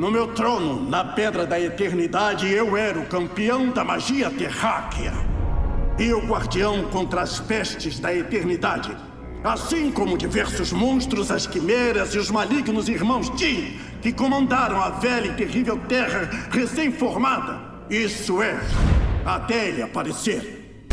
[0.00, 5.12] No meu trono, na Pedra da Eternidade, eu era o campeão da magia terráquea.
[5.98, 8.96] E o guardião contra as pestes da Eternidade.
[9.44, 15.26] Assim como diversos monstros, as quimeras e os malignos irmãos Jin, que comandaram a velha
[15.26, 17.60] e terrível Terra recém-formada.
[17.90, 18.58] Isso é,
[19.22, 20.88] até ele aparecer.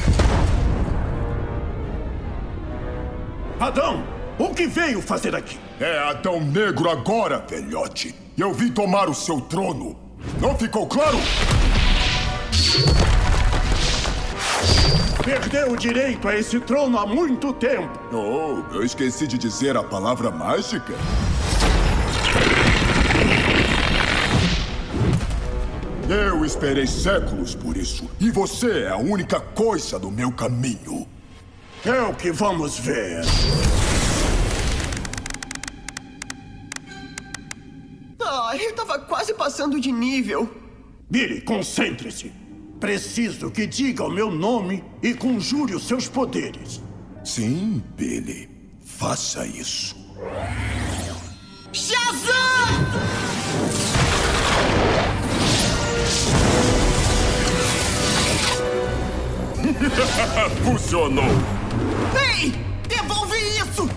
[3.58, 4.04] Adão,
[4.38, 5.58] o que veio fazer aqui?
[5.80, 8.27] É Adão Negro agora, velhote.
[8.38, 9.96] Eu vim tomar o seu trono.
[10.40, 11.18] Não ficou claro?
[15.26, 17.90] Perdeu o direito a esse trono há muito tempo.
[18.14, 20.94] Oh, eu esqueci de dizer a palavra mágica.
[26.08, 28.08] Eu esperei séculos por isso.
[28.20, 31.08] E você é a única coisa do meu caminho.
[31.84, 33.22] É o que vamos ver.
[38.64, 40.50] Eu tava quase passando de nível.
[41.10, 42.32] Billy, concentre-se.
[42.80, 46.82] Preciso que diga o meu nome e conjure os seus poderes.
[47.24, 48.50] Sim, Billy.
[48.82, 49.96] Faça isso.
[51.74, 52.38] Shazam!
[60.64, 61.26] Funcionou!
[62.16, 62.54] Ei!
[62.88, 63.90] Devolve isso!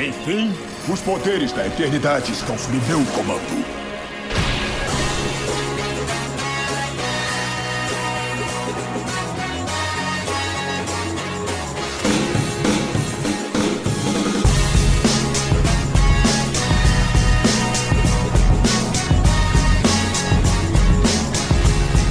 [0.00, 0.50] Enfim,
[0.90, 3.80] os poderes da eternidade estão sob meu comando.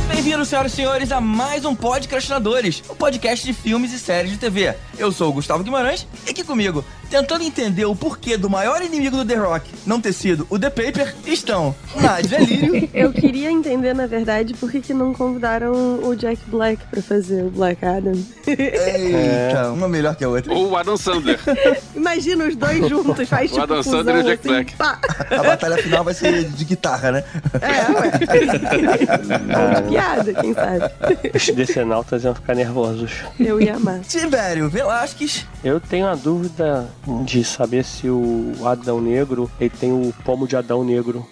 [0.07, 4.37] Bem-vindos, senhoras e senhores, a mais um Podcastinadores, o podcast de filmes e séries de
[4.37, 4.75] TV.
[4.95, 9.17] Eu sou o Gustavo Guimarães e aqui comigo, tentando entender o porquê do maior inimigo
[9.17, 12.89] do The Rock não ter sido o The Paper, estão Nádia Lírio.
[12.93, 17.43] Eu queria entender, na verdade, por que, que não convidaram o Jack Black pra fazer
[17.43, 18.13] o Black Adam.
[18.45, 20.53] Eita, uma melhor que a outra.
[20.53, 21.39] Ou o Adam Sandler.
[21.95, 24.75] Imagina os dois juntos, faz O tipo Adam fusão, Sandler e o Jack assim, Black.
[24.75, 24.99] pá.
[25.31, 27.23] A batalha final vai ser de guitarra, né?
[27.61, 28.11] É, ué.
[29.81, 30.91] de piada, quem sabe.
[31.33, 33.11] Os decenautas iam ficar nervosos.
[33.39, 33.99] Eu ia amar.
[34.01, 35.45] Tibério Velasquez.
[35.63, 36.87] Eu tenho a dúvida
[37.25, 41.25] de saber se o Adão Negro ele tem o pomo de Adão Negro.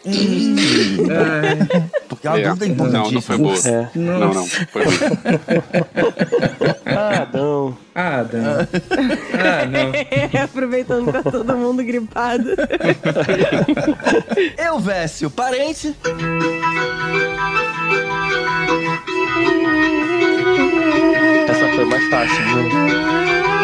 [2.09, 2.49] Porque é uma É.
[2.49, 3.55] dúvida Não, não foi boa.
[3.65, 3.87] É.
[3.95, 4.45] Não, não.
[4.45, 4.83] Foi
[6.85, 7.77] Ah, Adão.
[7.93, 8.67] Ah, Dan.
[9.33, 9.91] Ah, não.
[10.43, 12.45] Aproveitando que tá todo mundo gripado.
[14.57, 15.95] Elvésio Parente.
[21.47, 23.56] Essa foi mais fácil, né?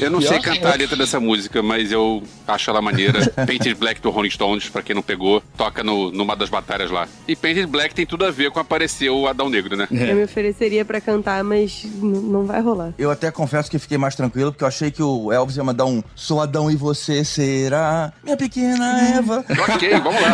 [0.00, 3.30] Eu não sei cantar a letra dessa música, mas eu acho ela maneira.
[3.46, 7.06] Painted Black do Rolling Stones, pra quem não pegou, toca no, numa das batalhas lá.
[7.26, 9.86] E Painted Black tem tudo a ver com aparecer o Adão Negro, né?
[9.90, 12.92] Eu me ofereceria pra cantar, mas não vai rolar.
[12.98, 15.84] Eu até confesso que fiquei mais tranquilo, porque eu achei que o Elvis ia mandar
[15.84, 19.44] um Sou Adão e você será minha pequena Eva.
[19.74, 20.30] ok, vamos lá.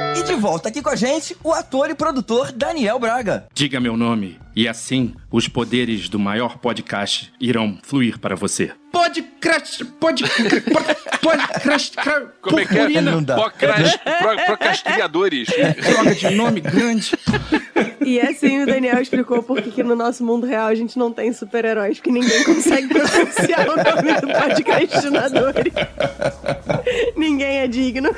[0.16, 3.46] E de volta aqui com a gente, o ator e produtor Daniel Braga.
[3.52, 8.72] Diga meu nome, e assim os poderes do maior podcast irão fluir para você.
[9.00, 9.84] Podcast.
[9.84, 10.24] Pod.
[11.22, 11.96] Podcast.
[12.40, 13.00] Como é que é?
[13.02, 13.34] Não dá.
[13.34, 15.48] Procras- pro- Procrastinadores.
[15.48, 17.12] Droga de nome grande.
[18.00, 21.12] E assim o Daniel explicou por que que no nosso mundo real a gente não
[21.12, 25.72] tem super-heróis, porque ninguém consegue pronunciar o nome do podcastinadores.
[27.16, 28.14] ninguém é digno.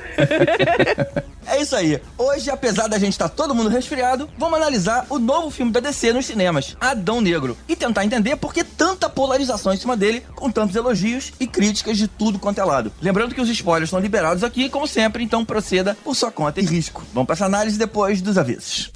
[1.50, 1.98] É isso aí.
[2.18, 6.12] Hoje, apesar da gente estar todo mundo resfriado, vamos analisar o novo filme da DC
[6.12, 10.52] nos cinemas, Adão Negro, e tentar entender por que tanta polarização em cima dele, com
[10.74, 12.92] elogios e críticas de tudo quanto é lado.
[13.00, 16.64] Lembrando que os spoilers são liberados aqui, como sempre, então proceda por sua conta e
[16.64, 17.04] risco.
[17.12, 18.92] Vamos para essa análise depois dos avisos.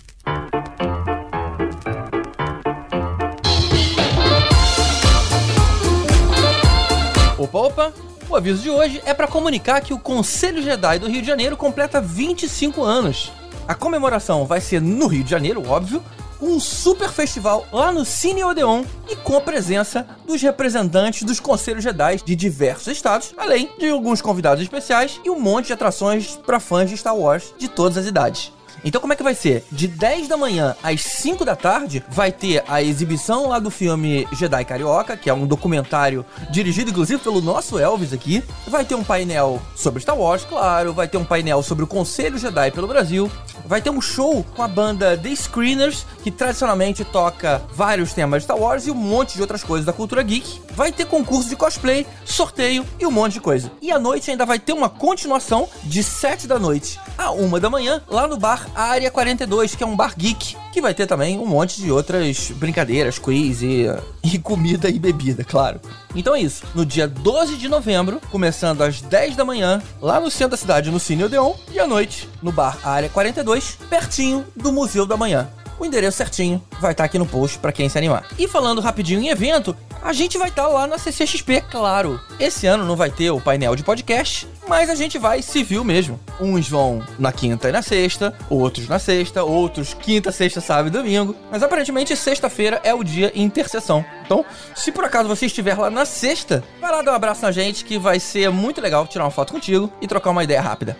[7.38, 7.92] Opa, opa!
[8.28, 11.54] O aviso de hoje é para comunicar que o Conselho Jedi do Rio de Janeiro
[11.54, 13.30] completa 25 anos.
[13.68, 16.02] A comemoração vai ser no Rio de Janeiro, óbvio,
[16.42, 21.84] um super festival lá no Cine Odeon e com a presença dos representantes dos Conselhos
[21.84, 26.58] Jedi de diversos estados, além de alguns convidados especiais e um monte de atrações para
[26.58, 28.52] fãs de Star Wars de todas as idades.
[28.84, 29.64] Então como é que vai ser?
[29.70, 34.26] De 10 da manhã às 5 da tarde vai ter a exibição lá do filme
[34.32, 38.42] Jedi Carioca, que é um documentário dirigido inclusive pelo nosso Elvis aqui.
[38.66, 42.38] Vai ter um painel sobre Star Wars, claro, vai ter um painel sobre o Conselho
[42.38, 43.30] Jedi pelo Brasil,
[43.64, 48.44] vai ter um show com a banda The Screeners, que tradicionalmente toca vários temas de
[48.44, 50.60] Star Wars e um monte de outras coisas da cultura geek.
[50.72, 53.70] Vai ter concurso de cosplay, sorteio e um monte de coisa.
[53.80, 57.70] E à noite ainda vai ter uma continuação de 7 da noite a 1 da
[57.70, 61.38] manhã lá no bar Área 42, que é um bar geek, que vai ter também
[61.38, 63.86] um monte de outras brincadeiras, quiz e,
[64.22, 65.80] e comida e bebida, claro.
[66.14, 66.64] Então é isso.
[66.74, 70.90] No dia 12 de novembro, começando às 10 da manhã, lá no centro da cidade,
[70.90, 75.48] no Cine Odeon, e à noite, no bar Área 42, pertinho do Museu da Manhã.
[75.78, 78.26] O endereço certinho vai estar aqui no post para quem se animar.
[78.38, 82.20] E falando rapidinho em evento, a gente vai estar lá na CCXP, claro.
[82.38, 86.18] Esse ano não vai ter o painel de podcast, mas a gente vai civil mesmo.
[86.40, 90.90] Uns vão na quinta e na sexta, outros na sexta, outros quinta, sexta, sábado e
[90.90, 91.36] domingo.
[91.50, 94.04] Mas aparentemente sexta-feira é o dia interseção.
[94.24, 94.44] Então,
[94.74, 97.84] se por acaso você estiver lá na sexta, vai lá dar um abraço na gente
[97.84, 100.96] que vai ser muito legal tirar uma foto contigo e trocar uma ideia rápida.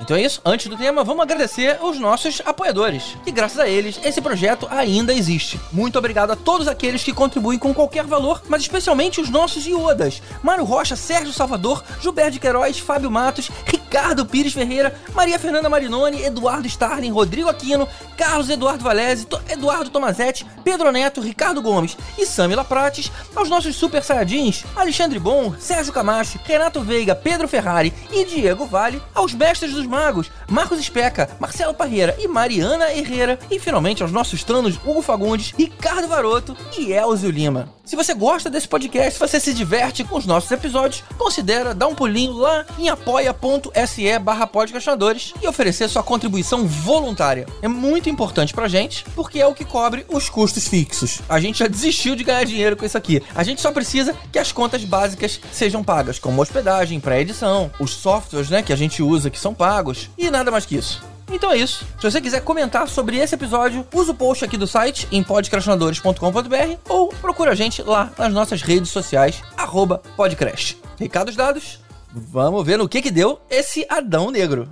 [0.00, 0.40] Então é isso.
[0.44, 5.12] Antes do tema, vamos agradecer os nossos apoiadores, que graças a eles esse projeto ainda
[5.12, 5.60] existe.
[5.72, 10.22] Muito obrigado a todos aqueles que contribuem com qualquer valor, mas especialmente os nossos iodas.
[10.42, 16.22] Mário Rocha, Sérgio Salvador, Gilberto de Queiroz, Fábio Matos, Ricardo Pires Ferreira, Maria Fernanda Marinoni,
[16.22, 22.64] Eduardo Starling, Rodrigo Aquino, Carlos Eduardo Valese, Eduardo Tomazetti, Pedro Neto, Ricardo Gomes e Samila
[22.64, 28.66] Prates, aos nossos super saiyajins, Alexandre Bom, Sérgio Camacho, Renato Veiga, Pedro Ferrari e Diego
[28.66, 34.12] Vale, aos mestres dos magos, Marcos Especa, Marcelo Parreira e Mariana Herrera, e finalmente aos
[34.12, 37.68] nossos tranos Hugo Fagundes, Ricardo Varoto e Elzio Lima.
[37.84, 41.88] Se você gosta desse podcast, se você se diverte com os nossos episódios, considera dar
[41.88, 44.50] um pulinho lá em apoia.se barra
[45.42, 47.46] e oferecer sua contribuição voluntária.
[47.62, 51.20] É muito importante pra gente, porque é o que cobre os custos fixos.
[51.28, 53.22] A gente já desistiu de ganhar dinheiro com isso aqui.
[53.34, 58.50] A gente só precisa que as contas básicas sejam pagas, como hospedagem, pré-edição, os softwares
[58.50, 61.15] né, que a gente usa que são pagos, e nada mais que isso.
[61.30, 61.84] Então é isso.
[62.00, 66.78] Se você quiser comentar sobre esse episódio, usa o post aqui do site em podcastinadores.com.br
[66.88, 69.42] ou procura a gente lá nas nossas redes sociais,
[70.16, 70.76] podcrash.
[70.98, 71.80] Recados dados,
[72.12, 74.68] vamos ver no que que deu esse Adão Negro.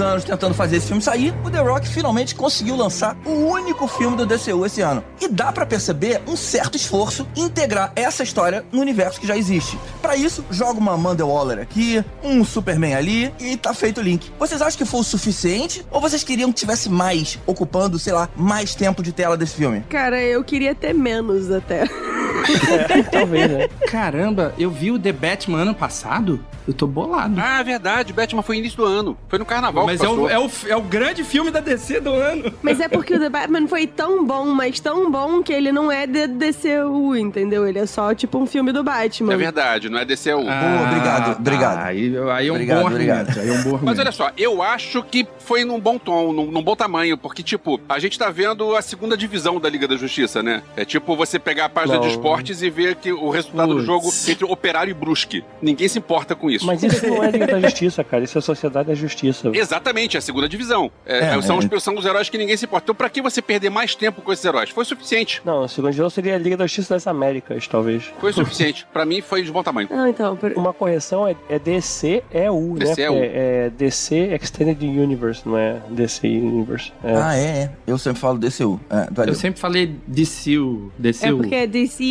[0.00, 4.16] Anos tentando fazer esse filme sair, o The Rock finalmente conseguiu lançar o único filme
[4.16, 5.02] do DCU esse ano.
[5.20, 9.36] E dá pra perceber um certo esforço em integrar essa história no universo que já
[9.36, 9.78] existe.
[10.00, 14.30] Pra isso, joga uma Amanda Waller aqui, um Superman ali e tá feito o link.
[14.38, 18.28] Vocês acham que foi o suficiente ou vocês queriam que tivesse mais, ocupando, sei lá,
[18.36, 19.82] mais tempo de tela desse filme?
[19.88, 21.88] Cara, eu queria ter menos até.
[23.10, 23.68] Talvez, né?
[23.88, 26.44] Caramba, eu vi o The Batman ano passado?
[26.66, 27.34] Eu tô bolado.
[27.40, 29.16] Ah, verdade, Batman foi início do ano.
[29.26, 31.98] Foi no carnaval Mas que é o, é, o, é o grande filme da DC
[32.00, 32.52] do ano.
[32.60, 35.90] Mas é porque o The Batman foi tão bom, mas tão bom que ele não
[35.90, 37.66] é de DCU, entendeu?
[37.66, 39.32] Ele é só tipo um filme do Batman.
[39.32, 40.46] É verdade, não é DCU.
[40.46, 41.36] Ah, obrigado, tá.
[41.40, 41.78] obrigado.
[41.86, 43.40] Aí, aí é um Obrigado, bom argumento.
[43.40, 43.84] Aí é um bom argumento.
[43.84, 47.42] Mas olha só, eu acho que foi num bom tom, num, num bom tamanho, porque,
[47.42, 50.62] tipo, a gente tá vendo a segunda divisão da Liga da Justiça, né?
[50.76, 52.02] É tipo você pegar a página Não.
[52.02, 55.44] de esportes e ver que o resultado do jogo entre Operário e Brusque.
[55.60, 56.66] Ninguém se importa com isso.
[56.66, 58.24] Mas isso não é Liga da Justiça, cara.
[58.24, 59.50] Isso é Sociedade da Justiça.
[59.54, 60.90] Exatamente, é a segunda divisão.
[61.04, 61.68] É, É, são, é.
[61.74, 62.84] Os, são os heróis que ninguém se importa.
[62.86, 64.70] Então, pra que você perder mais tempo com esses heróis?
[64.70, 65.42] Foi suficiente.
[65.44, 68.04] Não, a segunda divisão seria a Liga da Justiça das Américas, talvez.
[68.20, 68.86] Foi suficiente.
[68.92, 69.88] pra mim, foi de bom tamanho.
[69.90, 72.84] Não, então, per- Uma correção é, é DC EU, né?
[72.86, 73.14] DCEU.
[73.14, 73.26] É,
[73.66, 75.42] é DC Extended Universe.
[75.46, 76.92] Não é DC Universe.
[77.02, 77.14] É.
[77.16, 77.70] Ah, é, é.
[77.86, 78.80] Eu sempre falo DCU.
[78.90, 79.28] É.
[79.28, 81.26] Eu sempre falei DCU, DCU.
[81.26, 81.66] É porque é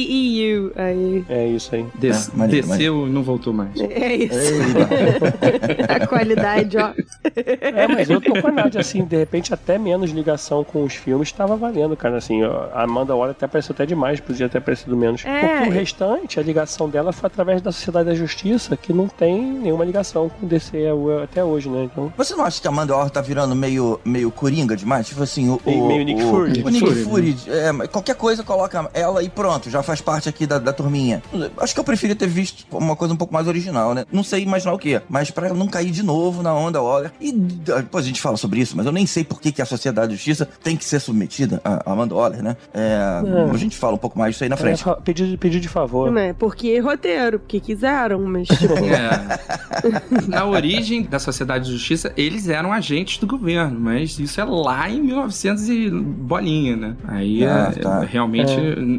[0.07, 0.71] DCEU.
[0.75, 1.25] Aí.
[1.29, 1.85] É isso aí.
[1.95, 3.71] Des- É, maneiro, DCU não voltou mais.
[3.79, 4.37] É isso.
[5.89, 6.91] A qualidade, ó.
[7.35, 10.93] É, mas eu tô com a Nádia, assim, de repente até menos ligação com os
[10.93, 14.95] filmes tava valendo, cara, assim, a Amanda Waller até apareceu até demais, podia ter aparecido
[14.95, 15.23] menos.
[15.25, 15.39] É.
[15.57, 19.41] Porque o restante, a ligação dela foi através da Sociedade da Justiça, que não tem
[19.41, 20.77] nenhuma ligação com o DC
[21.23, 22.11] até hoje, né, então...
[22.17, 25.07] Você não acha que a Amanda Waller tá virando meio, meio coringa demais?
[25.07, 25.59] Tipo assim, o.
[25.65, 26.63] Meio- o- meio Nick o- Fury.
[26.63, 27.37] O Nick Fury, Fury.
[27.83, 31.21] é, qualquer coisa coloca ela e pronto, já faz parte aqui da, da turminha.
[31.57, 34.05] Acho que eu preferia ter visto uma coisa um pouco mais original, né?
[34.11, 37.11] Não sei imaginar o que, mas pra ela não cair de novo na onda Waller.
[37.19, 39.65] E depois a gente fala sobre isso, mas eu nem sei por que, que a
[39.65, 42.55] Sociedade de Justiça tem que ser submetida a Amanda Waller, né?
[42.73, 43.51] É, É.
[43.51, 44.87] A gente fala um pouco mais disso aí na frente.
[44.87, 46.11] É, pedido, pedido de favor.
[46.11, 46.33] Né?
[46.33, 48.73] Porque roteiro, porque quiseram, mas tipo.
[48.87, 50.27] É.
[50.27, 54.89] Na origem da Sociedade de Justiça, eles eram agentes do governo, mas isso é lá
[54.89, 56.95] em 1900 e bolinha, né?
[57.07, 57.99] Aí Ah, é, tá.
[58.01, 58.51] realmente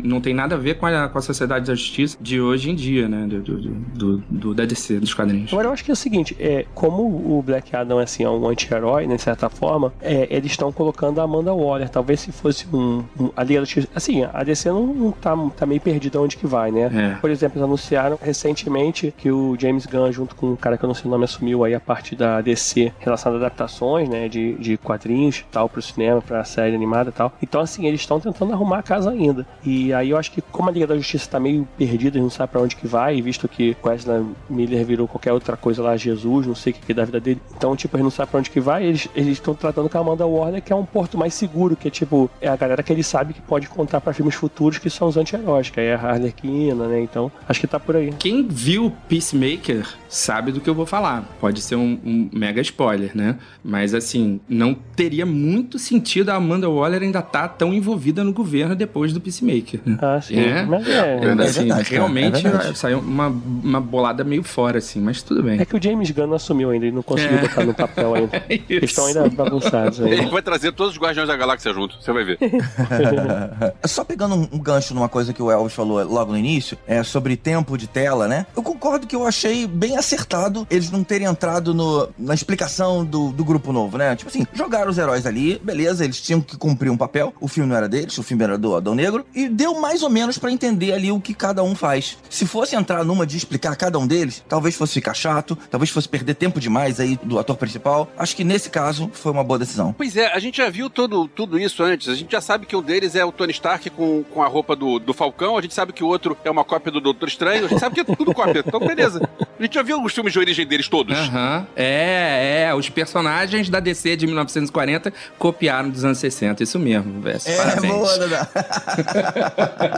[0.05, 2.75] não tem nada a ver com a, com a Sociedade da Justiça de hoje em
[2.75, 3.27] dia, né?
[3.27, 5.53] Do, do, do, do, da DC, dos quadrinhos.
[5.53, 8.47] Agora eu acho que é o seguinte, é, como o Black Adam assim, é um
[8.49, 11.89] anti-herói, né, de certa forma, é, eles estão colocando a Amanda Waller.
[11.89, 13.05] Talvez se fosse um.
[13.19, 13.89] um a Liga da Justiça.
[13.95, 17.15] Assim, a DC não, não tá, tá meio perdida onde que vai, né?
[17.15, 17.21] É.
[17.21, 20.89] Por exemplo, eles anunciaram recentemente que o James Gunn, junto com um cara que eu
[20.89, 24.29] não sei o nome, assumiu aí a parte da DC relacionada a adaptações, né?
[24.29, 27.33] De, de quadrinhos tal, pro cinema, pra série animada e tal.
[27.43, 29.47] Então, assim, eles estão tentando arrumar a casa ainda.
[29.65, 32.53] E aí eu acho que como a Liga da Justiça tá meio perdida, não sabe
[32.53, 36.55] pra onde que vai, visto que Wesley Miller virou qualquer outra coisa lá, Jesus, não
[36.55, 37.41] sei o que, que é da vida dele.
[37.57, 40.27] Então, tipo, eles não sabem pra onde que vai, eles estão tratando com a Amanda
[40.27, 43.07] Warner, que é um porto mais seguro, que é tipo, é a galera que eles
[43.07, 46.87] sabem que pode contar pra filmes futuros que são os anti-heróis, que é a Harlequina,
[46.87, 47.01] né?
[47.01, 48.13] Então, acho que tá por aí.
[48.19, 51.29] Quem viu Peacemaker sabe do que eu vou falar.
[51.41, 53.37] Pode ser um, um mega spoiler, né?
[53.63, 58.75] Mas assim, não teria muito sentido a Amanda Waller ainda estar tão envolvida no governo
[58.75, 59.81] depois do Peacemaker.
[59.85, 59.99] Né?
[60.01, 60.39] Ah, sim.
[60.39, 60.65] É.
[60.69, 60.93] Mas é.
[60.93, 61.15] É
[61.49, 62.79] Assim, verdade, cara, realmente é verdade.
[62.79, 65.61] saiu uma, uma bolada meio fora, assim, mas tudo bem.
[65.61, 67.41] É que o James Gunn não assumiu ainda, ele não conseguiu É.
[67.43, 68.37] botar no papel ainda.
[68.49, 68.55] É.
[68.69, 72.25] Eles estão ainda bagunçados Ele vai trazer todos os Guardiões da Galáxia junto, você vai
[72.25, 72.39] ver.
[73.87, 77.03] Só pegando um, um gancho numa coisa que o Elvis falou logo no início, é
[77.03, 78.47] sobre tempo de tela, né?
[78.57, 83.31] Eu concordo que eu achei bem acertado eles não terem entrado no- na explicação do,
[83.31, 84.15] do grupo novo, né?
[84.17, 87.69] Tipo assim, jogaram os heróis ali, beleza, eles tinham que cumprir um papel, o filme
[87.69, 90.51] não era deles, o filme era do Adão Negro, e deu mais ou menos pra
[90.59, 92.19] entender ali o que cada um faz.
[92.29, 96.09] Se fosse entrar numa de explicar cada um deles, talvez fosse ficar chato, talvez fosse
[96.09, 98.11] perder tempo demais aí do ator principal.
[98.19, 99.95] Acho que nesse caso foi uma boa decisão.
[99.97, 102.09] Pois é, a gente já viu todo, tudo isso antes.
[102.09, 104.75] A gente já sabe que um deles é o Tony Stark com, com a roupa
[104.75, 107.67] do, do Falcão, a gente sabe que o outro é uma cópia do Doutor Estranho,
[107.67, 108.65] a gente sabe que é tudo cópia.
[108.67, 109.21] Então, beleza.
[109.59, 111.17] A gente já viu os filmes de origem deles todos.
[111.17, 111.67] Aham.
[111.77, 112.75] É, é.
[112.75, 116.63] Os personagens da DC de 1940 copiaram dos anos 60.
[116.63, 117.47] Isso mesmo, Vess.
[117.47, 117.93] É, Parabéns.
[117.93, 118.51] boa, Dada.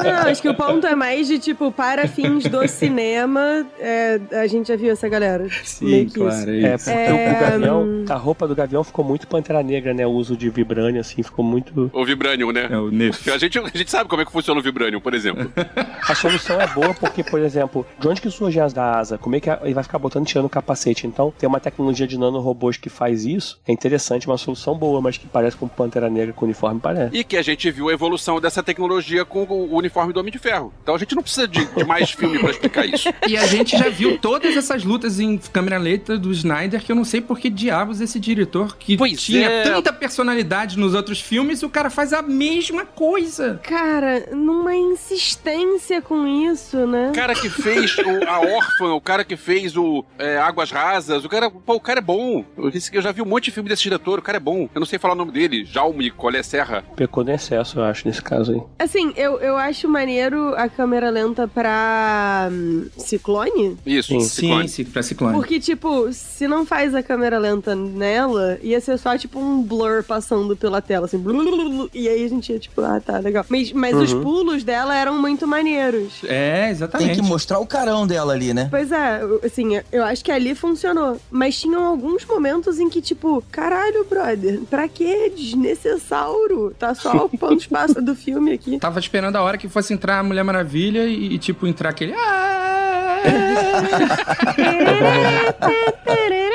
[0.04, 4.46] Não, acho que o ponto é mais de, tipo, para fins do cinema, é, a
[4.46, 5.48] gente já viu essa galera.
[5.64, 6.50] Sim, Meio que claro.
[6.50, 6.84] É, isso.
[6.84, 8.04] porque É, o Gavião, hum.
[8.08, 10.06] a roupa do Gavião ficou muito Pantera Negra, né?
[10.06, 11.90] O uso de Vibranium, assim, ficou muito...
[11.92, 12.68] O Vibranium, né?
[12.70, 12.88] É o.
[13.34, 15.50] A gente, a gente sabe como é que funciona o Vibranium, por exemplo.
[16.08, 19.16] A solução é boa porque, por exemplo, de onde que surgem as da asa?
[19.18, 21.06] Como é que a- ele vai ficar botando e tirando o capacete?
[21.06, 23.60] Então, tem uma tecnologia de nanorobôs que faz isso.
[23.68, 27.16] É interessante, uma solução boa, mas que parece com Pantera Negra com uniforme, parece.
[27.16, 30.38] E que a gente viu a evolução dessa tecnologia com o uniforme do Homem de
[30.40, 30.72] Ferro.
[30.82, 33.08] Então a gente não precisa de, de mais filme pra explicar isso.
[33.28, 36.96] E a gente já viu todas essas lutas em câmera lenta do Snyder, que eu
[36.96, 39.62] não sei por que diabos esse diretor que Pois tinha é.
[39.62, 43.60] tanta personalidade nos outros filmes, o cara faz a mesma coisa.
[43.62, 47.10] Cara, numa insistência com isso, né?
[47.10, 51.24] O cara que fez o, a órfã, o cara que fez o é, Águas Rasas,
[51.24, 52.44] o cara, pô, o cara é bom.
[52.56, 54.40] Eu, disse que eu já vi um monte de filme desse diretor, o cara é
[54.40, 54.68] bom.
[54.74, 56.84] Eu não sei falar o nome dele, Jaume Colé Serra.
[56.96, 58.62] Pecou no excesso, eu acho, nesse caso aí.
[58.78, 63.76] Assim, eu, eu acho maneiro a câmera lenta pra hum, Ciclone.
[63.84, 64.20] Isso, Sim.
[64.20, 64.68] Ciclone.
[64.68, 65.34] Sim, pra Ciclone.
[65.34, 70.04] Porque, tipo, se não faz a câmera lenta nela, ia ser só, tipo, um blur
[70.04, 73.18] passando pela tela, assim, blu, blu, blu, e aí a gente ia, tipo, ah, tá,
[73.18, 73.44] legal.
[73.48, 76.22] Mas, mas os pulos dela eram muito maneiros.
[76.24, 77.20] É, Tem exatamente.
[77.20, 78.68] que mostrar o carão dela ali, né?
[78.70, 81.20] Pois é, assim, eu acho que ali funcionou.
[81.30, 86.74] Mas tinham alguns momentos em que, tipo, caralho, brother, pra que desnecessário?
[86.78, 88.78] Tá só ocupando espaço do filme aqui.
[88.78, 92.14] Tava esperando a hora que fosse entrar a Mulher Maravilha e, e, tipo, entrar aquele.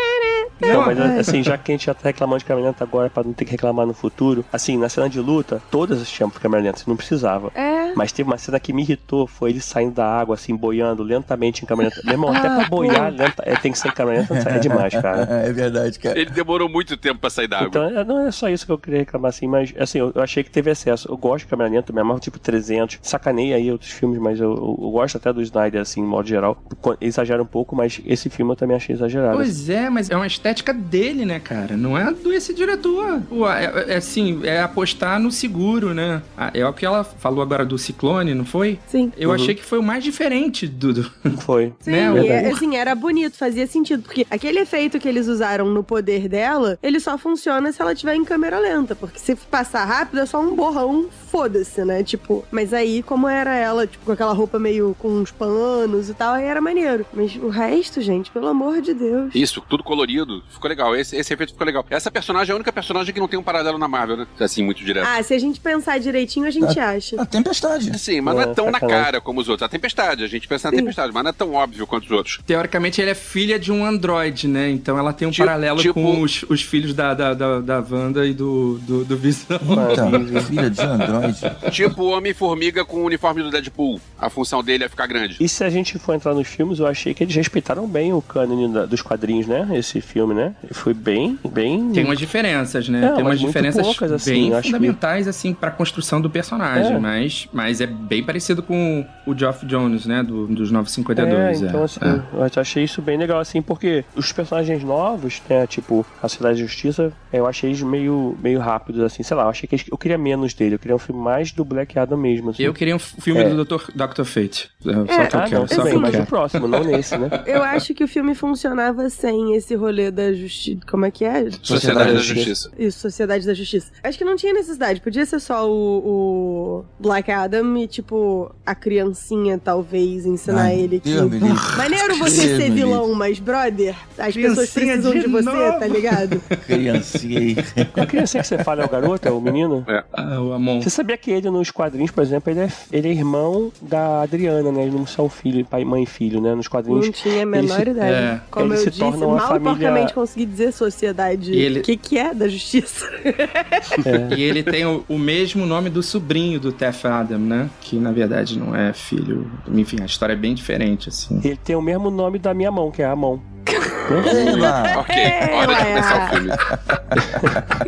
[0.62, 3.10] Não, Não, mas assim, já que a gente já tá reclamando de câmera lenta agora
[3.10, 6.64] pra não ter que reclamar no futuro, assim, na cena de luta, todas tinham câmera
[6.64, 7.52] lenta, você não precisava.
[7.56, 7.94] É.
[7.96, 11.64] Mas teve uma cena que me irritou, foi ele saindo da água, assim, boiando lentamente
[11.64, 12.02] em câmera lenta.
[12.04, 14.94] Meu irmão, até pra boiar lenta, é, tem que ser em câmera lenta, é demais,
[14.94, 15.26] cara.
[15.46, 16.18] É verdade, cara.
[16.20, 17.68] Ele demorou muito tempo pra sair da água.
[17.68, 20.22] Então, é- não é só isso que eu queria reclamar, assim, mas, assim, eu, eu
[20.22, 21.08] achei que teve excesso.
[21.10, 23.00] Eu gosto de câmera lenta, me amarro tipo 300.
[23.02, 26.28] Sacanei aí outros filmes, mas eu, eu- eu gosto até do Snyder, assim, em modo
[26.28, 26.58] geral.
[27.02, 29.36] Exagera um pouco, mas esse filme eu também achei exagerado.
[29.38, 31.76] Pois é, mas é uma estética dele, né, cara?
[31.76, 33.20] Não é do esse diretor.
[33.28, 36.22] Pô, é, é assim, é apostar no seguro, né?
[36.54, 38.78] É o que ela falou agora do Ciclone, não foi?
[38.88, 39.12] Sim.
[39.18, 39.36] Eu Uhum.
[39.36, 40.94] achei que foi o mais diferente do.
[40.94, 41.12] do-
[41.46, 41.74] Foi.
[41.80, 42.48] Sim, Né, e, verdade.
[42.56, 44.04] assim, era bonito, fazia sentido.
[44.04, 48.16] Porque aquele efeito que eles usaram no poder dela, ele só funciona se ela tiver
[48.16, 48.96] em câmera lenta.
[48.96, 52.04] Porque se passar rápido é só um borrão, foda-se, né?
[52.04, 56.14] Tipo, mas aí, como era ela, tipo, com aquela roupa meio com uns panos e
[56.14, 57.06] tal, aí era maneiro.
[57.14, 59.34] Mas o resto, gente, pelo amor de Deus.
[59.34, 60.35] Isso, tudo colorido.
[60.50, 60.96] Ficou legal.
[60.96, 61.86] Esse, esse efeito ficou legal.
[61.90, 64.28] Essa personagem é a única personagem que não tem um paralelo na Marvel, né?
[64.40, 65.08] Assim, muito direto.
[65.08, 67.22] Ah, se a gente pensar direitinho, a gente acha.
[67.22, 67.98] A tempestade.
[68.00, 69.04] Sim, mas não é É, tão na sacanagem.
[69.04, 69.66] cara como os outros.
[69.66, 70.78] A tempestade, a gente pensa na Sim.
[70.84, 72.40] tempestade, mas não é tão óbvio quanto os outros.
[72.46, 74.70] Teoricamente, ele é filha de um androide, né?
[74.70, 77.80] Então ela tem um Tipo- paralelo tipo- com os, os filhos da, da, da, da
[77.80, 79.58] Wanda e do, do, do Visão.
[79.60, 80.06] Puta,
[80.48, 81.38] filha de Android.
[81.72, 84.00] tipo o Homem-Formiga com o uniforme do Deadpool.
[84.18, 85.38] A função dele é ficar grande.
[85.40, 88.22] E se a gente for entrar nos filmes, eu achei que eles respeitaram bem o
[88.22, 89.68] cânone dos quadrinhos, né?
[89.74, 90.54] Esse filme, né?
[90.72, 91.92] Foi bem, bem...
[91.92, 93.00] Tem umas diferenças, né?
[93.06, 96.30] É, Tem mas umas diferenças poucas, assim, bem acho que- fundamentais, assim, pra construção do
[96.30, 96.94] personagem.
[96.96, 97.00] É.
[97.00, 100.24] Mas, mas é bem parecido com o Geoff Jones, né?
[100.24, 101.62] Do, dos 952.
[101.62, 101.84] É, então é.
[101.84, 102.22] assim, É.
[102.58, 106.68] eu achei isso bem legal, assim, porque os personagens novos, né, tipo, a Cidade da
[106.68, 110.18] Justiça, eu achei eles meio, meio rápidos, assim, sei lá, eu achei que eu queria
[110.18, 112.64] menos dele, eu queria um filme mais do Black Adam mesmo, assim.
[112.64, 113.50] Eu queria um filme É.
[113.50, 113.92] do Dr.
[113.94, 114.24] Dr.
[114.24, 114.70] Fate.
[114.86, 116.84] É, Só É, que eu Ah, quero, não, só que eu mas o próximo, não
[116.84, 117.30] nesse, né?
[117.46, 120.80] Eu acho que o filme funcionava sem esse rolê da justiça.
[120.90, 121.48] Como é que é?
[121.62, 122.46] Sociedade da Justiça.
[122.46, 122.72] Justiça.
[122.80, 123.92] Isso, Sociedade da Justiça.
[124.04, 125.02] Acho que não tinha necessidade.
[125.02, 131.00] Podia ser só o, o Black Adam e, tipo, a criancinha, talvez, ensinar Ai, ele
[131.00, 131.10] que.
[131.12, 131.76] Deus.
[131.78, 135.80] Maneiro você Deus ser vilão, mas, brother, as pessoas Criancinha precisam de, de você, novo.
[135.80, 136.42] tá ligado?
[136.66, 137.56] Criancinha aí.
[138.02, 139.86] A criança que você fala é o garoto, é o menino?
[140.14, 140.82] Ah, o Amon.
[140.82, 144.72] Você sabia que ele nos quadrinhos, por exemplo, ele é, ele é irmão da Adriana,
[144.72, 144.84] né?
[144.84, 146.56] Eles não são filho, pai, mãe e filho, né?
[146.56, 147.06] Nos quadrinhos.
[147.06, 148.14] Não tinha a menor se- ideia.
[148.16, 151.52] é, Como eu se disse, mal e família- porcamente consegui dizer sociedade.
[151.52, 153.06] O ele- que, que é da justiça?
[154.38, 157.70] E ele tem o, o mesmo nome do sobrinho do Tef Adam, né?
[157.82, 159.50] Que na verdade não é filho.
[159.74, 161.40] Enfim, a história é bem diferente, assim.
[161.44, 163.42] Ele tem o mesmo nome da minha mão, que é a mão.
[163.68, 164.84] Eba.
[165.00, 165.16] Ok,
[165.54, 166.52] hora de começar o filme.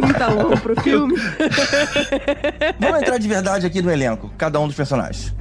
[0.09, 1.15] então, vamos pro filme.
[2.79, 5.33] Vamos entrar de verdade aqui no elenco, cada um dos personagens.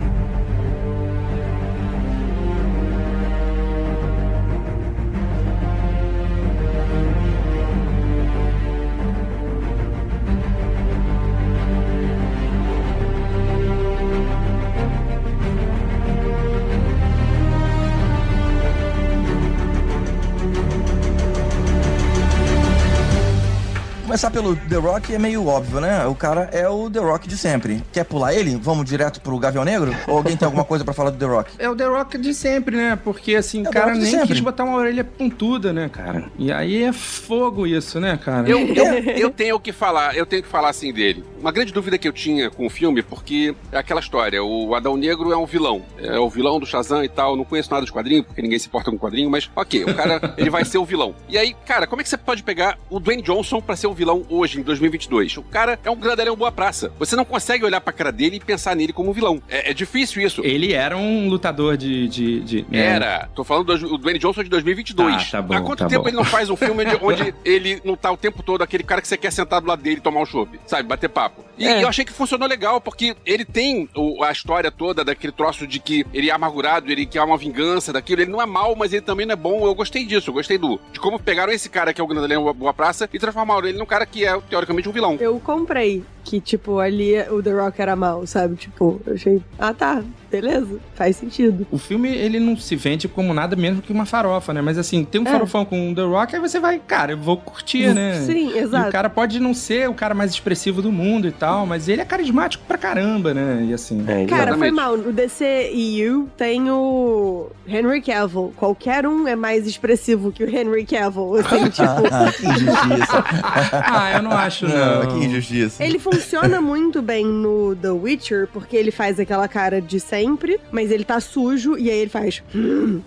[24.17, 26.07] Começar pelo The Rock é meio óbvio, né?
[26.07, 27.83] O cara é o The Rock de sempre.
[27.93, 28.57] Quer pular ele?
[28.57, 29.95] Vamos direto pro Gavião Negro?
[30.09, 31.51] Ou alguém tem alguma coisa pra falar do The Rock?
[31.59, 32.97] É o The Rock de sempre, né?
[32.97, 34.29] Porque assim, É o cara nem sempre.
[34.29, 36.31] quis botar uma orelha pontuda, né, cara?
[36.39, 38.49] E aí é fogo isso, né, cara?
[38.49, 38.85] Eu, eu,
[39.21, 41.23] eu tenho o que falar, eu tenho que falar assim dele.
[41.39, 44.97] Uma grande dúvida que eu tinha com o filme, porque é aquela história, o Adão
[44.97, 45.83] Negro é um vilão.
[45.99, 47.37] É o vilão do Shazam e tal.
[47.37, 50.33] Não conheço nada de quadrinho, porque ninguém se importa com quadrinho, mas ok, o cara
[50.39, 51.15] ele vai ser o vilão.
[51.29, 53.93] E aí, cara, como é que você pode pegar o Dwayne Johnson pra ser o
[53.93, 55.37] vilão hoje, em 2022?
[55.39, 56.93] O cara é um grandalhão boa praça.
[56.99, 59.43] Você não consegue olhar pra cara dele e pensar nele como um vilão.
[59.49, 60.41] É, é difícil isso.
[60.45, 62.09] Ele era um lutador de.
[62.09, 62.79] de, de- né?
[62.87, 63.29] Era.
[63.35, 65.31] Tô falando do Dwayne Johnson de 2022.
[65.31, 66.09] Tá, tá bom, Há quanto tá tempo bom.
[66.09, 69.01] ele não faz um filme onde, onde ele não tá o tempo todo aquele cara
[69.01, 70.89] que você quer sentar do lado dele e tomar um chopp, sabe?
[70.89, 71.45] Bater papo.
[71.59, 71.83] E É.
[71.83, 75.79] eu achei que funcionou legal, porque ele tem o- a história toda daquele troço de
[75.79, 78.21] que ele é amargurado, ele quer uma vingança daquilo.
[78.23, 79.65] Ele não é mal, mas ele também não é bom.
[79.67, 82.53] Eu gostei disso, eu gostei do de como pegaram esse cara que é o Grandalhão
[82.53, 85.17] Boa Praça e transformaram ele num cara que é, teoricamente, um vilão.
[85.21, 88.57] Eu comprei que, tipo, ali o The Rock era mal, sabe?
[88.57, 91.67] Tipo, eu achei, ah tá, beleza, faz sentido.
[91.71, 94.61] O filme, ele não se vende como nada mesmo que uma farofa, né?
[94.63, 95.31] Mas assim, tem um É.
[95.31, 98.21] farofão com o The Rock, aí você vai, cara, eu vou curtir, né?
[98.25, 98.89] Sim, E exato.
[98.89, 102.01] o cara pode não ser o cara mais expressivo do mundo e tal, mas ele
[102.01, 103.67] é carismático pra caramba, né?
[103.69, 104.01] E assim.
[104.07, 104.59] É, Cara, Exatamente.
[104.59, 104.97] foi mal.
[104.97, 108.53] No DCEU tem o Henry Cavill.
[108.57, 111.35] Qualquer um é mais expressivo que o Henry Cavill.
[111.37, 113.25] Assim, tipo, Ah, que injustiça.
[113.89, 115.05] Ah, eu não acho, não.
[115.05, 115.83] Não, que injustiça.
[115.83, 120.91] Ele funciona muito bem no The Witcher, porque ele faz aquela cara de sempre, mas
[120.91, 122.43] ele tá sujo e aí ele faz.
[122.55, 123.01] "Hmm,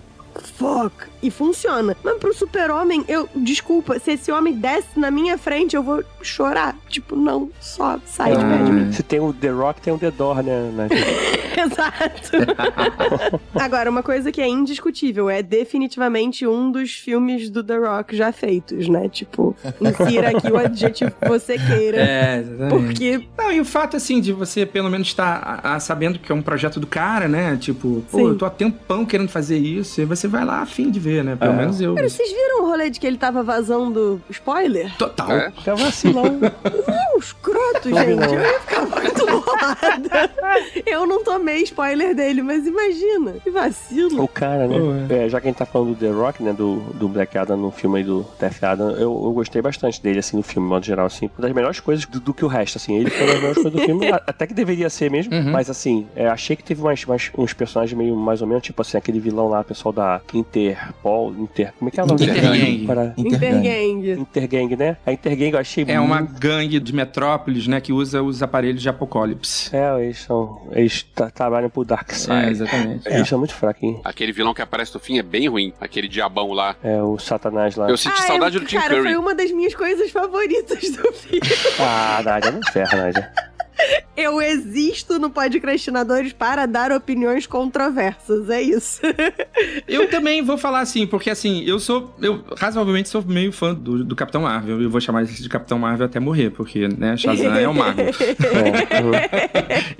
[0.58, 0.94] Fuck.
[1.22, 1.96] E funciona.
[2.04, 3.28] Mas pro super-homem, eu.
[3.36, 6.76] Desculpa, se esse homem desce na minha frente, eu vou chorar.
[6.88, 8.92] Tipo, não, só sai de perto de mim.
[8.94, 10.72] Se tem o The Rock, tem o The Door, né?
[10.74, 10.88] né?
[11.60, 12.38] Exato.
[13.56, 18.32] Agora, uma coisa que é indiscutível, é definitivamente um dos filmes do The Rock já
[18.32, 19.10] feitos, né?
[19.10, 21.98] Tipo, insira aqui o adjetivo que você queira.
[21.98, 22.86] É, exatamente.
[22.86, 26.32] Porque Não, e o fato, assim, de você pelo menos estar a- a- sabendo que
[26.32, 27.58] é um projeto do cara, né?
[27.60, 28.24] Tipo, pô, Sim.
[28.28, 31.09] eu tô há tempão querendo fazer isso, e você vai lá a fim de ver,
[31.24, 31.36] né?
[31.36, 31.56] Pelo É.
[31.56, 31.96] menos eu.
[31.96, 34.96] Cara, vocês viram o rolê de que ele tava vazando spoiler?
[34.98, 35.32] Total.
[35.32, 35.52] É.
[35.52, 36.40] Fica vacilão.
[37.18, 38.20] Escroto, Não vi, gente.
[38.20, 38.34] não.
[38.34, 40.32] Eu ia ficar muito bolada.
[40.86, 43.34] Eu não tomei spoiler dele, mas imagina.
[43.44, 44.24] Que vacilo.
[44.24, 44.78] O cara, né?
[45.10, 46.54] É, já que a gente tá falando do The Rock, né?
[46.54, 50.20] Do, do Black Adam no filme aí do Death Adam, eu, eu gostei bastante dele,
[50.20, 51.30] assim, no filme, de modo geral, assim.
[51.38, 52.96] Uma das melhores coisas do, do que o resto, assim.
[52.98, 55.34] Ele foi uma das melhores coisas do filme, até que deveria ser mesmo.
[55.34, 55.52] Uhum.
[55.52, 58.82] Mas, assim, é, achei que teve mais, mais uns personagens meio mais ou menos, tipo
[58.82, 60.22] assim, aquele vilão lá, pessoal da
[61.00, 61.74] Interpol, Inter...
[61.80, 62.86] Como é que é o nome Intergang.
[62.86, 63.14] Para...
[63.18, 64.12] Intergang.
[64.22, 64.98] Intergang, né?
[65.06, 66.40] A Intergang eu achei É uma muito...
[66.40, 67.80] gangue de Metrópolis, né?
[67.80, 69.76] Que usa os aparelhos de Apocalipse.
[69.76, 70.62] É, eles são...
[70.72, 72.46] Eles tra- trabalham pro Darkseid.
[72.48, 73.08] É, exatamente.
[73.08, 74.02] Eles são muito fraquinhos.
[74.04, 75.74] Aquele vilão que aparece no fim é bem ruim.
[75.80, 76.76] Aquele diabão lá.
[76.84, 77.90] É, o Satanás lá.
[77.90, 79.04] Eu senti Ah, saudade eu- do Tim Cara, Curry.
[79.04, 81.40] foi uma das minhas coisas favoritas do filme.
[81.80, 83.32] Ah, Nádia, não ferra, Nádia.
[84.16, 89.02] Eu existo no Podcrastinadores para dar opiniões controversas, é isso.
[89.88, 92.14] Eu também vou falar assim, porque assim, eu sou.
[92.22, 94.82] Eu razoavelmente sou meio fã do, do Capitão Marvel.
[94.82, 98.02] Eu vou chamar ele de Capitão Marvel até morrer, porque, né, Shazam é o mago.
[98.50, 99.12] Uhum.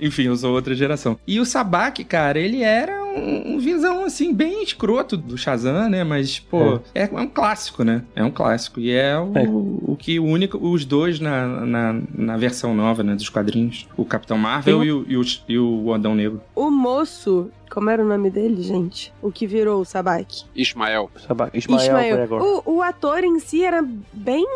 [0.00, 1.18] Enfim, eu sou outra geração.
[1.26, 6.04] E o Sabak, cara, ele era um, um visão, assim, bem escroto do Shazam, né?
[6.04, 8.02] Mas, pô, é, é um clássico, né?
[8.14, 8.80] É um clássico.
[8.80, 9.44] E é o, É.
[9.48, 13.86] o que único, os dois na, na, na versão nova, né, dos quadrinhos.
[13.96, 16.40] O Capitão Marvel Tem e o, e, o, e o Adão Negro.
[16.54, 19.12] O moço, como era o nome dele, gente?
[19.22, 20.44] O que virou o Sabak?
[20.54, 21.10] Ismael.
[21.26, 22.62] Saba- Ismael, Gregor.
[22.64, 24.46] O, o ator em si era bem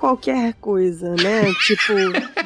[0.00, 1.52] qualquer coisa, né?
[1.66, 1.92] tipo,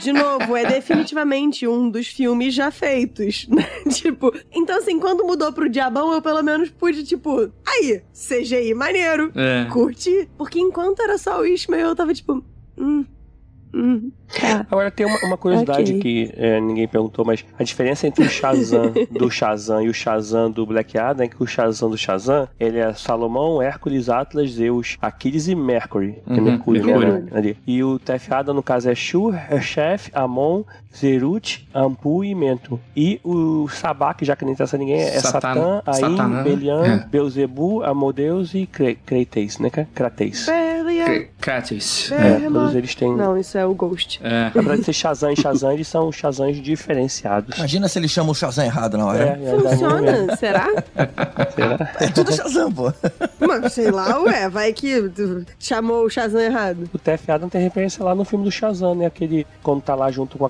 [0.00, 3.64] de novo, é definitivamente um dos filmes já feitos, né?
[3.90, 9.32] tipo, então assim, quando mudou pro Diabão, eu pelo menos pude, tipo, aí, CGI maneiro,
[9.36, 9.66] É.
[9.70, 10.28] curti.
[10.36, 12.44] Porque enquanto era só o Ismael, eu tava tipo,
[12.76, 13.04] hum,
[13.74, 14.10] hum,
[14.40, 14.66] tá.
[14.70, 16.00] Agora tem uma, uma curiosidade Ok.
[16.00, 20.50] que é, ninguém perguntou, mas a diferença entre o Shazam do Shazam e o Shazam
[20.50, 24.96] do Black Adam é que o Shazam do Shazam, ele é Salomão, Hércules, Atlas, Zeus,
[25.02, 26.18] Aquiles e Mercury.
[26.26, 27.28] é Uhum, Mercúrio, né, Mercúrio.
[27.37, 27.56] ali.
[27.66, 30.62] E o Tef Adam, no caso, é Shu, Chef, Amon,
[30.96, 32.80] Zerut, Ampu e Mento.
[32.96, 36.85] E o Sabak, já que não interessa a ninguém, é Satan- Satã, Aim, Satanã, Belian,
[36.85, 37.07] é.
[37.07, 39.70] Beuzebu, Amodeus e Cre- Creteis, né?
[39.70, 39.88] cara?
[39.94, 40.46] Crateis.
[40.46, 42.11] Berlia, Kratis.
[42.12, 43.14] É, todos eles têm...
[43.16, 44.20] Não, isso é o Ghost.
[44.22, 44.46] É.
[44.54, 47.57] Apesar de ser Shazam e Shazam, eles são Shazams diferenciados.
[47.59, 49.24] Imagina se ele chama o Shazam errado na hora.
[49.40, 50.37] É, é, dá Funciona, mesmo.
[50.37, 50.66] será?
[51.54, 51.92] Será?
[52.00, 52.92] É tudo Shazam, pô.
[53.40, 55.11] Mas sei lá, ué, vai que
[55.59, 56.88] chamou o Shazam errado.
[56.92, 59.07] O TF Adam tem referência lá no filme do Shazam, né?
[59.07, 60.44] Aquele, quando tá lá junto com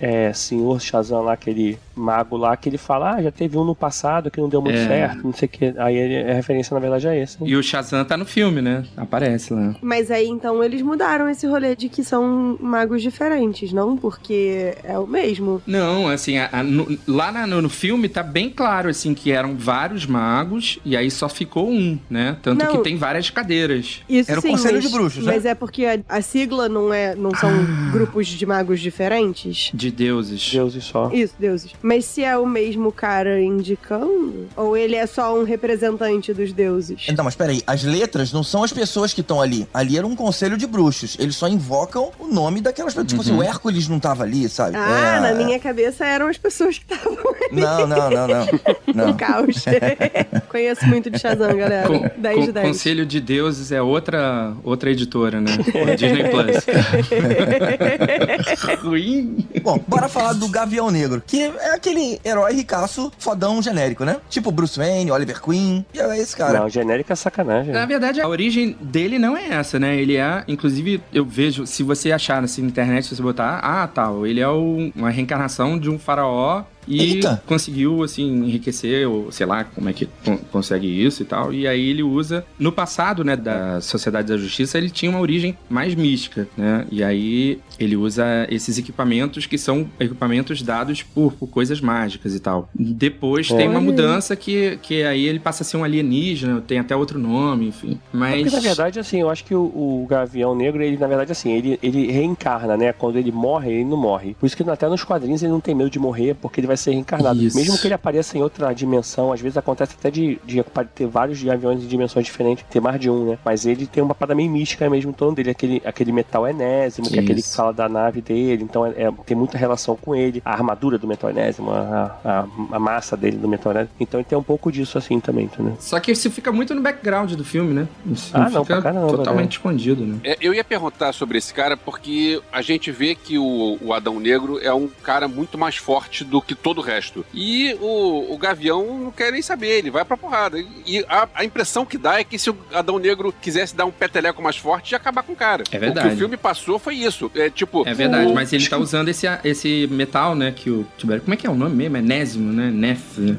[0.00, 3.74] é, senhor Shazam lá, aquele mago lá, que ele fala, ah, já teve um no
[3.74, 4.86] passado que não deu muito É.
[4.86, 5.74] certo, não sei o que.
[5.78, 7.40] Aí ele, a referência, na verdade, é esse.
[7.42, 7.48] né?
[7.48, 8.84] E o Shazam tá no filme, né?
[8.96, 9.74] Aparece lá.
[9.82, 13.96] Mas aí então eles mudaram esse rolê de que são magos diferentes, não?
[13.96, 15.62] Porque é o mesmo.
[15.66, 19.30] Não, assim, a- a- no- lá na- no, no filme tá bem claro, assim, que
[19.32, 22.36] eram vários magos e aí só ficou um, né?
[22.42, 22.72] Tanto Não.
[22.72, 24.00] que tem várias cadeiras.
[24.08, 25.32] Isso Era o sim, Conselho mas, de Bruxos, né?
[25.34, 27.90] Mas é porque a, a sigla não é, não são Ah.
[27.92, 29.70] grupos de magos diferentes.
[29.74, 30.50] De deuses.
[30.52, 31.10] Deus e só.
[31.12, 31.72] Isso, deuses.
[31.82, 37.04] Mas se é o mesmo cara indicando, ou ele é só um representante dos deuses?
[37.08, 39.66] Então, mas peraí, as letras não são as pessoas que estão ali.
[39.74, 41.16] Ali era um conselho de bruxos.
[41.18, 43.08] Eles só invocam o nome daquelas pessoas.
[43.08, 44.76] Tipo assim, o Hércules não tava ali, sabe?
[44.76, 47.16] Ah, É- na minha cabeça eram as pessoas que estavam
[47.50, 48.46] Não, não, não, não.
[48.86, 49.16] no Não.
[49.16, 49.64] caos.
[50.48, 51.86] Conheço muito de Shazam, galera.
[51.88, 52.66] Com- 10 com- de 10.
[52.68, 55.56] Conselho de Deuses é outra, outra editora, né?
[55.96, 56.62] Disney Plus.
[58.82, 59.46] Ruim.
[59.62, 64.16] Bom, bora falar do Gavião Negro, que é aquele herói ricaço, fodão genérico, né?
[64.28, 65.84] Tipo Bruce Wayne, Oliver Queen.
[65.94, 66.60] E é esse cara.
[66.60, 67.72] Não, genérico é sacanagem.
[67.72, 69.96] Na verdade, a origem dele não é essa, né?
[69.96, 73.86] Ele é, inclusive, eu vejo, se você achar assim, na internet, se você botar, ah,
[73.86, 77.42] tal, ele é o- uma reencarnação de um faraó e Eita.
[77.46, 81.52] conseguiu, assim, enriquecer, ou sei lá como é que con- consegue isso e tal.
[81.52, 85.56] E aí ele usa, no passado, né, da Sociedade da Justiça, ele tinha uma origem
[85.68, 86.86] mais mística, né?
[86.90, 92.40] E aí ele usa esses equipamentos que são equipamentos dados por, por coisas mágicas e
[92.40, 92.68] tal.
[92.74, 96.94] Depois tem uma mudança que, que aí ele passa a ser um alienígena, tem até
[96.94, 97.98] outro nome, enfim.
[98.12, 98.42] É Mas.
[98.42, 101.52] Porque, na verdade, assim, eu acho que o, o Gavião Negro, ele, na verdade, assim,
[101.52, 102.92] ele, ele reencarna, né?
[102.92, 104.34] Quando ele morre, ele não morre.
[104.38, 106.71] Por isso que até nos quadrinhos ele não tem medo de morrer, porque ele vai
[106.72, 107.42] vai ser reencarnado.
[107.42, 107.56] Isso.
[107.56, 110.62] Mesmo que ele apareça em outra dimensão, às vezes acontece até de, de
[110.94, 113.38] ter vários aviões em dimensões diferentes, ter mais de um, né?
[113.44, 117.08] Mas ele tem uma parada meio mística mesmo em torno dele, aquele, aquele metal enésimo,
[117.08, 120.14] que é aquele que fala da nave dele, então é, é- tem muita relação com
[120.14, 123.92] ele, a armadura do metal enésimo, a, a, a massa dele do metal enésimo.
[124.00, 125.76] Então ele tem um pouco disso assim também, entendeu?
[125.80, 127.88] Só que isso fica muito no background do filme, né?
[128.06, 129.56] Isso Ah, não, fica pra caramba, totalmente né?
[129.56, 130.18] escondido, né?
[130.24, 134.18] É, Eu ia perguntar sobre esse cara porque a gente vê que o, o Adão
[134.18, 137.24] Negro é um cara muito mais forte do que todo o resto.
[137.34, 140.62] E o, o Gavião não quer nem saber, ele vai pra porrada.
[140.86, 143.90] E a, a impressão que dá é que se o Adão Negro quisesse dar um
[143.90, 145.64] peteleco mais forte, ia acabar com o cara.
[145.70, 146.08] É O verdade.
[146.08, 147.30] que o filme passou foi isso.
[147.34, 147.86] É tipo.
[147.86, 150.52] É verdade, o- mas ele tá usando esse, esse metal, né?
[150.54, 150.86] Que o.
[151.00, 151.96] Como é que é o nome mesmo?
[151.96, 152.70] É Nésimo, né?
[152.70, 153.18] Nef.
[153.18, 153.36] né?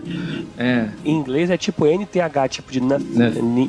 [0.58, 0.88] É.
[1.06, 2.80] Em inglês é tipo NTH, tipo de,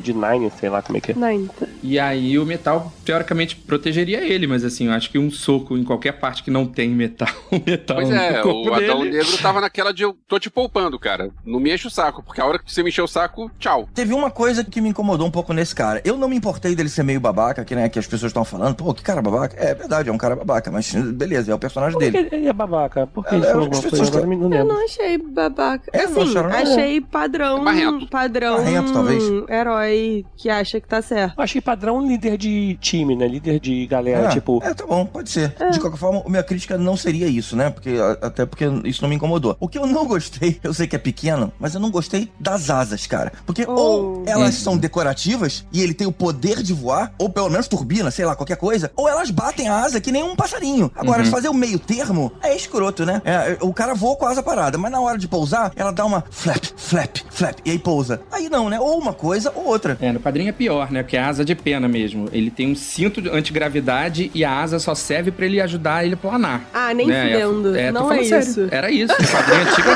[0.01, 1.15] de Nine, sei lá como é que é.
[1.15, 1.51] Ninth.
[1.83, 5.83] E aí o metal, teoricamente, protegeria ele, mas assim, eu acho que um soco em
[5.83, 9.17] qualquer parte que não tem metal, o metal Pois é, no corpo o Adão dele-
[9.17, 11.29] Negro tava naquela de eu tô te poupando, cara.
[11.45, 13.87] Não me enche o saco, porque a hora que você me encher o saco, tchau.
[13.93, 16.01] Teve uma coisa que me incomodou um pouco nesse cara.
[16.03, 18.75] Eu não me importei dele ser meio babaca, que, né, que as pessoas estão falando.
[18.75, 19.55] Pô, que cara babaca.
[19.57, 22.29] É verdade, é um cara babaca, mas beleza, é o personagem Por que dele.
[22.31, 23.07] ele é babaca?
[23.07, 25.89] Por que É, as pessoas não Eu não achei babaca.
[25.93, 26.45] É, assim, não?
[26.47, 27.61] achei padrão.
[27.61, 28.07] É barrento.
[28.09, 28.57] Padrão.
[28.57, 29.23] Barrento, talvez.
[29.49, 31.35] Herói que acha que tá certo.
[31.37, 33.27] Eu achei padrão líder de time, né?
[33.27, 34.61] Líder de galera, É, tipo.
[34.63, 35.53] É, tá bom, pode ser.
[35.71, 37.69] De qualquer forma, minha crítica não seria isso, né?
[37.69, 39.34] Porque, até porque isso não me incomodou.
[39.59, 42.69] O que eu não gostei, eu sei que é pequeno, mas eu não gostei das
[42.69, 43.31] asas, cara.
[43.45, 43.73] Porque Oh.
[43.73, 44.63] ou elas Uhum.
[44.63, 48.35] são decorativas e ele tem o poder de voar, ou pelo menos turbina, sei lá,
[48.35, 50.91] qualquer coisa, ou elas batem a asa que nem um passarinho.
[50.95, 51.29] Agora, Uhum.
[51.31, 53.21] fazer o meio termo é escroto, né?
[53.25, 56.05] É, o cara voa com a asa parada, mas na hora de pousar, ela dá
[56.05, 58.21] uma flap, flap, flap, e aí pousa.
[58.31, 58.79] Aí não, né?
[58.79, 59.97] Ou uma coisa ou outra.
[60.01, 61.03] É, no quadrinho é pior, né?
[61.03, 62.29] Porque é asa de pena mesmo.
[62.31, 66.13] Ele tem um cinto de antigravidade e a asa só serve pra ele ajudar ele
[66.13, 66.61] a planar.
[66.73, 67.23] Ah, nem né?
[67.39, 67.75] fudendo.
[67.75, 68.47] É, não é falando sério.
[68.47, 68.67] isso.
[68.71, 69.13] Era isso.
[69.25, 69.89] No quadrinho antigo.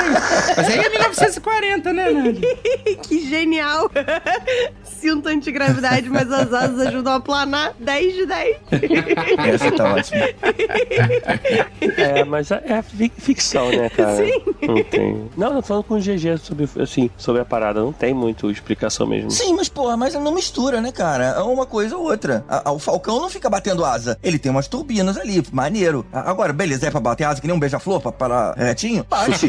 [0.58, 2.58] Mas aí é 1940, né, Nádia?
[3.04, 3.90] Que genial!
[4.84, 8.58] Sinto antigravidade, mas as asas ajudam a planar 10 de 10.
[9.54, 10.26] Essa tá ótima.
[11.98, 14.18] É, mas é, é fi- ficção, né, cara?
[14.18, 14.42] Sim.
[14.62, 15.30] Não tem.
[15.38, 17.80] Não, eu tô falando com o GG sobre, assim, sobre a parada.
[17.80, 19.32] Não tem muito explicação mesmo.
[19.32, 21.26] Sim, mas porra, mas não mistura, né, cara?
[21.38, 22.44] É uma coisa ou outra.
[22.50, 24.18] A- a- o Falcão não fica batendo asa.
[24.22, 26.06] Ele tem umas turbinas ali, maneiro.
[26.12, 29.06] A- Agora, beleza, é pra bater asa que nem um beija-flor pra parar retinho?
[29.28, 29.48] Bate.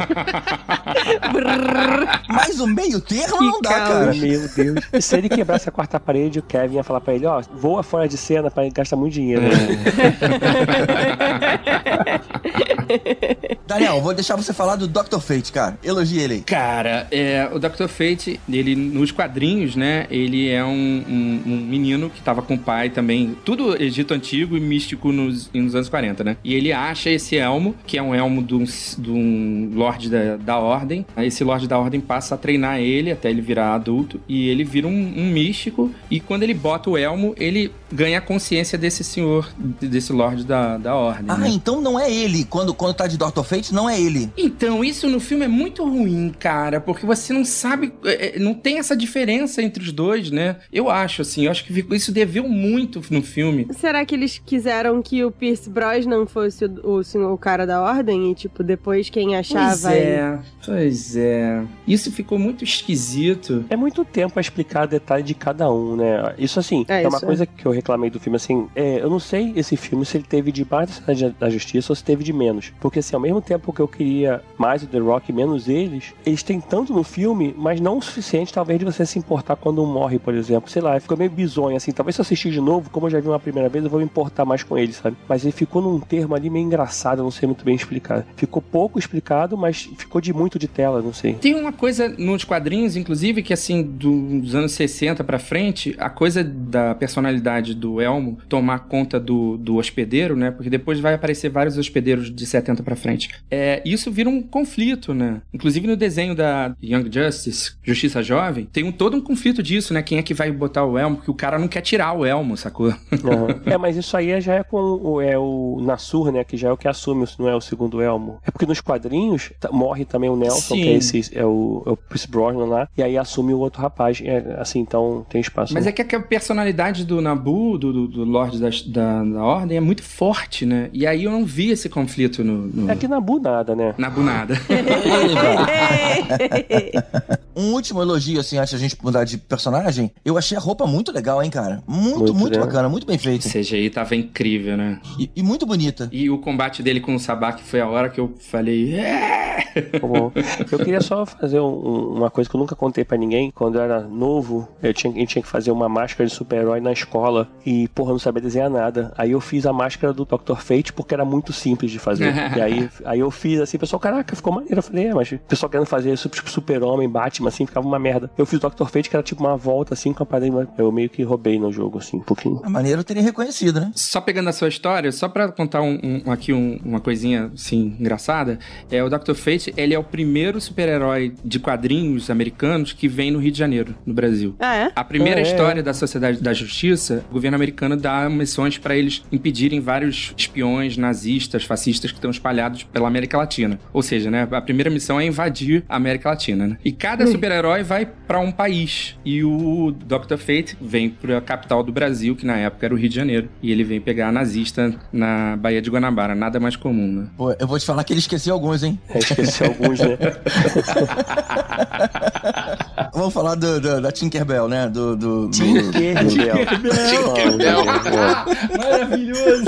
[2.29, 4.15] mas o meio termo não dá, cara.
[4.15, 4.85] Meu Deus.
[4.93, 7.83] E se ele quebrasse a quarta parede, o Kevin ia falar pra ele, ó, voa
[7.83, 9.43] fora de cena pra gastar muito dinheiro.
[9.43, 9.51] né?
[13.67, 15.19] Daniel, vou deixar você falar do Dr.
[15.21, 15.79] Fate, cara.
[15.83, 16.41] Elogie ele aí.
[16.41, 17.87] Cara, é, o Dr.
[17.89, 20.07] Fate, ele nos quadrinhos, né?
[20.11, 20.69] Ele é um,
[21.09, 25.51] um- um menino que tava com o pai também, tudo Egito antigo e místico nos,
[25.53, 26.37] nos anos 40, né?
[26.45, 30.37] E ele acha esse elmo, que é um elmo de um, de um lorde da,
[30.37, 31.05] da ordem.
[31.19, 34.87] Esse lorde da ordem passa a treinar ele até ele virar adulto e ele vira
[34.87, 35.91] um, um místico.
[36.11, 40.77] E quando ele bota o elmo, ele ganha a consciência desse senhor, desse lorde da,
[40.77, 41.25] da ordem.
[41.29, 41.49] Ah, né?
[41.51, 42.45] então não é ele.
[42.45, 43.43] Quando, quando tá de Dr.
[43.45, 44.33] Fate, não é ele.
[44.39, 48.55] Então, isso no filme é muito ruim, cara, porque você não sabe, é, é, não
[48.55, 50.57] tem essa diferença entre os dois, né?
[50.73, 53.67] Eu acho, assim, eu acho que isso deveu muito no filme.
[53.73, 58.31] Será que eles quiseram que o Pierce Brosnan fosse o, o, o cara da ordem?
[58.31, 59.69] E, tipo, depois quem achava...
[59.69, 61.63] Pois é, pois é.
[61.87, 63.63] Isso ficou muito esquisito.
[63.69, 66.35] É muito tempo a explicar detalhe de cada um, né?
[66.39, 67.29] Isso assim, É, é, uma isso é.
[67.29, 70.25] coisa que eu reclamei do filme, assim, é, eu não sei esse filme se ele
[70.25, 72.70] teve de mais da Cidade da Justiça ou se teve de menos.
[72.81, 76.43] Porque assim, ao mesmo tempo que eu queria mais o The Rock menos eles, eles
[76.43, 79.87] têm tanto no filme, mas não o suficiente, talvez, de você se importar quando um
[79.87, 80.71] morre, por exemplo.
[80.71, 81.93] Sei lá, ficou meio bizonho, assim.
[81.93, 84.01] Talvez se eu assistir de novo, como eu já vi uma primeira vez, eu vou
[84.01, 85.17] me importar mais com ele, sabe?
[85.29, 88.27] Mas ele ficou num termo ali meio engraçado, não sei muito bem explicar.
[88.37, 91.35] Ficou pouco explicado, mas ficou de muito de tela, não sei.
[91.35, 96.43] Tem uma coisa nos quadrinhos, inclusive, que assim, dos anos 60 pra frente, a coisa
[96.45, 100.51] da personalidade do Elmo tomar conta do, do hospedeiro, né?
[100.51, 103.31] Porque depois vai aparecer vários hospedeiros de 70 pra frente.
[103.51, 105.41] É, isso vira um conflito, né?
[105.53, 110.03] Inclusive no desenho da Young Justice, Justiça Jovem, tem um, todo um conflito disso, né?
[110.03, 111.17] Quem é que vai botar o Elmo?
[111.17, 112.89] Porque o cara não quer tirar o Elmo, sacou?
[112.89, 113.61] Aham.
[113.67, 116.45] é, mas isso aí já é com o, é o Nassur, né?
[116.45, 118.41] Que já é o que assume, não é o segundo Elmo.
[118.47, 120.83] É porque nos quadrinhos tá- morre também o Nelson, Sim.
[120.83, 123.81] que é esse é o, é o Chris Brosnan lá, e aí assume o outro
[123.81, 124.21] rapaz.
[124.25, 125.73] É, assim, então tem espaço.
[125.75, 125.91] Mas né?
[125.97, 129.81] é que a personalidade do Nabu, do, do, do Lorde da, da, da Ordem, é
[129.81, 130.91] muito forte, né?
[130.93, 133.95] E aí eu não vi esse conflito no, no É que Nabu nada, né?
[133.99, 134.55] Nabu nada.
[137.57, 140.13] Um último elogio, assim, antes da gente mudar de personagem.
[140.25, 141.83] Eu achei a roupa muito legal, hein, cara?
[141.87, 143.47] Muito, muito, Muito, bacana, muito bem feita.
[143.47, 145.01] O CGI tava incrível, né?
[145.19, 146.09] E, e muito bonita.
[146.13, 148.95] E o combate dele com o Sabak foi a hora que eu falei.
[148.95, 150.33] "É!" Bom,
[150.71, 153.51] eu queria só fazer um- uma coisa que eu nunca contei pra ninguém.
[153.51, 156.81] Quando eu era novo, eu tinha, a gente tinha que fazer uma máscara de super-herói
[156.81, 159.13] na escola e, porra, eu não sabia desenhar nada.
[159.17, 160.57] Aí eu fiz a máscara do Dr.
[160.57, 162.33] Fate porque era muito simples de fazer.
[162.57, 164.77] e aí, aí eu fiz assim, o pessoal, caraca, ficou maneiro.
[164.79, 167.09] Eu falei, é, mas o pessoal querendo fazer isso, tipo super-homem,
[167.41, 168.31] Batman, assim, ficava uma merda.
[168.37, 168.85] Eu fiz o Dr.
[168.87, 170.51] Fate que era tipo uma volta assim com a parede.
[170.79, 172.61] Eu meio que roubei no jogo, assim, um pouquinho.
[172.65, 173.91] A maneira eu teria reconhecido, né?
[173.95, 177.97] Só pegando a sua história, só pra contar um, um- aqui um- uma coisinha assim
[178.01, 178.59] engraçada,
[178.91, 179.35] é o Dr.
[179.35, 183.95] Fate, ele é o primeiro super-herói de quadrinhos americanos que vem no Rio de Janeiro,
[184.05, 184.55] no Brasil.
[184.59, 184.93] Ah, é?
[184.95, 185.47] A primeira É, é.
[185.47, 190.97] história da Sociedade da Justiça, o governo americano dá missões pra eles impedirem vários espiões
[190.97, 193.79] nazistas, fascistas que estão espalhados pela América Latina.
[193.93, 196.79] Ou seja, né, a primeira missão é invadir a América Latina, né?
[196.85, 199.17] E cada super-herói vai pra um país.
[199.25, 200.37] E o Dr.
[200.37, 203.49] Fate vem pra capital do Brasil, que na época era o Rio de Janeiro.
[203.63, 207.27] E ele vem pegar a nazista na Baía de Guanabara, nada mais comum, né?
[207.37, 208.99] Pô, eu vou te falar que ele esqueceu alguns, hein?
[209.09, 210.17] É, esqueci alguns, né?
[213.13, 214.89] Vamos falar do, do- da Tinkerbell, né?
[214.89, 215.17] Do.
[215.17, 216.67] do, do- Tinkerbell.
[217.11, 217.85] Tinkerbell.
[218.79, 219.65] Maravilhoso!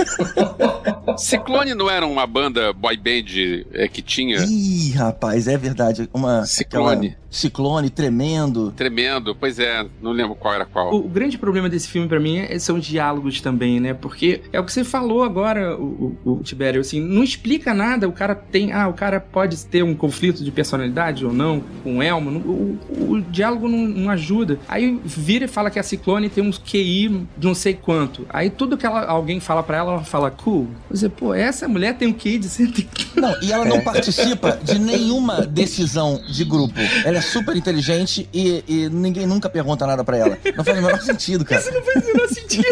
[1.18, 6.09] Ciclone não era uma banda boy band é, que tinha Ih, rapaz, é verdade.
[6.14, 6.44] Uma.
[6.46, 7.16] Ciclone.
[7.33, 8.73] Ciclone tremendo.
[8.77, 9.35] tremendo?
[9.35, 10.92] Pois é, não lembro qual era qual.
[10.95, 13.95] O, o grande problema desse filme pra mim é- são os diálogos também, né?
[13.95, 18.07] Porque é o que você falou agora, o, o, o Tibério, assim, não explica nada.
[18.09, 21.99] O cara tem, ah, o cara pode ter um conflito de personalidade ou não com
[21.99, 22.31] o Elmo.
[22.31, 24.59] não- O, o, o diálogo não, não ajuda.
[24.68, 28.27] Aí vira e fala que a Ciclone tem um QI de não sei quanto.
[28.29, 30.68] Aí tudo que ela, alguém fala pra ela, ela fala cool.
[30.90, 32.73] Você, pô, essa mulher tem um QI de 100
[33.16, 36.75] Não, e ela não participa de nenhuma decisão de grupo.
[37.05, 40.38] Ela é super inteligente e, e ninguém nunca pergunta nada pra ela.
[40.56, 41.61] Não faz o menor sentido, cara.
[41.61, 42.64] Isso não faz o menor sentido.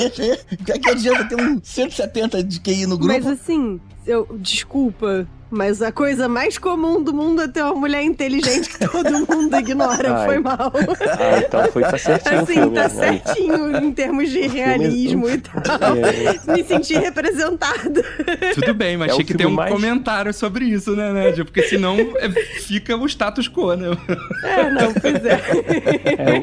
[0.61, 3.13] O que que adianta ter um 170 de QI no grupo?
[3.13, 8.03] Mas assim, eu, desculpa, mas a coisa mais comum do mundo é ter uma mulher
[8.03, 10.15] inteligente que todo mundo ignora.
[10.19, 10.27] Ai.
[10.27, 10.73] Foi mal.
[10.73, 12.75] Ah, então foi, tá certinho Assim, filme.
[12.75, 12.91] tá Aí.
[12.91, 15.61] certinho em termos de realismo e tal.
[15.97, 16.53] É.
[16.57, 18.03] Me senti representada.
[18.55, 21.45] Tudo bem, mas É tinha que ter um mais- comentário sobre isso, né, Nédia?
[21.45, 22.29] Porque senão é,
[22.61, 23.89] fica o status quo, né?
[24.45, 25.41] É, não, pois é.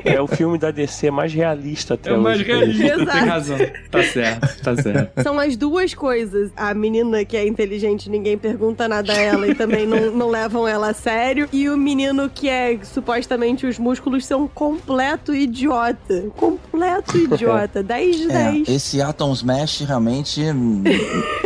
[0.08, 2.48] É, o- é o filme da DC mais realista até É o mais hoje.
[2.52, 3.58] realista, tem razão.
[3.92, 5.24] Tá certo, tá certo.
[5.24, 6.52] São as duas coisas.
[6.56, 10.68] A menina que é inteligente, ninguém pergunta nada a ela e também não, não levam
[10.68, 11.48] ela a sério.
[11.52, 16.26] E o menino que é, supostamente, os músculos são completo idiota.
[16.36, 17.82] Completo idiota.
[17.84, 18.70] 10 de É, 10.
[18.70, 20.42] esse Atom Smash realmente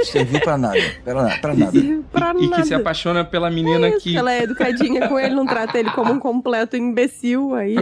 [0.03, 0.79] serviu pra nada.
[1.03, 1.71] Pra, na- pra nada.
[2.11, 2.61] Pra E nada.
[2.61, 4.17] que se apaixona pela menina É isso, que.
[4.17, 7.75] Ela é educadinha com ele, não trata ele como um completo imbecil aí.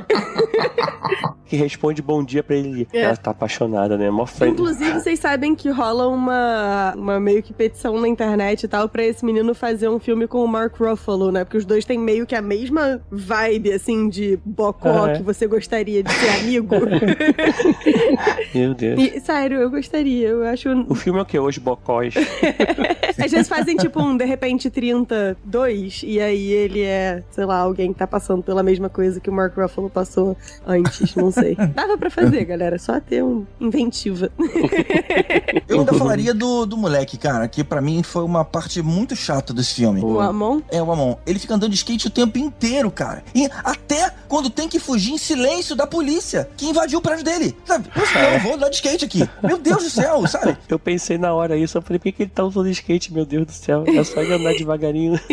[1.45, 2.87] Que responde bom dia pra ele.
[2.93, 3.01] É.
[3.01, 4.09] Ela tá apaixonada, né?
[4.11, 4.25] Mó.
[4.45, 9.03] Inclusive, vocês sabem que rola uma, uma meio que petição na internet e tal pra
[9.03, 11.43] esse menino fazer um filme com o Mark Ruffalo, né?
[11.43, 15.17] Porque os dois têm meio que a mesma vibe, assim, de bocó é?
[15.17, 16.75] que você gostaria de ser amigo.
[18.55, 18.99] Meu Deus.
[18.99, 20.29] E, sério, eu gostaria.
[20.29, 20.69] Eu acho.
[20.87, 22.13] O filme é o que hoje, Bocós?
[23.21, 27.91] Às vezes fazem tipo um de repente 32 e aí ele é, sei lá, alguém
[27.91, 31.55] que tá passando pela mesma coisa que o Mark Ruffalo passou antes, não sei.
[31.75, 34.31] Dava pra fazer, galera, só ter um inventiva.
[35.67, 39.48] Eu ainda falaria do, do moleque, cara, que pra mim foi uma parte muito chata
[39.53, 40.01] desse filme.
[40.01, 40.61] O Amon.
[40.69, 41.15] É, o Amon.
[41.25, 43.23] Ele fica andando de skate o tempo inteiro, cara.
[43.33, 47.55] E até quando tem que fugir em silêncio da polícia, que invadiu o prédio dele.
[47.65, 47.89] Sabe?
[47.93, 49.29] Poxa, eu vou andar de skate aqui.
[49.43, 50.57] Meu Deus do céu, sabe?
[50.69, 53.25] Eu pensei na hora isso, eu falei, por que, que ele tá usando skate, meu
[53.25, 53.83] Deus do céu?
[53.87, 55.19] É só ele andar devagarinho.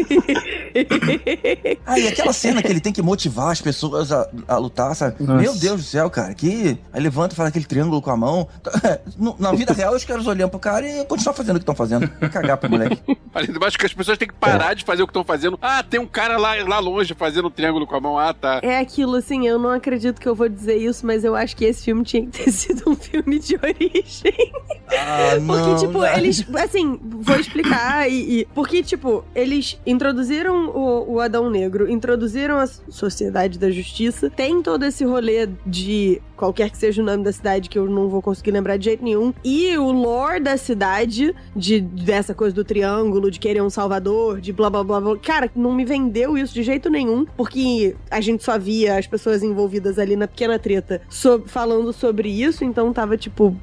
[1.86, 5.16] Ah, e aquela cena que ele tem que motivar as pessoas a, a lutar, sabe?
[5.20, 5.40] Nossa.
[5.40, 6.34] Meu Deus do céu, cara.
[6.34, 6.76] Que.
[6.92, 8.48] Aí levanta e faz aquele triângulo com a mão.
[9.38, 12.08] Na vida real, os caras olham pro cara e continuam fazendo o que estão fazendo.
[12.30, 13.00] Cagar pro moleque.
[13.32, 15.58] Além do mais que as pessoas têm que parar de fazer o que estão fazendo.
[15.62, 18.18] Ah, tem um cara lá, lá longe fazendo um triângulo com a mão.
[18.18, 18.60] Ah, tá.
[18.62, 21.64] É aquilo assim, eu não acredito que eu vou dizer isso, mas eu acho que
[21.64, 24.52] esse filme tinha que ter sido um filme de origem.
[24.88, 25.76] Ah, Porque, não.
[25.76, 26.18] tipo, né?
[26.18, 26.46] eles.
[26.54, 28.40] Assim, vou explicar e.
[28.42, 34.62] e- porque, tipo, eles introduziram o, o Adão Negro, introduziram a Sociedade da Justiça, tem
[34.62, 38.20] todo esse rolê de qualquer que seja o nome da cidade que eu não vou
[38.22, 39.32] conseguir lembrar de jeito nenhum.
[39.44, 44.52] E o lore da cidade, de dessa coisa do triângulo, de querer um salvador, de
[44.52, 45.16] blá blá blá blá.
[45.18, 49.42] Cara, não me vendeu isso de jeito nenhum, porque a gente só via as pessoas
[49.42, 53.56] envolvidas ali na pequena treta so- falando sobre isso, então tava tipo,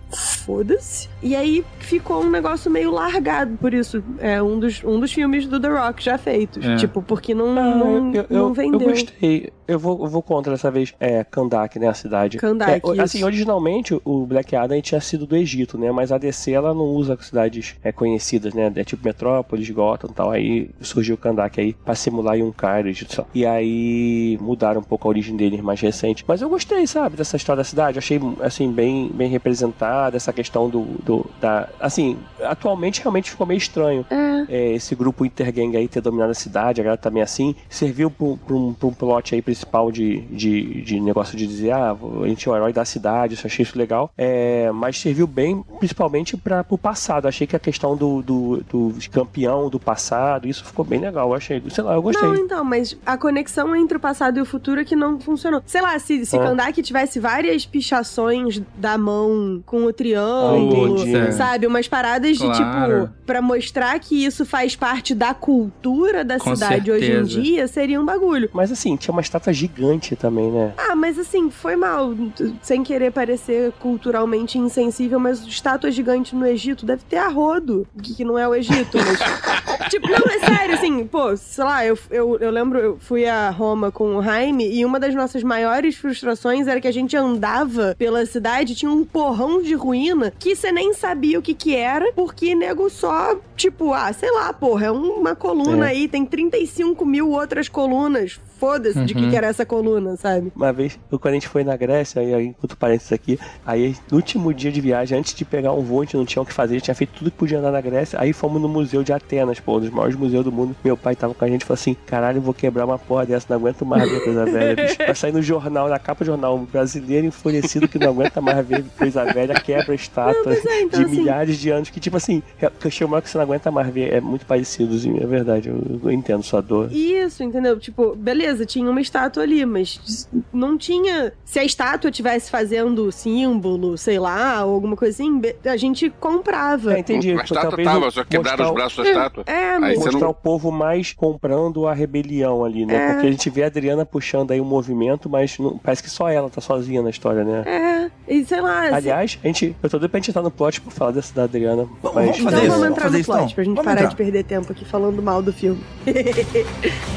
[0.45, 1.07] foda-se.
[1.21, 4.03] E aí ficou um negócio meio largado, por isso.
[4.19, 6.63] É um dos, um dos filmes do The Rock já feitos.
[6.65, 6.75] É.
[6.75, 8.81] Tipo, porque não, Ah, não, eu, não eu, vendeu.
[8.81, 9.51] eu gostei.
[9.67, 10.93] Eu vou, eu vou contra dessa vez.
[10.99, 11.87] É, Kandak, né?
[11.87, 12.37] A cidade.
[12.37, 15.91] Kandak, É, assim, originalmente o Black Adam tinha sido do Egito, né?
[15.91, 18.71] Mas a DC ela não usa cidades é, conhecidas, né?
[18.75, 20.31] É tipo Metrópolis, Gotham e tal.
[20.31, 23.13] Aí surgiu o Kandak aí pra simular um cara Egito.
[23.13, 23.25] só.
[23.33, 26.23] E aí mudaram um pouco a origem dele mais recente.
[26.27, 27.97] Mas eu gostei, sabe, dessa história da cidade.
[27.97, 31.69] Achei, assim, bem, bem representada essa questão do, do da.
[31.79, 34.05] Assim, atualmente realmente ficou meio estranho
[34.49, 38.25] é, esse grupo intergang aí ter dominado a cidade, a galera também assim, serviu pra
[38.25, 41.95] um, pra um, pra um plot aí principal de, de, de negócio de dizer, ah,
[42.23, 45.27] a gente é o herói da cidade, isso eu achei isso legal, é, mas serviu
[45.27, 50.47] bem principalmente para pro passado, achei que a questão do, do, do campeão do passado,
[50.47, 52.27] isso ficou bem legal, eu achei, sei lá, eu gostei.
[52.27, 55.61] Não, então, mas a conexão entre o passado e o futuro é que não funcionou.
[55.65, 56.43] Sei lá, se, se Ah.
[56.43, 61.33] Kandak tivesse várias pichações da mão com o triângulo, entendi.
[61.33, 61.67] sabe?
[61.67, 63.01] Umas paradas de Claro.
[63.07, 67.41] tipo, pra mostrar que isso faz parte da cultura da Com cidade hoje em certeza.
[67.41, 68.49] dia, seria um bagulho.
[68.53, 70.73] Mas assim, tinha uma estátua gigante também, né?
[70.77, 72.13] Ah, mas assim, foi mal.
[72.61, 78.13] Sem querer parecer culturalmente insensível, mas estátua gigante no Egito deve ter a rodo, que
[78.15, 79.19] que não é o Egito, mas.
[79.89, 83.49] tipo, não, é sério, assim, pô, sei lá, eu, eu, eu lembro, eu fui a
[83.49, 87.95] Roma com o Jaime e uma das nossas maiores frustrações era que a gente andava
[87.97, 92.11] pela cidade, tinha um porrão de ruína que você nem sabia o que que era,
[92.13, 95.89] porque nego só, tipo, ah, sei lá, porra, é uma coluna É.
[95.91, 98.39] aí, tem 35 mil outras colunas.
[98.63, 99.29] Foda-se de que Uhum.
[99.29, 100.51] que era essa coluna, sabe?
[100.55, 104.15] Uma vez, quando a gente foi na Grécia, e aí, enquanto parênteses aqui, aí no
[104.17, 106.53] último dia de viagem, antes de pegar um voo, a gente não tinha o que
[106.53, 109.03] fazer, a gente tinha feito tudo que podia andar na Grécia, aí fomos no Museu
[109.03, 110.73] de Atenas, pô, um dos maiores museus do mundo.
[110.83, 113.25] Meu pai tava com a gente e falou assim: caralho, eu vou quebrar uma porra
[113.25, 114.97] dessa, não aguento mais ver coisa velha, bicho.
[114.97, 118.65] Vai sair no jornal, na capa do jornal, um brasileiro enfurecido que não aguenta mais
[118.65, 121.99] ver coisa velha, quebra a estátua pois é, então, de assim- milhares de anos, que
[121.99, 122.41] tipo assim,
[122.79, 125.69] que achei uma que você não aguenta mais ver, é muito parecido, assim, é verdade,
[125.69, 126.89] eu, eu entendo sua dor.
[126.91, 127.77] Isso, entendeu?
[127.79, 131.33] Tipo, beleza, tinha uma estátua ali, mas não tinha.
[131.45, 136.95] Se a estátua tivesse fazendo símbolo, sei lá, ou alguma coisa assim, a gente comprava.
[136.95, 137.31] É, entendi.
[137.31, 139.43] A estátua Talvez tava, só quebraram os braços da estátua.
[139.47, 139.97] É, Aí mas.
[139.99, 140.29] você mostrar não...
[140.29, 142.95] o povo mais comprando a rebelião ali, né?
[142.95, 143.13] É.
[143.13, 146.29] Porque a gente vê a Adriana puxando aí o movimento, mas não- parece que só
[146.29, 147.63] ela tá sozinha na história, né?
[147.65, 148.87] É, e sei lá.
[148.89, 151.33] se- Aliás, a gente, eu tô doido pra gente entrar no plot por falar dessa
[151.33, 151.87] da Adriana.
[152.01, 152.25] Vamos- mas...
[152.25, 153.53] vamos então fazer vamos isso, entrar fazer no isso, plot então.
[153.55, 154.09] pra gente Vamos parar entrar.
[154.09, 155.81] de perder tempo aqui falando mal do filme.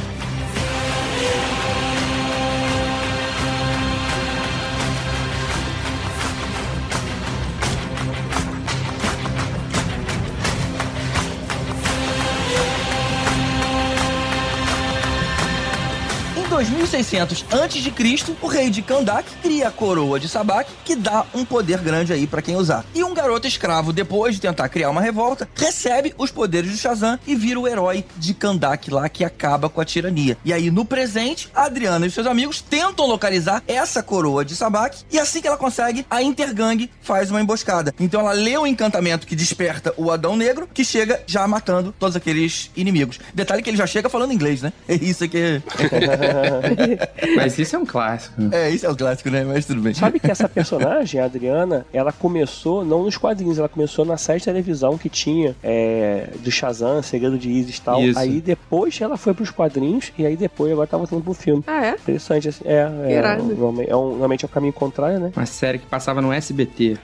[17.07, 21.79] 2600 a.C., o rei de Kandak cria a coroa de Sabak, que dá um poder
[21.79, 22.85] grande aí pra quem usar.
[22.95, 27.19] E um garoto escravo, depois de tentar criar uma revolta, recebe os poderes do Shazam
[27.27, 30.37] e vira o herói de Kandak lá que acaba com a tirania.
[30.45, 35.19] E aí, no presente, Adriana e seus amigos tentam localizar essa coroa de Sabak e
[35.19, 37.95] assim que ela consegue, a Intergang faz uma emboscada.
[38.01, 42.17] Então ela lê o encantamento que desperta o Adão Negro, que chega já matando todos
[42.17, 43.19] aqueles inimigos.
[43.33, 44.73] Detalhe que ele já chega falando inglês, né?
[44.89, 45.61] É isso que
[47.37, 48.35] Mas isso é um clássico.
[48.53, 49.45] É, isso é o clássico, né?
[49.45, 49.95] Mas tudo bem.
[49.95, 54.39] Sabe que essa personagem, a Adriana, ela começou não nos quadrinhos, ela começou na série
[54.39, 58.03] de televisão que tinha é, do Shazam, Segredo de Isis e tal.
[58.03, 58.19] Isso.
[58.19, 61.63] Aí depois ela foi pros quadrinhos e aí depois agora tá voltando pro filme.
[61.67, 61.91] Ah, é?
[61.93, 62.65] Interessante, assim.
[62.65, 65.33] É, é, normalmente, é um, normalmente é o caminho contrário, né?
[65.37, 66.99] Uma série que passava no SBT.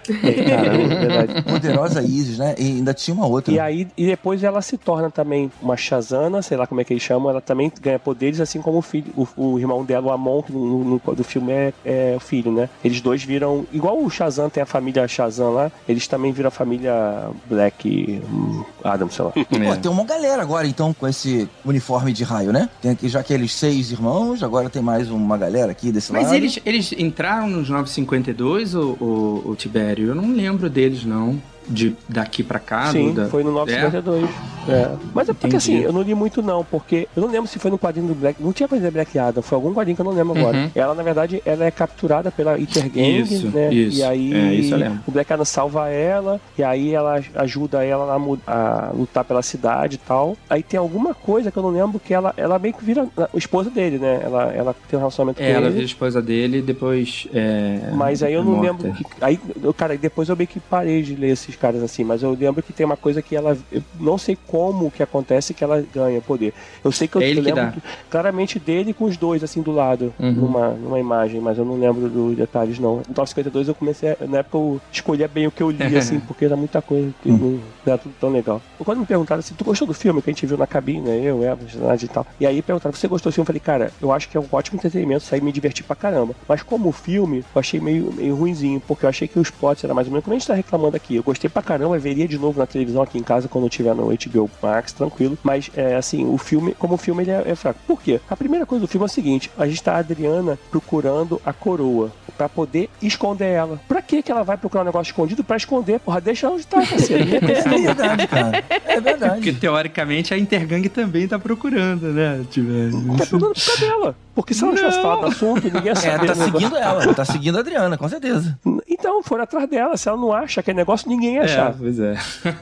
[0.48, 1.42] Caramba, é verdade.
[1.42, 2.54] Poderosa Isis, né?
[2.58, 3.52] E ainda tinha uma outra.
[3.52, 6.92] E aí, e depois ela se torna também uma Shazana, sei lá como é que
[6.92, 10.12] eles chamam, ela também ganha poderes, assim como o filho, o, o irmão dela, o
[10.12, 12.68] Amon, que no, no- do filme é, é o filho, né?
[12.84, 16.50] Eles dois viram, igual o Shazam tem a família Shazam lá, eles também viram a
[16.50, 19.32] família Black hum, Adam, sei lá.
[19.34, 22.68] Pô, tem uma galera agora, então, com esse uniforme de raio, né?
[22.80, 26.34] Tem aqui já aqueles seis irmãos, agora tem mais uma galera aqui desse Mas lado.
[26.36, 30.08] eles, eles entraram nos 952, o, o, o Tibério?
[30.08, 31.40] Eu não lembro deles, não.
[31.68, 32.86] De daqui pra cá.
[32.90, 34.28] Sim, da- foi no 952.
[34.68, 34.90] É.
[35.14, 35.56] Mas é porque Entendi.
[35.56, 38.14] assim, eu não li muito não, porque eu não lembro se foi no quadrinho do
[38.14, 38.42] Black.
[38.42, 40.56] Não tinha coisa da Black Adam, foi algum quadrinho que eu não lembro agora.
[40.56, 40.70] Uhum.
[40.74, 43.72] Ela, na verdade, ela é capturada pela Intergang, Isso, né?
[43.74, 43.98] isso.
[43.98, 44.74] E aí É, isso
[45.06, 48.14] o Black Adam salva ela, e aí ela ajuda ela
[48.46, 50.36] a, a lutar pela cidade e tal.
[50.48, 53.36] Aí tem alguma coisa que eu não lembro que ela, ela meio que vira a
[53.36, 54.20] esposa dele, né?
[54.22, 55.70] Ela, ela tem um relacionamento É, com ela ele.
[55.74, 57.26] vira a esposa dele e depois.
[57.34, 58.82] É, Mas aí eu é não morta.
[58.84, 58.92] lembro.
[58.92, 59.40] Que, aí,
[59.76, 62.62] cara, depois eu meio que parei de ler esses, esses caras assim, mas eu lembro
[62.62, 63.56] que tem uma coisa que ela.
[63.70, 66.52] Eu não sei como que acontece que ela ganha poder.
[66.82, 69.44] Eu sei que eu, É ele eu que lembro do- claramente dele com os dois,
[69.44, 70.32] assim, do lado, Uhum.
[70.32, 72.96] numa, numa imagem, mas eu não lembro dos detalhes, não.
[72.96, 74.10] No 952 eu comecei.
[74.10, 77.12] a- Na época eu escolhia bem o que eu li, assim, porque era muita coisa
[77.22, 78.62] que não, não era tudo tão legal.
[78.78, 81.20] Quando me perguntaram assim, tu gostou do filme que a gente viu na cabine, né?
[81.22, 81.60] Eu, Eva,
[82.02, 82.26] e tal.
[82.40, 83.42] E aí perguntaram, você gostou do filme?
[83.42, 86.34] Eu falei, cara, eu acho que é um ótimo entretenimento, saí me divertir pra caramba.
[86.48, 89.92] Mas como filme, eu achei meio, meio ruinzinho, porque eu achei que os plots era
[89.94, 91.16] mais ou menos como a gente tá reclamando aqui.
[91.16, 93.94] Eu gostei pra caramba, veria de novo na televisão aqui em casa quando eu tiver
[93.94, 95.38] no HBO Max, tranquilo.
[95.42, 97.78] Mas, é, assim, o filme, como filme, ele é, é fraco.
[97.86, 98.20] Por quê?
[98.28, 101.52] A primeira coisa do filme é o seguinte: a gente tá a Adriana procurando a
[101.52, 103.80] coroa pra poder esconder ela.
[103.88, 105.44] Pra que que ela vai procurar um negócio escondido?
[105.44, 107.24] Pra esconder, porra, deixa ela onde tá, parceiro.
[107.42, 108.64] Não é É verdade, cara.
[108.84, 109.34] É verdade.
[109.34, 112.44] Porque teoricamente a Intergang também tá procurando, né?
[112.50, 112.68] Tipo,
[113.16, 114.16] Tá procurando por causa dela.
[114.34, 116.26] Porque se ela não tivesse falado do assunto, ninguém ia É, saber.
[116.28, 116.52] tá do negócio.
[116.60, 118.58] seguindo ela, tá seguindo a Adriana, com certeza.
[118.88, 119.96] Então, foram atrás dela.
[119.96, 121.74] Se ela não acha aquele negócio, ninguém ia É, achar.
[121.74, 122.14] pois é.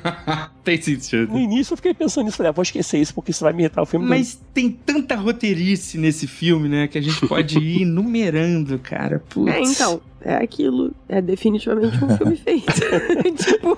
[0.64, 1.32] Tem sentido.
[1.32, 3.62] No início eu fiquei pensando nisso, falei, ah, vou esquecer isso porque isso vai me
[3.62, 4.06] irritar o filme.
[4.06, 6.86] Mas tem tanta roteirice nesse filme, né?
[6.88, 9.22] Que a gente pode ir numerando, cara.
[9.28, 9.52] Putz.
[9.54, 10.92] É, então, é aquilo.
[11.08, 12.72] É definitivamente um filme feito.
[13.36, 13.76] tipo,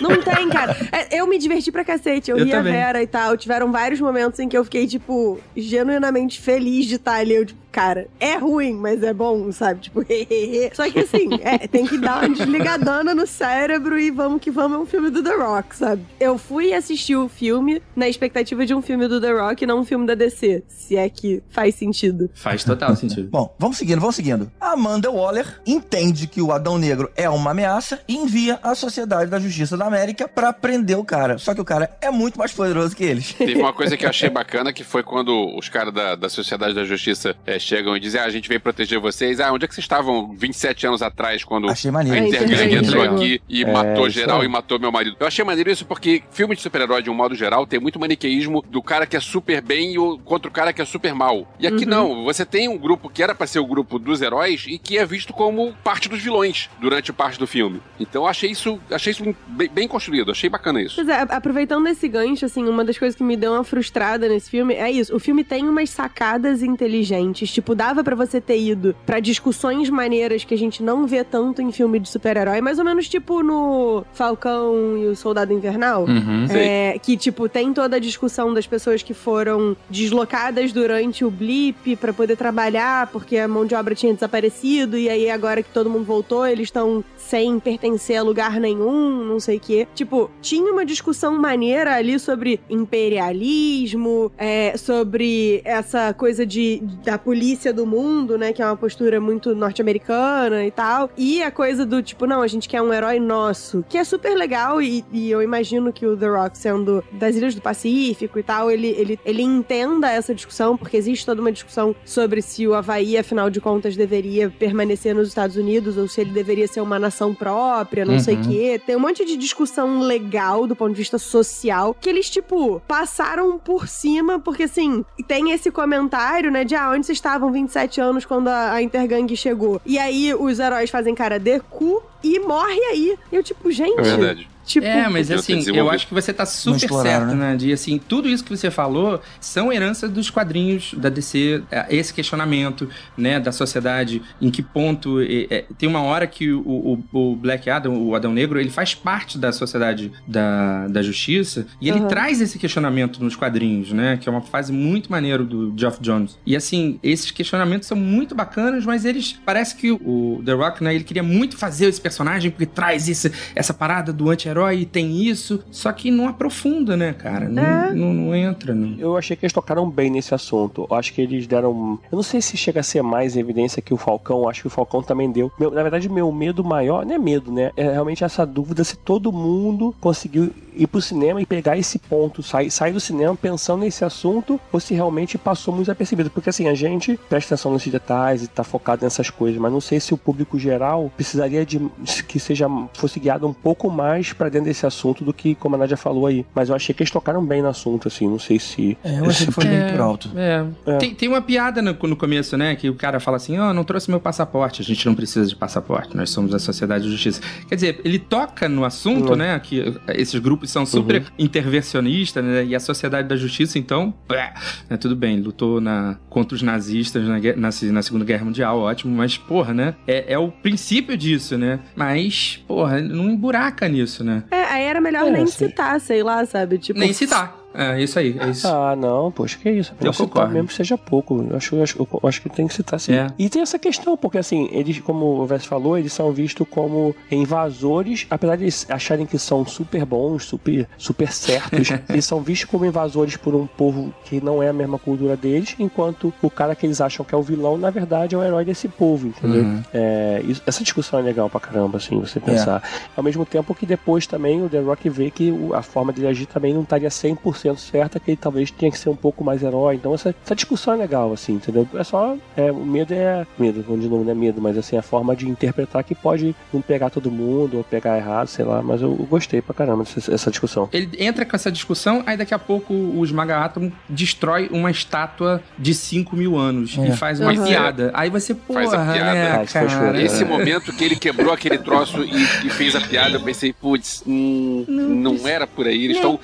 [0.00, 0.76] não tem, cara.
[0.92, 2.30] É, eu me diverti pra cacete.
[2.30, 2.62] Eu, Eu ri a.
[2.62, 3.36] Vera e tal.
[3.36, 7.34] Tiveram vários momentos em que eu fiquei, tipo, genuinamente feliz de estar ali.
[7.34, 9.80] Eu, tipo, cara, é ruim, mas é bom, sabe?
[9.80, 10.70] Tipo, hehehe.
[10.74, 14.78] Só que assim, é, tem que dar uma desligadona no cérebro e vamos que vamos,
[14.78, 16.04] é um filme do The Rock, sabe?
[16.20, 19.80] Eu fui assistir o filme na expectativa de um filme do The Rock e não
[19.80, 20.62] um filme da DC.
[20.68, 22.30] Se é que faz sentido.
[22.34, 23.28] Faz total sentido.
[23.28, 24.50] Bom, vamos seguindo, vamos seguindo.
[24.60, 29.38] Amanda Waller entende que o Adão Negro é uma ameaça e envia a Sociedade da
[29.38, 31.36] Justiça da América pra prender o cara.
[31.38, 33.32] Só que o cara é muito mais poderoso que eles.
[33.34, 36.74] Teve uma coisa que eu achei bacana, que foi quando os caras da, da Sociedade
[36.74, 39.40] da Justiça eh, chegam e dizem, ah, a gente veio proteger vocês.
[39.40, 42.26] Ah, onde é que vocês estavam 27 anos atrás, quando Achei a maneiro.
[42.26, 44.46] Intergang Intergang entrou aqui e É, matou geral aí.
[44.46, 45.16] e matou meu marido.
[45.20, 48.62] Eu achei maneiro isso porque filme de super-herói, de um modo geral, tem muito maniqueísmo
[48.68, 51.46] do cara que é super bem e o, contra o cara que é super mal.
[51.58, 51.90] E aqui Uhum.
[51.90, 54.96] não, você tem um grupo que era pra ser o grupo dos heróis e que
[54.96, 57.80] é visto como parte dos vilões durante parte do filme.
[57.98, 60.96] Então eu achei isso, achei isso bem, bem construído, achei bacana isso.
[60.96, 64.50] Pois é, aproveitando esse gancho, assim, uma das coisas que me deu uma frustrada nesse
[64.50, 65.14] filme é isso.
[65.14, 67.50] O filme tem umas sacadas inteligentes.
[67.50, 71.62] Tipo, dava pra você ter ido pra discussões maneiras que a gente não vê tanto
[71.62, 72.60] em filme de super-herói.
[72.60, 76.04] Mais ou menos tipo no Falcão e o Soldado Invernal.
[76.04, 76.46] Uhum.
[76.50, 81.96] É, que, tipo, tem toda a discussão das pessoas que foram deslocadas durante o blip
[81.96, 85.90] pra poder trabalhar, porque a mão de obra tinha desaparecido, e aí agora que todo
[85.90, 89.88] mundo voltou, eles estão sem pertencer a lugar nenhum, não sei o quê.
[89.94, 97.72] Tipo, tinha uma discussão maneira ali sobre imperialismo, é, sobre essa coisa de, da polícia
[97.72, 102.02] do mundo, né, que é uma postura muito norte-americana e tal, e a coisa do
[102.02, 105.42] tipo, não, a gente quer um herói nosso, que é super legal e, e eu
[105.42, 109.42] imagino que o The Rock sendo das Ilhas do Pacífico e tal, ele, ele, ele
[109.42, 113.96] entenda essa discussão, porque existe toda uma discussão sobre se o Havaí, afinal de contas,
[113.96, 118.34] deveria permanecer nos Estados Unidos ou se ele deveria ser uma nação própria, não sei
[118.34, 118.44] o Uhum.
[118.44, 118.80] quê.
[118.84, 123.58] Tem um monte de discussão legal do ponto de vista social que eles, tipo, passaram
[123.58, 128.24] por cima, porque assim, tem esse comentário, né, de ah, onde vocês estavam 27 anos
[128.24, 129.80] quando a, a Intergang chegou?
[129.86, 133.18] E aí os heróis fazem cara de cu e morre aí.
[133.32, 133.98] E eu, tipo, gente.
[133.98, 134.48] É verdade.
[134.64, 137.56] Tipo, É, mas assim, eu acho que você tá super certo, né?
[137.56, 142.12] De assim, tudo isso que você falou são heranças dos quadrinhos da DC, é, esse
[142.14, 145.20] questionamento, né, da sociedade, em que ponto.
[145.20, 148.70] é, é, tem uma hora que o, o, o Black Adam, o Adão Negro, ele
[148.70, 152.08] faz parte da sociedade da, da justiça e ele Aham.
[152.08, 154.16] traz esse questionamento nos quadrinhos, né?
[154.16, 156.38] Que é uma fase muito maneiro do Geoff Jones.
[156.46, 159.38] E assim, esses questionamentos são muito bacanas, mas eles.
[159.44, 163.30] Parece que o The Rock, né, ele queria muito fazer esse personagem porque traz esse,
[163.54, 167.48] essa parada do anti-herói e tem isso, só que não aprofunda, né, cara?
[167.48, 167.92] Não, É.
[167.92, 168.96] não, não entra, não.
[168.98, 170.86] Eu achei que eles tocaram bem nesse assunto.
[170.90, 171.98] Eu acho que eles deram.
[172.10, 174.40] Eu não sei se chega a ser mais evidência que o Falcão.
[174.42, 175.50] Eu acho que o Falcão também deu.
[175.58, 177.70] Meu- na verdade, meu medo maior, não é medo, né?
[177.76, 182.42] É realmente essa dúvida se todo mundo conseguiu ir pro cinema e pegar esse ponto,
[182.42, 186.30] sair, sair do cinema pensando nesse assunto, ou se realmente passou muito desapercebido.
[186.30, 189.80] Porque assim, a gente presta atenção nesses detalhes e tá focado nessas coisas, mas não
[189.80, 191.80] sei se o público geral precisaria de
[192.26, 195.78] que seja fosse guiado um pouco mais pra dentro desse assunto do que, como a
[195.78, 196.44] Nadia falou aí.
[196.54, 198.96] Mas eu achei que eles tocaram bem no assunto, assim, não sei se.
[199.02, 200.30] É, eu achei que foi bem por alto.
[200.36, 200.64] É.
[200.86, 200.96] É.
[200.98, 202.76] Tem, tem uma piada no, no começo, né?
[202.76, 204.82] Que o cara fala assim: Ó, não trouxe meu passaporte.
[204.82, 206.14] A gente não precisa de passaporte.
[206.16, 207.40] Nós somos a Sociedade de Justiça.
[207.68, 209.36] Quer dizer, ele toca no assunto, Uhum.
[209.36, 209.58] né?
[209.60, 211.26] Que esses grupos são super Uhum.
[211.38, 212.64] intervencionistas, né?
[212.64, 214.52] E a Sociedade da Justiça, então, pé,
[214.90, 219.14] né, tudo bem, lutou na, contra os nazistas na, na, na Segunda Guerra Mundial, ótimo,
[219.16, 219.94] mas, porra, né?
[220.06, 221.80] É, é o princípio disso, né?
[221.96, 224.33] Mas, porra, não emburaca nisso, né?
[224.50, 225.66] É, aí era melhor É, nem sim.
[225.68, 226.78] citar, sei lá, sabe?
[226.78, 227.63] Tipo, Nem citar.
[227.74, 228.66] É isso aí, é isso.
[228.68, 229.92] Ah, não, poxa, que isso.
[230.00, 230.52] Eu concordo.
[230.52, 231.44] mesmo que seja pouco.
[231.50, 233.12] Eu acho, eu acho, eu acho que tem que citar sim.
[233.14, 233.26] É.
[233.38, 237.14] E tem essa questão, porque assim, eles, como o Vess falou, eles são vistos como
[237.30, 242.68] invasores, apesar de eles acharem que são super bons, super, super certos, eles são vistos
[242.70, 246.74] como invasores por um povo que não é a mesma cultura deles, enquanto o cara
[246.74, 249.62] que eles acham que é o vilão, na verdade, é o herói desse povo, entendeu?
[249.62, 249.82] Uhum.
[249.92, 252.82] É, isso- essa discussão é legal pra caramba, assim, você pensar.
[253.16, 256.46] Ao mesmo tempo que depois também o The Rock vê que a forma dele agir
[256.46, 259.94] também não estaria 100% certa, que ele talvez tinha que ser um pouco mais herói.
[259.96, 261.88] Então essa, essa discussão é legal, assim, entendeu?
[261.94, 262.36] É só.
[262.56, 263.46] É, o medo é.
[263.58, 266.80] Medo, de novo, não é medo, mas assim, a forma de interpretar que pode não
[266.80, 268.82] pegar todo mundo ou pegar errado, sei lá.
[268.82, 270.88] Mas eu, eu gostei pra caramba dessa, dessa discussão.
[270.92, 275.62] Ele entra com essa discussão, aí daqui a pouco o Esmaga Átomo destrói uma estátua
[275.78, 277.08] de 5 mil anos É.
[277.08, 277.64] e faz uma Uhum.
[277.64, 278.10] piada.
[278.14, 279.34] Aí você, porra, Faz a piada.
[279.34, 280.20] né, Ah, isso foi cara?
[280.22, 280.44] É.
[280.44, 284.84] momento que ele quebrou aquele troço e, e fez a piada, eu pensei, putz, hum,
[284.88, 286.04] não, era por aí.
[286.04, 286.38] Eles estão.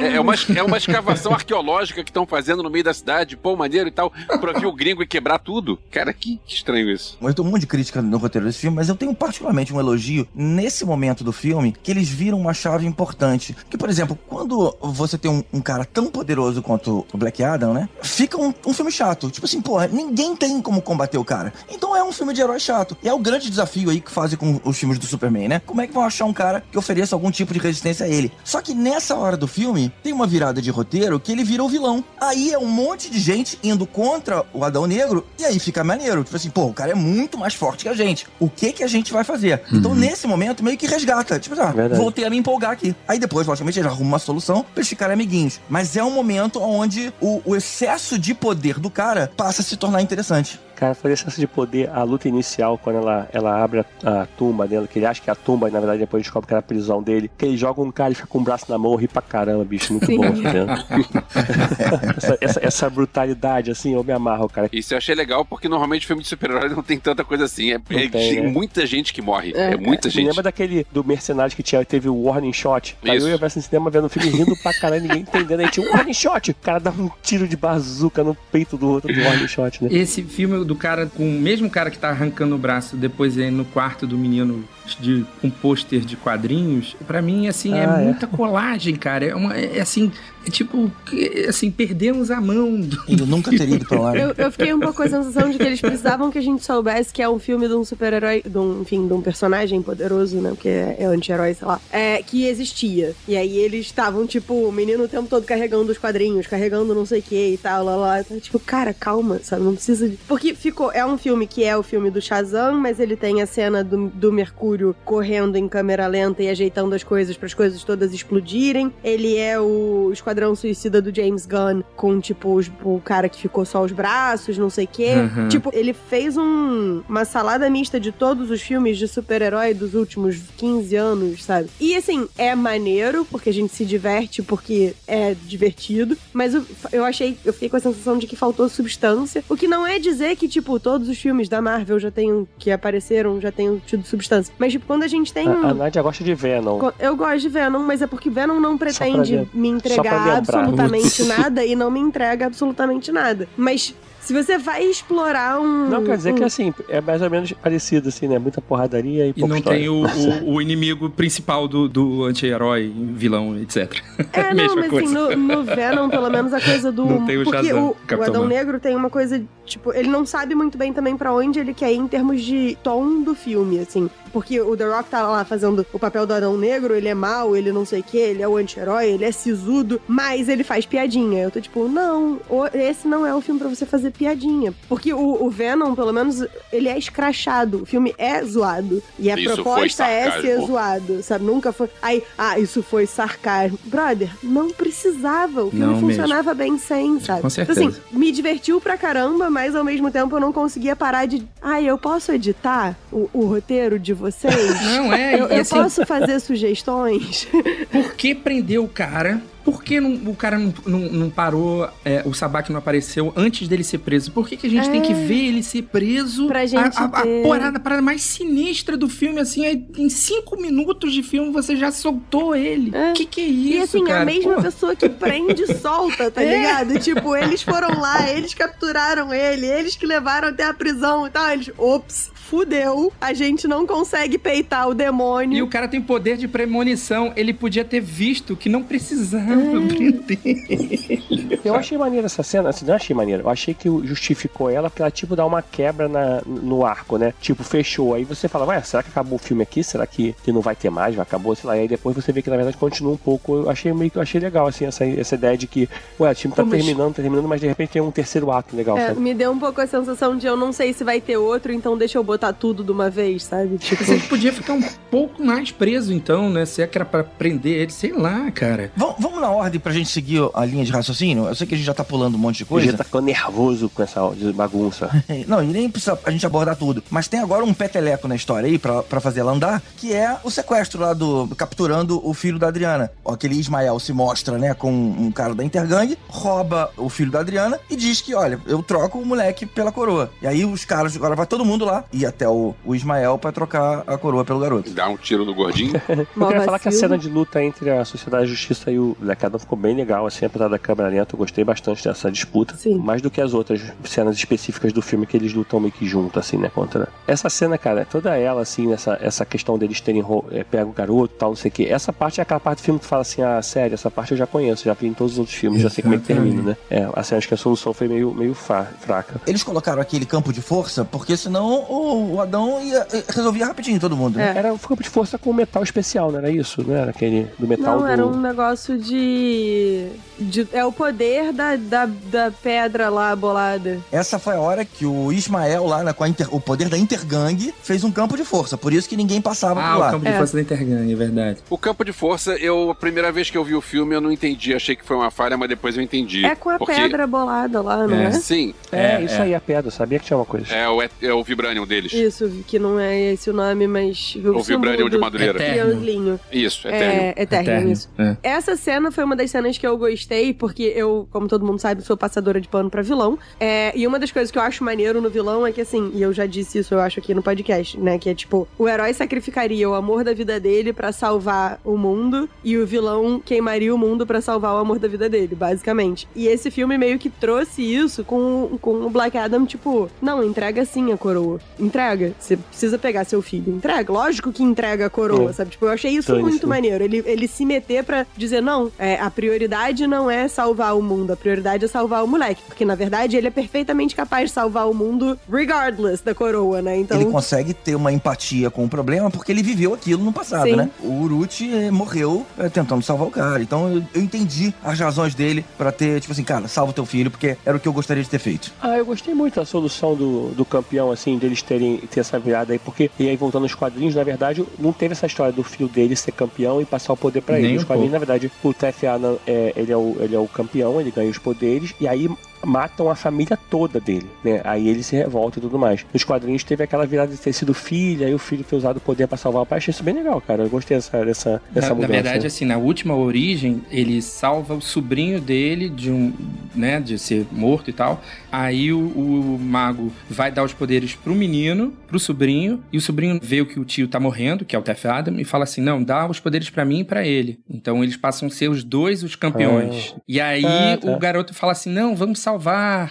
[0.00, 3.56] É, é uma, é uma escavação arqueológica que estão fazendo no meio da cidade, pô,
[3.56, 5.78] maneiro e tal, pra vir o gringo e quebrar tudo.
[5.90, 7.16] Cara, que, que estranho isso.
[7.20, 9.72] Mas eu tenho um monte de crítica no roteiro desse filme, mas eu tenho particularmente
[9.72, 13.56] um elogio nesse momento do filme que eles viram uma chave importante.
[13.68, 17.74] Que, por exemplo, quando você tem um, um cara tão poderoso quanto o Black Adam,
[17.74, 17.88] né?
[18.02, 19.30] Fica um, um filme chato.
[19.30, 21.52] Tipo assim, porra, ninguém tem como combater o cara.
[21.70, 22.96] Então é um filme de herói chato.
[23.02, 25.60] E é o grande desafio aí que fazem com os filmes do Superman, né?
[25.64, 28.32] Como é que vão achar um cara que ofereça algum tipo de resistência a ele?
[28.44, 31.68] Só que nessa hora do filme, tem uma virada de roteiro que ele vira o
[31.68, 32.04] vilão.
[32.20, 36.24] Aí é um monte de gente indo contra o Adão Negro, e aí fica maneiro.
[36.24, 38.26] Tipo assim, pô, o cara é muito mais forte que a gente.
[38.38, 39.62] O que que a gente vai fazer?
[39.72, 41.38] Então, nesse momento, meio que resgata.
[41.38, 42.00] Tipo, ah, Verdade.
[42.00, 42.94] voltei a me empolgar aqui.
[43.06, 45.60] Aí depois, logicamente, ele arruma uma solução pra eles ficarem amiguinhos.
[45.68, 49.76] Mas é um momento onde o, o excesso de poder do cara passa a se
[49.76, 50.60] tornar interessante.
[50.80, 51.90] Cara, foi excesso de poder.
[51.90, 55.28] A luta inicial, quando ela, ela abre a, a tumba dela, que ele acha que
[55.28, 57.30] é a tumba, e na verdade depois descobre que era a prisão dele.
[57.36, 59.62] Que ele joga um cara e fica com o braço na mão, ri pra caramba,
[59.62, 59.92] bicho.
[59.92, 60.16] Muito Sim.
[60.16, 60.72] bom, tá vendo?
[62.16, 64.70] essa, essa, essa brutalidade, assim, eu me amarro, cara.
[64.72, 67.72] Isso eu achei legal porque normalmente filme de super-herói não tem tanta coisa assim.
[67.72, 68.48] É, é- tem, tem né?
[68.48, 69.52] muita gente que morre.
[69.54, 69.74] É.
[69.74, 70.28] É, muita Me gente.
[70.28, 72.96] lembra daquele do Mercenário que tinha, teve o Warning Shot?
[73.04, 75.60] Aí eu ia ver no cinema vendo o filme rindo pra caralho, ninguém entendendo.
[75.60, 76.52] Aí tinha um Warning Shot.
[76.52, 79.90] O cara dava um tiro de bazuca no peito do outro do Warning Shot, né?
[79.92, 83.50] Esse filme do cara, com o mesmo cara que tá arrancando o braço, depois aí
[83.50, 84.62] no quarto do menino
[85.00, 88.04] de um pôster de quadrinhos, pra mim, assim, é, Ah, é.
[88.04, 89.24] muita colagem, cara.
[89.26, 92.80] É, uma, é assim, é tipo, que, assim, perdemos a mão.
[92.80, 94.12] do- Ele nunca teria ido pra lá.
[94.12, 94.24] né?
[94.24, 96.64] Eu, eu fiquei um pouco com a sensação de que eles precisavam que a gente
[96.64, 100.36] soubesse que é um filme de um super-herói, de um, enfim, de um personagem poderoso,
[100.40, 100.50] né?
[100.50, 101.80] Porque é, é anti-herói, sei lá.
[101.92, 103.14] É, que existia.
[103.28, 107.04] E aí eles estavam, tipo, o menino o tempo todo carregando os quadrinhos, carregando não
[107.06, 108.20] sei o que e tal, lá, lá.
[108.20, 109.62] Então, tipo, cara, calma, sabe?
[109.64, 110.16] Não precisa de.
[110.28, 110.92] Porque ficou.
[110.92, 114.08] É um filme que é o filme do Shazam, mas ele tem a cena do,
[114.08, 118.92] do Mercúrio correndo em câmera lenta e ajeitando as coisas para as coisas todas explodirem.
[119.02, 123.64] Ele é o Esquadrão Suicida do James Gunn, com, tipo, os- o cara que ficou
[123.64, 125.14] só os braços, não sei o quê.
[125.36, 125.48] Uhum.
[125.48, 130.36] Tipo, ele fez um, uma salada mista de todos os filmes de super-herói dos últimos
[130.56, 131.68] 15 anos, sabe?
[131.80, 136.16] E assim, é maneiro, porque a gente se diverte, porque é divertido.
[136.32, 139.42] Mas eu, eu achei, eu fiquei com a sensação de que faltou substância.
[139.48, 142.70] O que não é dizer que, tipo, todos os filmes da Marvel já tenham, que
[142.70, 144.54] apareceram, já tenham tido substância.
[144.60, 145.66] Mas, tipo, quando a gente tem A, um.
[145.66, 146.78] a Nádia gosta de Venom.
[147.00, 150.19] Eu gosto de Venom, mas é porque Venom não pretende me entregar.
[150.28, 153.48] Absolutamente nada e não me entrega absolutamente nada.
[153.56, 155.88] Mas se você vai explorar um.
[155.88, 158.38] Não, quer dizer um- que assim, é mais ou menos parecido, assim, né?
[158.38, 159.78] Muita porradaria e E não história.
[159.78, 164.00] tem o, o- o inimigo principal do, do anti-herói, vilão, etc.
[164.32, 165.36] É, não, Mesma mas assim, coisa.
[165.36, 167.04] no, no Venom, pelo menos a coisa do.
[167.04, 168.46] Não tem o porque Shazam, o, o Adão Marvel.
[168.46, 171.92] Negro tem uma coisa, tipo, ele não sabe muito bem também pra onde ele quer
[171.92, 174.08] ir em termos de tom do filme, assim.
[174.32, 177.56] Porque o The Rock tá lá fazendo o papel do Adão Negro, ele é mau,
[177.56, 180.86] ele não sei o que, ele é o anti-herói, ele é sisudo, mas ele faz
[180.86, 181.42] piadinha.
[181.42, 182.38] Eu tô tipo, não,
[182.72, 184.72] esse não é o filme pra você fazer piadinha.
[184.88, 187.82] Porque o, o Venom, pelo menos, ele é escrachado.
[187.82, 189.02] O filme é zoado.
[189.18, 191.44] E a Isso proposta é ser zoado, sabe?
[191.44, 191.88] Nunca foi.
[192.02, 193.78] Aí, ah, isso foi sarcasmo.
[193.84, 195.64] Brother, não precisava.
[195.64, 197.40] O filme Não funcionava bem sem, sabe?
[197.42, 197.80] Com Então, certeza.
[197.88, 201.42] assim, me divertiu pra caramba, mas ao mesmo tempo eu não conseguia parar de.
[201.60, 204.80] Ai, eu posso editar o, o roteiro de vocês?
[204.82, 207.46] Não, é, Eu, eu assim, posso fazer sugestões?
[207.90, 209.40] por que prender o cara?
[209.70, 213.68] Por que não- o cara não, não, não parou, é, o Sabak não apareceu antes
[213.68, 214.30] dele ser preso?
[214.32, 216.46] Por que, que a gente tem que ver ele ser preso?
[216.48, 220.08] Pra gente a, a, a parada, a parada mais sinistra do filme, assim, aí em
[220.08, 222.94] cinco minutos de filme você já soltou ele.
[222.94, 223.12] É.
[223.12, 224.22] Que que é isso, E assim, cara?
[224.22, 224.62] a mesma Pô.
[224.62, 226.56] pessoa que prende solta, tá É.
[226.56, 226.98] ligado?
[226.98, 231.48] Tipo, eles foram lá, eles capturaram ele, eles que levaram até a prisão e tal.
[231.50, 235.56] Eles, ops, fudeu, a gente não consegue peitar o demônio.
[235.58, 237.32] E o cara tem poder de premonição.
[237.36, 239.86] Ele podia ter visto que não precisava É.
[239.86, 241.60] prender.
[241.64, 243.44] Eu achei maneira essa cena, assim, não achei maneira.
[243.44, 247.16] Eu achei que o- justificou ela porque ela, tipo, dá uma quebra na, no arco,
[247.18, 247.32] né?
[247.40, 248.14] Tipo, fechou.
[248.14, 249.84] Aí você fala, ué, será que acabou o filme aqui?
[249.84, 251.14] Será que, que não vai ter mais?
[251.14, 251.76] Já acabou, sei lá.
[251.76, 253.54] E aí depois você vê que na verdade continua um pouco.
[253.54, 255.88] Eu achei meio que eu achei legal, assim, essa, essa ideia de que,
[256.18, 258.74] ué, o time tá mas- terminando, tá terminando, mas de repente tem um terceiro ato
[258.74, 259.20] legal, É, sabe?
[259.20, 261.96] me deu um pouco a sensação de eu não sei se vai ter outro, então
[261.96, 263.78] deixa eu botar tudo de uma vez, sabe?
[263.78, 266.64] Tipo, Você podia ficar um pouco mais preso, então, né?
[266.64, 268.90] Se é que era pra prender ele, sei lá, cara.
[268.96, 271.46] Vam- Vamos na ordem pra gente seguir a linha de raciocínio?
[271.46, 272.90] Eu sei que a gente já tá pulando um monte de O coisa.
[272.90, 274.20] G tá ficando nervoso com essa
[274.54, 275.10] bagunça.
[275.46, 277.02] Não, e nem precisa a gente abordar tudo.
[277.10, 280.36] Mas tem agora um peteleco na história aí pra, pra fazer ela andar, que é
[280.42, 281.48] o sequestro lá do.
[281.56, 283.10] capturando o filho da Adriana.
[283.24, 287.40] Ó, aquele Ismael se mostra, né, com um cara da Intergang, rouba o filho da
[287.40, 290.30] Adriana e diz que, olha, eu troco o moleque pela coroa.
[290.42, 293.52] E aí os caras, agora vai todo mundo lá e até o, o Ismael pra
[293.52, 294.90] trocar a coroa pelo garoto.
[294.90, 296.00] Dá um tiro no gordinho.
[296.08, 299.16] Eu queria falar que a cena de luta entre a Sociedade da Justiça e o
[299.42, 302.76] Adam ficou bem legal, assim, apesar da câmera lenta, eu gostei bastante dessa disputa.
[302.76, 302.98] Sim.
[302.98, 306.38] Mais do que as outras cenas específicas do filme que eles lutam meio que junto,
[306.38, 307.08] assim, né, contra...
[307.26, 311.34] Essa cena, cara, toda ela, assim, essa, essa questão deles terem é, pego o garoto
[311.34, 311.86] e tal, não sei o quê.
[311.90, 314.38] Essa parte é aquela parte do filme que fala assim, ah, sério, essa parte eu
[314.38, 316.62] já conheço, já vi em todos os outros filmes, já sei como é que termina,
[316.62, 316.76] né?
[316.90, 319.40] É, assim, acho que a solução foi meio, meio fraca.
[319.46, 323.98] Eles colocaram aquele campo de força porque senão o, o Adão ia, eh, resolvia rapidinho
[324.00, 324.36] todo mundo.
[324.36, 324.52] né?
[324.54, 324.58] É.
[324.58, 326.82] Era um campo de força com metal especial, não era isso?
[326.86, 328.06] Não era aquele do metal Não, do...
[328.06, 330.08] era um negócio de.
[330.38, 333.98] de- é o poder da, da, da pedra lá bolada.
[334.10, 337.72] Essa foi a hora que o Ismael, lá com a inter- o poder da Intergang,
[337.82, 338.76] fez um campo de força.
[338.76, 340.10] Por isso que ninguém passava Ah, por o lá.
[340.12, 340.36] campo de É.
[340.38, 341.58] força da Intergang, é verdade.
[341.68, 344.32] O campo de força, eu, a primeira vez que eu vi o filme, eu não
[344.32, 344.74] entendi.
[344.74, 346.44] Achei que foi uma falha, mas depois eu entendi.
[346.44, 348.24] É com a Porque- pedra bolada lá, não É.
[348.26, 348.30] é?
[348.32, 349.42] Sim, É, É, isso é.
[349.42, 350.72] aí, a pedra, sabia que tinha uma coisa.
[350.74, 352.12] é o, é o Vibranium deles.
[352.12, 354.36] Isso, que não é esse o nome, mas.
[354.36, 355.58] O Vibranium de Madureira.
[355.58, 355.90] Eterno.
[355.90, 356.40] Triangulinho.
[356.52, 357.04] Isso, Eterno.
[357.04, 357.92] É, eterno, Eterno.
[357.92, 358.08] isso.
[358.18, 358.36] É.
[358.42, 362.02] Essa cena foi uma das cenas que eu gostei, porque eu, como todo mundo sabe,
[362.02, 363.38] sou passadora de pano pra vilão.
[363.58, 366.22] É, e uma das coisas que eu acho maneiro no vilão é que, assim, e
[366.22, 368.18] eu já disse isso, eu acho, aqui no podcast, né?
[368.18, 372.48] Que é tipo, o herói sacrificaria o amor da vida dele pra salvar o mundo,
[372.64, 376.28] e o vilão queimaria o mundo pra salvar o amor da vida dele, basicamente.
[376.34, 380.84] E esse filme meio que trouxe isso com, com o Black Adam, tipo, não, entrega
[380.84, 381.60] sim a coroa.
[381.90, 382.32] Entrega.
[382.38, 383.74] Você precisa pegar seu filho.
[383.74, 384.12] Entrega.
[384.12, 385.52] Lógico que entrega a coroa, É.
[385.52, 385.70] sabe?
[385.70, 386.48] Tipo, eu achei isso Dane-se.
[386.48, 387.02] muito maneiro.
[387.04, 391.32] Ele, ele se meter pra dizer, não, é, a prioridade não é salvar o mundo,
[391.32, 392.62] a prioridade é salvar o moleque.
[392.66, 396.98] Porque, na verdade, ele é perfeitamente capaz de salvar o mundo regardless da coroa, né?
[396.98, 397.20] Então.
[397.20, 400.76] Ele consegue ter uma empatia com o problema porque ele viveu aquilo no passado, Sim.
[400.76, 400.90] né?
[401.02, 403.62] O Uruchi eh, morreu eh, tentando salvar o cara.
[403.62, 407.04] Então eu, eu entendi as razões dele pra ter, tipo assim, cara, salva o teu
[407.06, 408.72] filho, porque era o que eu gostaria de ter feito.
[408.80, 411.79] Ah, eu gostei muito da solução do, do campeão, assim, deles terem
[412.10, 415.26] ter essa virada aí, porque, e aí voltando aos quadrinhos, na verdade, não teve essa
[415.26, 417.74] história do filho dele ser campeão e passar o poder pra Nem ele.
[417.74, 418.26] um Os quadrinhos, pouco.
[418.26, 421.38] na verdade, o TFA, é, ele, é o, ele é o campeão, ele ganha os
[421.38, 422.28] poderes, e aí
[422.64, 424.60] matam a família toda dele, né?
[424.64, 426.04] Aí ele se revolta e tudo mais.
[426.12, 429.00] Nos quadrinhos teve aquela virada de ter sido filho, aí o filho ter usado o
[429.00, 429.78] poder pra salvar o pai.
[429.78, 430.62] Achei isso bem legal, cara.
[430.62, 432.12] Eu gostei dessa, dessa, dessa na, na mudança.
[432.12, 436.32] verdade, assim, na última origem, ele salva o sobrinho dele de um,
[436.74, 438.20] né, de ser morto e tal.
[438.52, 443.38] Aí o, o mago vai dar os poderes pro menino, pro sobrinho, e o sobrinho
[443.42, 446.02] vê que o tio tá morrendo, que é o Tef Adam, e fala assim: "Não,
[446.02, 447.60] dá os poderes pra mim e pra ele".
[447.70, 450.14] Então eles passam a ser os dois os campeões.
[450.28, 451.10] E aí Ah, tá.
[451.10, 452.49] o garoto fala assim: "Não, vamos salvar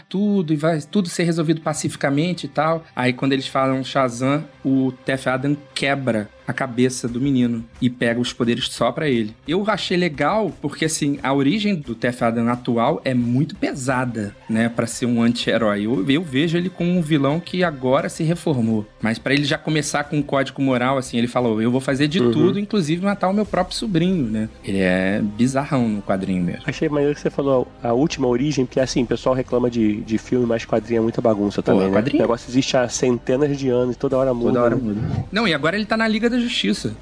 [0.07, 2.83] tudo e vai tudo ser resolvido pacificamente e tal".
[2.95, 8.19] Aí quando eles falam Shazam, o Tef Adam quebra a cabeça do menino e pega
[8.19, 9.35] os poderes só pra ele.
[9.47, 14.67] Eu achei legal porque assim, a origem do Tef Adam atual é muito pesada, né,
[14.67, 15.85] Pra ser um anti-herói.
[15.85, 19.57] Eu, eu vejo ele como um vilão que agora se reformou, mas pra ele já
[19.59, 22.31] começar com um código moral assim, ele falou: "Eu vou fazer de Uhum.
[22.31, 24.49] tudo, inclusive matar o meu próprio sobrinho", né?
[24.63, 26.63] Ele é bizarrão no quadrinho mesmo.
[26.65, 30.17] Achei maneiro que você falou a última origem, porque assim, o pessoal reclama de, de
[30.17, 31.93] filme, mas quadrinho é muita bagunça também, né?
[31.93, 32.19] quadrinho?
[32.19, 34.58] O negócio existe há centenas de anos, toda hora muda.
[34.61, 34.99] Hora muda.
[35.31, 36.93] Não, e agora ele tá na Liga da Justiça.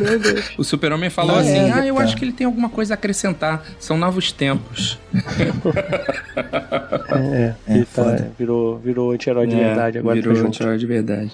[0.00, 0.50] Meu Deus.
[0.58, 2.02] O Super-Homem falou assim: é, Ah, eu tá.
[2.02, 3.62] acho que ele tem alguma coisa a acrescentar.
[3.78, 4.98] São novos tempos.
[7.08, 10.16] É, É, ele tá- virou, virou anti-herói de É, verdade agora.
[10.16, 10.48] Virou tá junto.
[10.48, 11.30] anti-herói de verdade.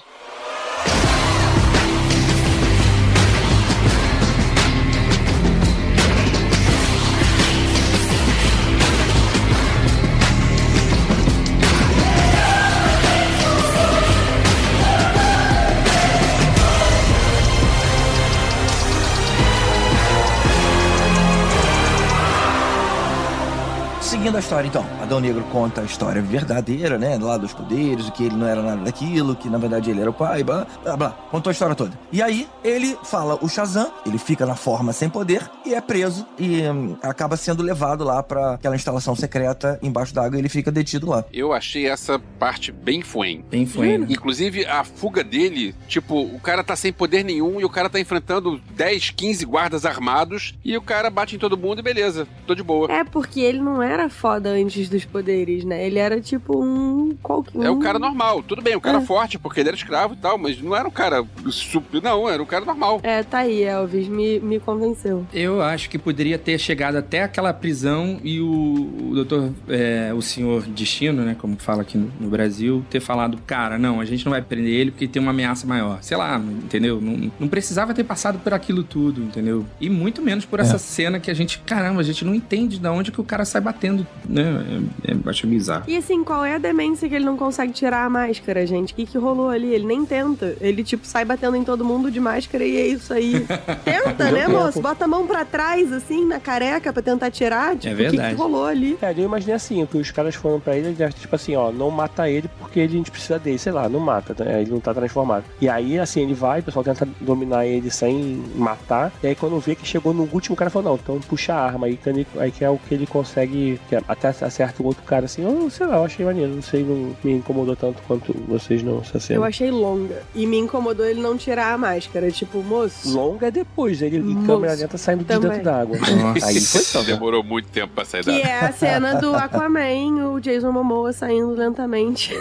[24.23, 27.17] Seguindo a história, então, Adão Negro conta a história verdadeira, né?
[27.21, 30.09] Lá dos poderes, o que ele não era nada daquilo, que na verdade ele era
[30.09, 31.09] o pai, blá, blá, blá.
[31.29, 31.91] Contou a história toda.
[32.09, 36.25] E aí, ele fala o Shazam, ele fica na forma sem poder e é preso
[36.39, 40.71] e hum, acaba sendo levado lá pra aquela instalação secreta embaixo d'água e ele fica
[40.71, 41.25] detido lá.
[41.33, 43.43] Eu achei essa parte bem fuem.
[43.49, 43.95] Bem foi.
[43.95, 47.99] Inclusive, a fuga dele, tipo, o cara tá sem poder nenhum e o cara tá
[47.99, 52.55] enfrentando 10, 15 guardas armados e o cara bate em todo mundo e beleza, tô
[52.55, 52.89] de boa.
[52.89, 55.85] É porque ele não era foda antes dos poderes, né?
[55.85, 57.15] Ele era tipo um.
[57.21, 59.01] qualquer É o um- cara normal, tudo bem, o cara É.
[59.01, 62.01] forte, porque ele era escravo e tal, mas não era um cara super.
[62.01, 62.99] Não, era um cara normal.
[63.03, 65.25] É, tá aí, Elvis, me, me convenceu.
[65.33, 70.21] Eu acho que poderia ter chegado até aquela prisão e o, o doutor, é, o
[70.21, 74.25] senhor Destino, né, como fala aqui no, no Brasil, ter falado, cara, não, a gente
[74.25, 75.99] não vai prender ele porque tem uma ameaça maior.
[76.01, 76.99] Sei lá, entendeu?
[77.01, 79.65] Não, não precisava ter passado por aquilo tudo, entendeu?
[79.79, 82.87] E muito menos por essa cena que a gente, caramba, a gente não entende de
[82.87, 84.83] onde que o cara sai batendo, né?
[85.05, 85.83] É, é, eu acho bizarro.
[85.87, 88.93] E assim, qual é a demência que ele não consegue tirar a máscara, gente?
[88.93, 89.73] O que, que rolou ali?
[89.73, 90.55] Ele nem tenta.
[90.59, 93.45] Ele, tipo, sai batendo em todo mundo de máscara e é isso aí.
[93.83, 94.81] Tenta, né, moço?
[94.81, 97.75] Bota a mão pra trás, assim, na careca pra tentar tirar.
[97.75, 98.35] Tipo, o que, verdade.
[98.35, 98.97] que rolou ali?
[99.01, 102.29] É, eu imaginei assim, que os caras foram pra ele, tipo assim, ó, não mata
[102.29, 104.61] ele porque a gente precisa dele, sei lá, não mata, né?
[104.61, 105.43] ele não tá transformado.
[105.61, 109.59] E aí, assim, ele vai, o pessoal tenta dominar ele sem matar, e aí quando
[109.59, 112.27] vê que chegou no último, o cara falou, não, então puxa a arma, aí, que
[112.37, 115.43] aí que é o que ele consegue, que é- até acerta o outro cara, assim,
[115.43, 118.99] eu, sei lá, eu achei maneiro, não sei, não me incomodou tanto quanto vocês não,
[119.01, 119.39] essa cena.
[119.39, 120.21] Eu achei longa.
[120.35, 122.29] E me incomodou ele não tirar a máscara.
[122.31, 123.13] Tipo, moço.
[123.15, 125.49] Longa é depois, ele em Moço, câmera lenta saindo de também.
[125.49, 125.97] dentro d'água.
[125.97, 126.45] Nossa.
[126.47, 127.05] Aí foi top.
[127.05, 128.37] Demorou muito tempo pra sair Que da.
[128.49, 132.33] é a cena do Aquaman, o Jason Momoa saindo lentamente.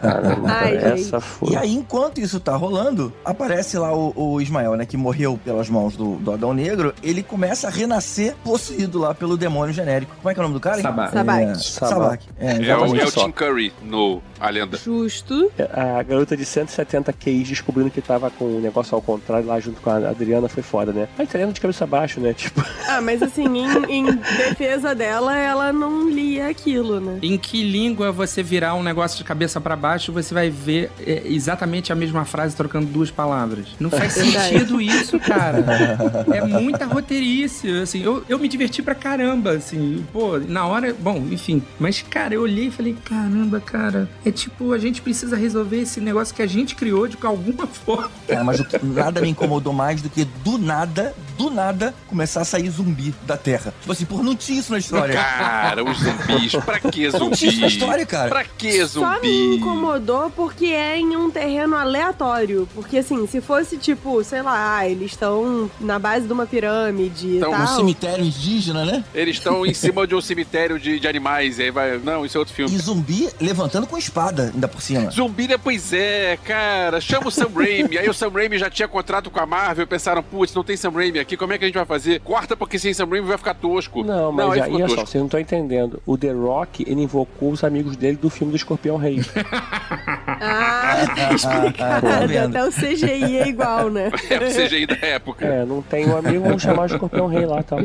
[0.00, 1.56] Caramba, Ai, essa E foi.
[1.56, 5.96] aí, enquanto isso tá rolando, aparece lá o, o Ismael, né, que morreu pelas mãos
[5.96, 10.03] do, do Adão Negro, ele começa a renascer possuído lá pelo demônio genérico.
[10.04, 10.76] Como é que é o nome do cara?
[10.76, 10.82] hein?
[10.82, 11.12] Sabak.
[11.12, 11.50] Sabak.
[11.50, 12.24] É, Sabak.
[12.38, 13.10] É, É o, é o.
[13.10, 14.76] Tim Curry no A Lenda.
[14.76, 15.50] Justo.
[15.72, 19.80] A garota de 170 QIs descobrindo que tava com o negócio ao contrário lá junto
[19.80, 21.08] com a Adriana foi foda, né?
[21.18, 22.32] A italiana de cabeça baixa, né?
[22.44, 27.18] Tipo, Ah, mas assim, em, em defesa dela, ela não lia aquilo, né?
[27.22, 31.22] Em que língua você virar um negócio de cabeça pra baixo, você vai ver é,
[31.26, 33.66] exatamente a mesma frase trocando duas palavras.
[33.80, 34.48] Não faz Verdade.
[34.50, 35.64] sentido isso, cara.
[36.34, 38.02] É muita roteirice, assim.
[38.02, 39.93] Eu, eu me diverti pra caramba, assim.
[40.12, 41.62] Pô, na hora, bom, enfim.
[41.78, 46.00] Mas, cara, eu olhei e falei, caramba, cara, é tipo, a gente precisa resolver esse
[46.00, 48.10] negócio que a gente criou de alguma forma.
[48.28, 52.42] Cara, mas o que- nada me incomodou mais do que do nada, do nada, começar
[52.42, 53.72] a sair zumbi da Terra.
[53.80, 55.14] Tipo assim, porra, não tinha isso na história.
[55.14, 56.54] Cara, os zumbis.
[56.64, 57.80] Pra que Não tinha isso na zumbi?
[57.80, 58.28] história, cara.
[58.30, 59.56] Pra que Só me zumbi?
[59.56, 62.68] incomodou porque é em um terreno aleatório.
[62.74, 67.36] Porque, assim, se fosse tipo, sei lá, ah, eles estão na base de uma pirâmide
[67.38, 67.76] Então, e um tal.
[67.76, 69.04] cemitério indígena, né?
[69.14, 71.58] Eles estão em cima de um cemitério de, de animais.
[71.58, 71.98] E aí vai.
[71.98, 72.74] Não, isso é outro filme.
[72.74, 75.10] E zumbi levantando com espada, ainda por cima.
[75.10, 75.56] Zumbi, né?
[75.62, 77.00] Pois é, cara.
[77.00, 77.98] Chama o Sam Raimi.
[77.98, 79.86] Aí o Sam Raimi já tinha contrato com a Marvel.
[79.86, 81.36] Pensaram, putz, não tem Sam Raimi aqui.
[81.36, 82.20] Como é que a gente vai fazer?
[82.20, 84.02] Corta porque sem Sam Raimi vai ficar tosco.
[84.04, 86.02] não, mas aí aí, ficou olha só, vocês não estão entendendo.
[86.06, 89.20] O The Rock, ele invocou os amigos dele do filme do Escorpião Rei.
[90.26, 92.06] Ah, tá explicado.
[92.06, 92.44] tá?
[92.44, 94.10] Até o CGI é igual, né?
[94.28, 95.46] É o CGI da época.
[95.46, 97.76] é, não tem um amigo, vamos chamar de Escorpião Rei lá tá?
[97.76, 97.80] tal.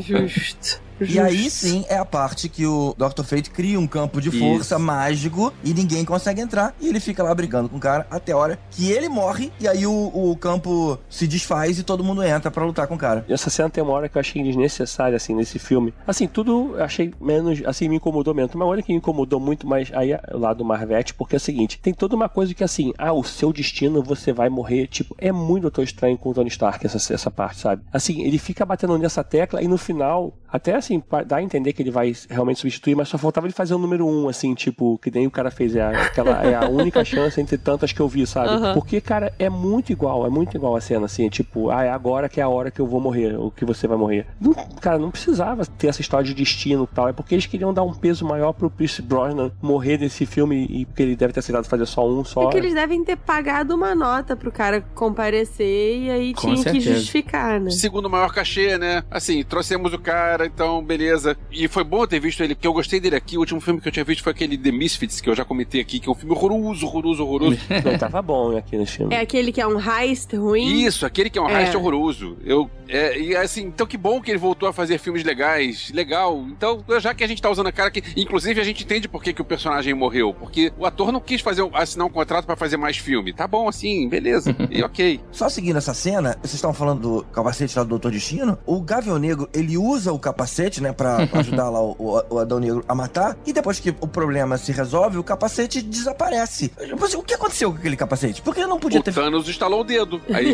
[1.01, 3.23] E aí sim é a parte que o Dr.
[3.23, 4.83] Fate cria um campo de força Isso.
[4.83, 6.73] mágico e ninguém consegue entrar.
[6.79, 9.51] E ele fica lá brigando com o cara até a hora que ele morre.
[9.59, 12.97] E aí o, o campo se desfaz e todo mundo entra pra lutar com o
[12.97, 13.25] cara.
[13.29, 15.93] Essa cena tem uma hora que eu achei desnecessária, assim, nesse filme.
[16.05, 18.53] Assim, tudo eu achei menos, assim, me incomodou menos.
[18.53, 21.39] Mas olha que me incomodou muito mais aí é o lado Marvete, porque é o
[21.39, 25.15] seguinte, tem toda uma coisa que, assim, ah, o seu destino, você vai morrer, tipo,
[25.17, 27.83] é muito Doutor Estranho com o Tony Stark, essa, essa parte, sabe?
[27.91, 31.81] Assim, ele fica batendo nessa tecla e no final, até assim, dá a entender que
[31.81, 35.11] ele vai realmente substituir, mas só faltava ele fazer o número um, assim, tipo, que
[35.11, 38.07] nem o cara fez, é, a- aquela, é a única chance entre tantas que eu
[38.07, 38.49] vi, sabe?
[38.49, 38.73] Aham.
[38.73, 41.89] Porque, cara, é muito igual, é muito igual a cena, assim, é tipo, ah, é
[41.89, 44.25] agora que é a hora que eu vou morrer, ou que você vai morrer.
[44.39, 47.73] Não, cara, não precisava ter essa história de destino e tal, é porque eles queriam
[47.73, 51.39] dar um peso maior pro Pierce Brosnan morrer nesse filme e porque ele deve ter
[51.39, 52.47] aceitado fazer só um, só.
[52.47, 54.81] É que eles devem ter pagado uma nota pro cara
[55.23, 56.95] comparecer e aí Com tinha que certeza.
[56.95, 57.69] justificar, né?
[57.71, 59.03] Segundo maior cachê, né?
[59.11, 61.37] Assim, trouxemos o cara, então, beleza.
[61.51, 63.37] E foi bom ter visto ele, porque eu gostei dele aqui.
[63.37, 65.81] O último filme que eu tinha visto foi aquele The Misfits, que eu já comentei
[65.81, 67.57] aqui, que é um filme horroroso, horroroso, horroroso.
[67.83, 69.13] Não, tava bom aqui nesse filme.
[69.15, 70.83] É aquele que é um heist ruim.
[70.83, 71.61] Isso, aquele que é um É.
[71.63, 72.37] heist horroroso.
[72.43, 75.91] Eu, é, e assim, então que bom que ele voltou a fazer filmes legais.
[75.93, 76.45] Legal.
[76.49, 78.03] Então, já que a gente tá usando a cara que.
[78.19, 80.33] Inclusive, a gente entende por que, que o personagem morreu.
[80.33, 83.33] Porque o ator não quis fazer, assinar um contrato pra fazer mais filme.
[83.33, 84.55] Tá bom, assim, beleza.
[84.69, 85.19] e ok.
[85.31, 88.57] Só seguindo essa cena, vocês estavam falando do capacete lá do Doutor Destino.
[88.65, 92.59] O Gavião Negro, ele usa o capacete, né, pra ajudar lá o, o, o Adão
[92.59, 93.35] Negro a matar.
[93.45, 96.71] E depois que o problema se resolve, o capacete desaparece.
[97.17, 98.41] O que aconteceu com aquele capacete?
[98.41, 100.21] Por que não podia O ter Thanos instalou o dedo.
[100.31, 100.53] Aí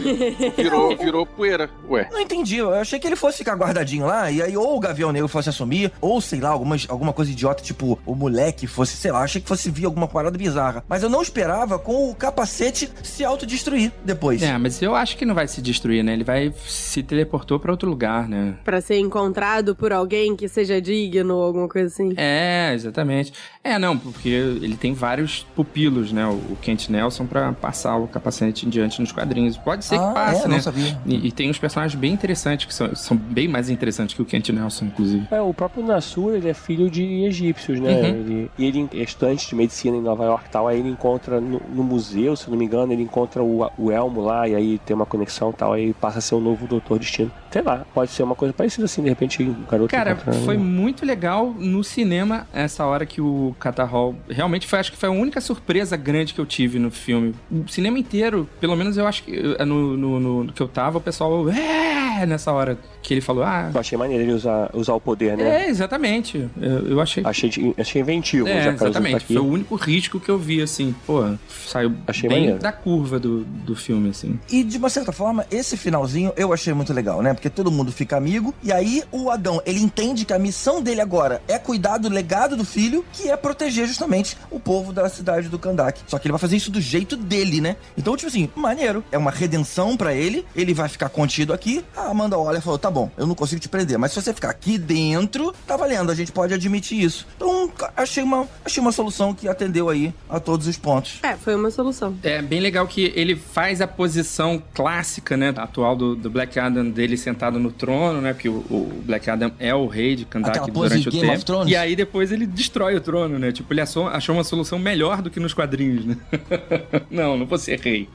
[0.56, 1.70] virou, virou poeira.
[1.90, 2.08] Ué.
[2.12, 2.58] Não entendi.
[2.58, 5.50] Eu achei que ele fosse ficar guardadinho lá, e aí ou o Gavião Negro fosse
[5.50, 9.42] assumir, ou sei lá, algumas, alguma coisa idiota, tipo o moleque fosse, sei lá, achei
[9.42, 10.84] que fosse vir alguma parada bizarra.
[10.88, 14.42] Mas eu não esperava com o capacete se autodestruir depois.
[14.42, 16.14] É, mas eu acho que não vai se destruir, né?
[16.14, 18.56] Ele vai se teleportou pra outro lugar, né?
[18.64, 22.14] Pra ser encontrado por alguém que seja digno ou alguma coisa assim.
[22.18, 23.32] É, exatamente.
[23.64, 26.28] É, não, porque ele tem vários pupilos, né?
[26.28, 29.58] O Kent Nelson pra passar o capacete em diante nos quadrinhos.
[29.58, 30.48] Pode ser Ah, que passe, é?
[30.48, 30.56] né?
[30.56, 31.00] Não sabia.
[31.06, 34.26] E, e tem uns personagens bem interessantes, que são, são bem mais interessantes que o
[34.26, 35.26] Kent Nelson, inclusive.
[35.32, 37.94] É, o próprio Nassur, ele é filho de egípcios, né?
[37.94, 38.06] Uhum.
[38.06, 41.40] Ele- e ele é estudante de medicina em Nova York e tal, aí ele encontra
[41.40, 44.80] no, no museu, se não me engano, ele encontra o, o Elmo lá, e aí
[44.80, 47.32] tem uma conexão e tal, aí passa a ser o novo Doutor Destino.
[47.56, 51.06] Sei lá, pode ser uma coisa parecida assim, de repente o garoto Cara, foi muito
[51.06, 54.14] legal no cinema essa hora que o Catarhol.
[54.28, 57.34] Realmente foi, acho que foi a única surpresa grande que eu tive no filme.
[57.50, 60.98] O cinema inteiro, pelo menos eu acho que eh, no, no, no que eu tava,
[60.98, 61.50] o pessoal.
[61.50, 62.26] É!
[62.26, 62.78] Nessa hora
[63.08, 63.70] que ele falou, ah.
[63.74, 65.66] Eu achei maneiro ele usar, usar o poder, né?
[65.66, 66.50] É, exatamente.
[66.60, 67.24] Eu, eu achei.
[67.26, 69.12] Achei, de- achei inventivo, É, exatamente.
[69.12, 69.34] tá aqui.
[69.34, 70.96] Foi o único risco que eu vi, assim.
[71.06, 71.24] Pô,
[71.68, 72.60] saiu Achei bem maneiro.
[72.60, 74.40] da curva do, do filme, assim.
[74.52, 77.34] E de uma certa forma, esse finalzinho eu achei muito legal, né?
[77.34, 78.54] Porque todo mundo fica amigo.
[78.64, 82.56] E aí o Adão, ele entende que a missão dele agora é cuidar do legado
[82.56, 86.00] do filho, que é proteger justamente o povo da cidade do Kandak.
[86.08, 87.76] Só que ele vai fazer isso do jeito dele, né?
[87.98, 89.04] Então, tipo assim, maneiro.
[89.12, 90.46] É uma redenção pra ele.
[90.56, 91.84] Ele vai ficar contido aqui.
[91.96, 93.98] A Amanda olha e falou: tá bom, eu não consigo te prender.
[94.00, 96.10] Mas se você ficar aqui dentro, tá valendo.
[96.12, 97.28] A gente pode admitir isso.
[97.36, 101.20] Então, achei uma, achei uma solução que atendeu aí a todos os pontos.
[101.22, 102.16] É, foi uma solução.
[102.24, 106.90] É bem legal que ele faz a posição clássica, né, atual do, do Black Adam
[106.90, 110.52] dele sentado no trono, né, porque o, o Black Adam é o rei de Kandak
[110.58, 111.36] Aquela pose durante o Game tempo.
[111.38, 111.72] of Thrones.
[111.72, 113.52] E aí depois ele destrói o trono, né?
[113.52, 116.18] Tipo, ele achou, achou uma solução melhor do que nos quadrinhos, né?
[117.12, 118.08] não, não vou ser rei.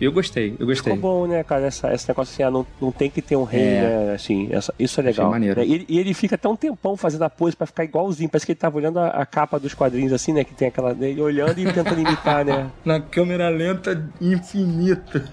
[0.00, 0.94] Eu gostei, eu gostei.
[0.94, 1.66] Ficou bom, né, cara?
[1.66, 3.80] Essa, esse negócio assim, ah, não, não tem que ter um rei, É.
[4.06, 4.14] né?
[4.28, 5.30] Assim, essa- isso é legal.
[5.30, 5.62] Maneiro.
[5.62, 8.28] E, ele- e ele fica até um tempão fazendo a pose pra ficar igualzinho.
[8.28, 10.44] Parece que ele tava olhando a, a capa dos quadrinhos, assim, né?
[10.44, 12.70] Que tem aquela dele olhando e tentando imitar, né?
[12.84, 15.24] Na câmera lenta infinita.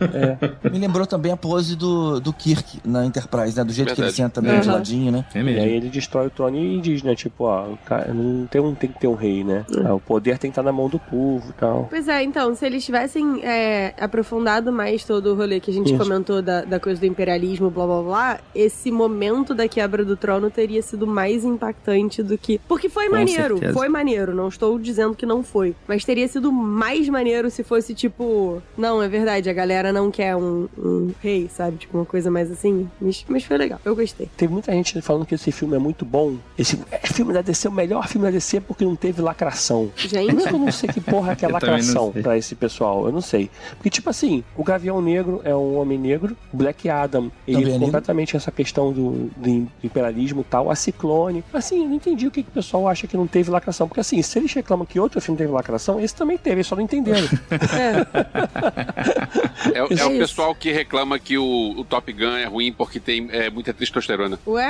[0.72, 3.64] Me lembrou também a pose do, do Kirk na Enterprise, né?
[3.64, 4.16] Do jeito que ele Verdade.
[4.16, 4.74] senta meio de Uhum.
[4.76, 5.26] ladinho, né?
[5.34, 5.62] É E mesmo.
[5.62, 7.16] aí ele destrói o trono e diz, né?
[7.16, 7.68] Tipo, ó,
[8.14, 9.66] não tem, um, tem que ter um rei, né?
[9.86, 11.88] Ah, o poder tem que estar na mão do povo e tal.
[11.90, 15.94] Pois é, então, se eles tivessem é, aprofundado mais todo o rolê que a gente
[15.94, 16.02] Isso.
[16.02, 20.50] comentou da, da coisa do imperialismo, blá blá blá, esse momento da quebra do trono
[20.50, 22.60] teria sido mais impactante do que.
[22.68, 23.74] Porque foi Com maneiro, certeza.
[23.74, 25.76] foi maneiro, não estou dizendo que não foi.
[25.88, 28.62] Mas teria sido mais maneiro se fosse tipo.
[28.78, 31.78] Não, é verdade, a galera não quer um, um rei, sabe?
[31.78, 32.90] Tipo, uma coisa mais assim.
[33.00, 34.30] Mas, mas foi legal, eu gostei.
[34.38, 36.38] Teve muita gente falando que esse filme é muito bom.
[36.58, 39.92] Esse é, filme da DC, o melhor filme da DC porque não teve lacração.
[39.96, 40.46] Gente.
[40.46, 43.06] Eu não sei que porra que é lacração pra esse pessoal.
[43.06, 43.50] Eu não sei.
[43.76, 47.80] Porque, tipo assim, o Gavião Negro é um homem negro, Black Adam, ele é negro.
[47.86, 51.44] completamente essa questão do, do imperialismo e tal, a Ciclone.
[51.54, 53.88] Assim, eu não entendi o que, que o pessoal acha que não teve lacração.
[53.88, 56.76] Porque, assim, se eles reclamam que outro filme teve lacração, esse também teve, eles só
[56.76, 57.28] não entenderam.
[59.74, 59.80] É.
[59.80, 60.08] É, o- é Isso.
[60.08, 63.74] o pessoal que reclama que o, o Top Gun é ruim porque tem é, muita
[63.74, 64.40] testosterona.
[64.48, 64.70] Ué?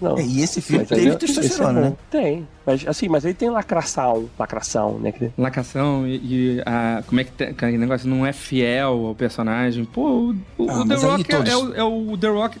[0.00, 0.18] não.
[0.18, 1.92] É, e esse filme Mas teve é- é testosterona, né?
[2.10, 2.46] Tem.
[2.66, 4.28] Mas, assim, mas ele tem lacração.
[4.38, 5.14] Lacração, né?
[5.38, 6.16] Lacação e,
[6.58, 9.84] e a, como é que tem, aquele negócio não é fiel ao personagem.
[9.84, 12.58] Pô, o, o- Ah, o The Rock é, todos- é o, é o The Rock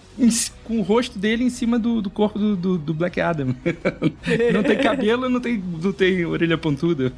[0.64, 3.48] com o rosto dele em cima do, do corpo do, do, do Black Adam.
[4.52, 7.12] não tem cabelo, não tem, não tem orelha pontuda.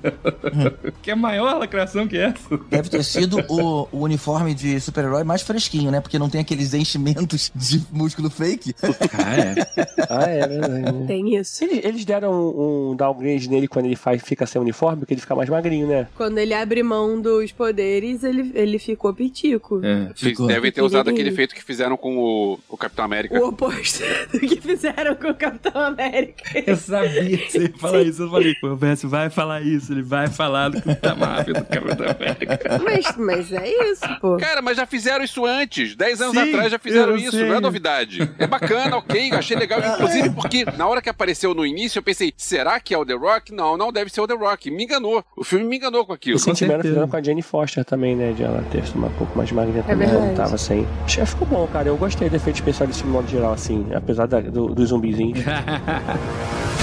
[1.03, 2.59] que é a maior lacração que essa.
[2.71, 6.01] Deve ter sido o, o uniforme de super-herói mais fresquinho, né?
[6.01, 8.75] Porque não tem aqueles enchimentos de músculo fake.
[8.83, 9.55] Ah, é.
[10.11, 11.07] Ah, é verdade.
[11.07, 11.65] Tem isso.
[11.65, 15.21] Eles, eles deram um, um downgrade nele quando ele faz, fica sem uniforme, porque ele
[15.21, 16.07] fica mais magrinho, né?
[16.15, 19.81] Quando ele abre mão dos poderes, ele, ele ficou pitico.
[19.85, 20.11] É.
[20.15, 20.47] Ficou.
[20.47, 23.39] Devem ter usado aquele efeito que fizeram com o, o Capitão América.
[23.39, 24.03] O oposto
[24.33, 26.45] do que fizeram com o Capitão América.
[26.67, 28.23] Eu sabia que você ia falar isso.
[28.23, 31.65] Eu falei, pô, o Bessie vai falar isso, ele vai falar do Capitão Marvel, do
[31.65, 32.81] Capitão América.
[32.83, 34.37] Mas, mas é isso, pô.
[34.37, 35.95] Cara, mas já fizeram isso antes.
[35.95, 37.49] Dez anos Sim, atrás já fizeram isso, sei.
[37.49, 38.31] não é novidade.
[38.39, 39.81] É bacana, ok, achei legal.
[39.95, 43.15] Inclusive porque na hora que apareceu no início, eu pensei, será que é o The
[43.15, 43.53] Rock?
[43.55, 44.71] Não, não deve ser o The Rock.
[44.71, 45.25] Me enganou.
[45.37, 46.37] O filme me enganou com aquilo.
[46.37, 46.83] E certeza.
[46.83, 48.33] fizeram com a Jane Foster também, né?
[48.33, 50.09] De ela ter sido um pouco mais magrinha também.
[50.09, 50.27] verdade.
[50.29, 50.87] Ela tava sem.
[51.07, 51.89] Que ficou bom, cara.
[51.89, 53.87] Eu gostei do efeito especial desse modo geral, assim.
[53.95, 55.39] Apesar da- do, dos zumbizinhos.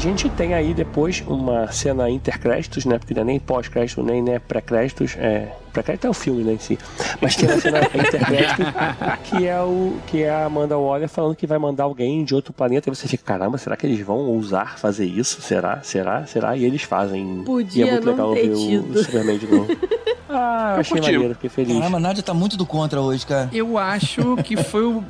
[0.00, 2.98] gente tem aí depois uma cena intercréditos, né?
[2.98, 5.14] Porque não é nem pós-crédito, nem né, pré-créditos.
[5.16, 6.78] É, pré-crédito é o filme né, em si.
[7.20, 8.62] Mas tem uma cena intercrédito
[9.24, 12.52] que é, o, que é a Amanda Waller falando que vai mandar alguém de outro
[12.52, 12.88] planeta.
[12.88, 15.40] E você fica, caramba, será que eles vão ousar fazer isso?
[15.40, 15.80] Será?
[15.82, 16.26] Será?
[16.26, 16.56] Será?
[16.56, 17.42] E eles fazem.
[17.44, 18.98] Podia e é muito não legal ver o, tido.
[18.98, 19.68] o Superman de novo.
[20.32, 21.12] Ah, eu achei curti.
[21.12, 21.76] maneiro, fiquei feliz.
[21.76, 23.50] Caramba, a Nádia tá muito do contra hoje, cara.
[23.52, 25.04] Eu acho que foi o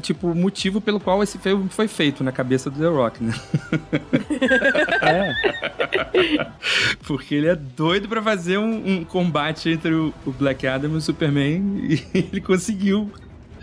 [0.00, 3.34] tipo, o motivo pelo qual esse filme foi feito na cabeça do The Rock, né?
[5.02, 5.34] É.
[7.06, 10.96] Porque ele é doido pra fazer um, um combate entre o, o Black Adam e
[10.96, 13.10] o Superman e ele conseguiu.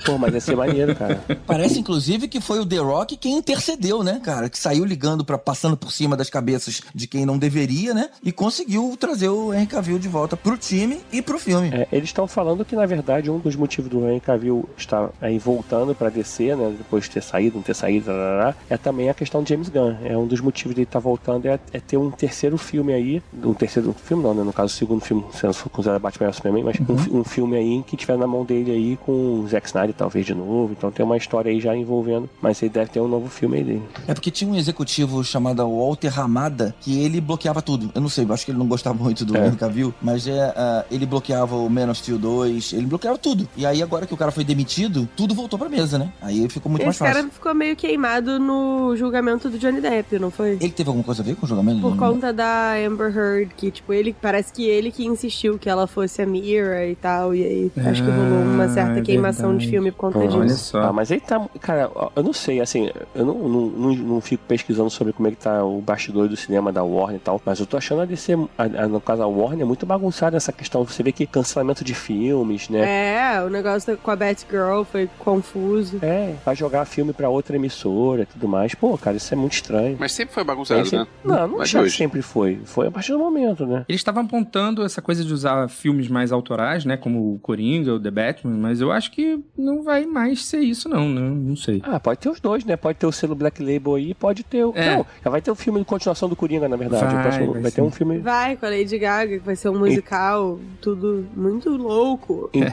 [0.06, 1.24] Pô, mas ia ser maneiro, cara.
[1.46, 4.50] Parece, inclusive, que foi o The Rock quem intercedeu, né, cara?
[4.50, 8.10] Que saiu ligando para passando por cima das cabeças de quem não deveria, né?
[8.24, 11.70] E conseguiu trazer o Henry Cavill de volta pro time e pro filme.
[11.74, 15.38] É, eles estão falando que, na verdade, um dos motivos do Henry Cavill estar aí
[15.38, 16.74] voltando pra DC, né?
[16.78, 19.96] Depois de ter saído, não ter saído, tarará, é também a questão de James Gunn.
[20.04, 23.22] É um dos motivos dele estar voltando é, é ter um terceiro filme aí.
[23.44, 24.44] Um terceiro filme, não, né?
[24.44, 27.10] No caso, o segundo filme, se não for considerado Batman vs Superman, mas um fi-
[27.12, 30.34] um, filme aí que tiver na mão dele aí com o Zack Snyder, talvez de
[30.34, 30.74] novo.
[30.78, 32.30] Então tem uma história aí já envolvendo.
[32.42, 33.84] Mas ele deve ter um novo filme aí dele.
[34.08, 37.90] É porque tinha um executivo chamado Walter Ramada que ele bloqueava tudo.
[37.94, 39.52] Eu não sei, eu acho que ele não gostava muito do É.
[39.52, 43.48] Cavill, mas é, ah, ele bloqueava o Man of Steel 2, ele bloqueava tudo.
[43.58, 46.12] E aí agora que o cara foi demitido, tudo voltou pra mesa, né?
[46.22, 47.32] Aí ficou muito mais Esse cara fácil.
[47.32, 50.58] ficou meio queimado no julgamento do Johnny Depp, não foi?
[50.62, 51.82] Ele teve alguma coisa a ver com o julgamento?
[51.82, 55.88] Por conta da Amber Heard, que, tipo, ele parece que ele que insistiu que ela
[55.88, 59.50] fosse a Mira e tal, e aí acho que rolou uma Ah, certa é queimação
[59.50, 59.66] verdade.
[59.66, 60.72] de filme por conta Olha disso.
[60.72, 60.82] só.
[60.82, 61.40] Ah, mas ele tá.
[61.62, 65.32] Cara, eu não sei, assim, eu não, não, não, não fico pesquisando sobre como é
[65.32, 68.06] que tá o bastidor do cinema da Warner e tal, mas eu tô achando a
[68.06, 70.84] DC, a, a, no caso a Warner, muito bagunçada essa questão.
[70.84, 73.36] Você vê que cancelamento de filmes, né?
[73.38, 76.00] É, o negócio com a Batgirl foi confuso.
[76.02, 78.74] É, vai jogar filme pra outra emissora e tudo mais.
[78.76, 79.96] Pô, cara, isso é muito estranho.
[80.00, 81.08] Mas sempre foi bagunçado, sempre- né?
[81.24, 81.98] Não, não Mas acho que hoje.
[81.98, 82.60] sempre foi.
[82.66, 83.86] Foi a partir do momento, né?
[83.88, 86.98] Eles estavam apontando essa coisa de usar filmes mais autorais, né?
[86.98, 89.40] Como o Coringa, o The Batman, mas eu acho que
[89.70, 91.22] não vai mais ser isso, não, né?
[91.22, 91.82] Não sei.
[91.86, 92.76] Ah, pode ter os dois, né?
[92.76, 94.74] Pode ter o selo Black Label aí, pode ter o.
[94.76, 94.96] É.
[94.98, 97.04] Não, já vai ter o filme de continuação do Coringa, na verdade.
[97.14, 98.18] Vai, próximo- vai vai ter um filme.
[98.20, 102.50] Vai com a Lady Gaga, que vai ser um musical, tudo muito louco.
[102.54, 102.66] En-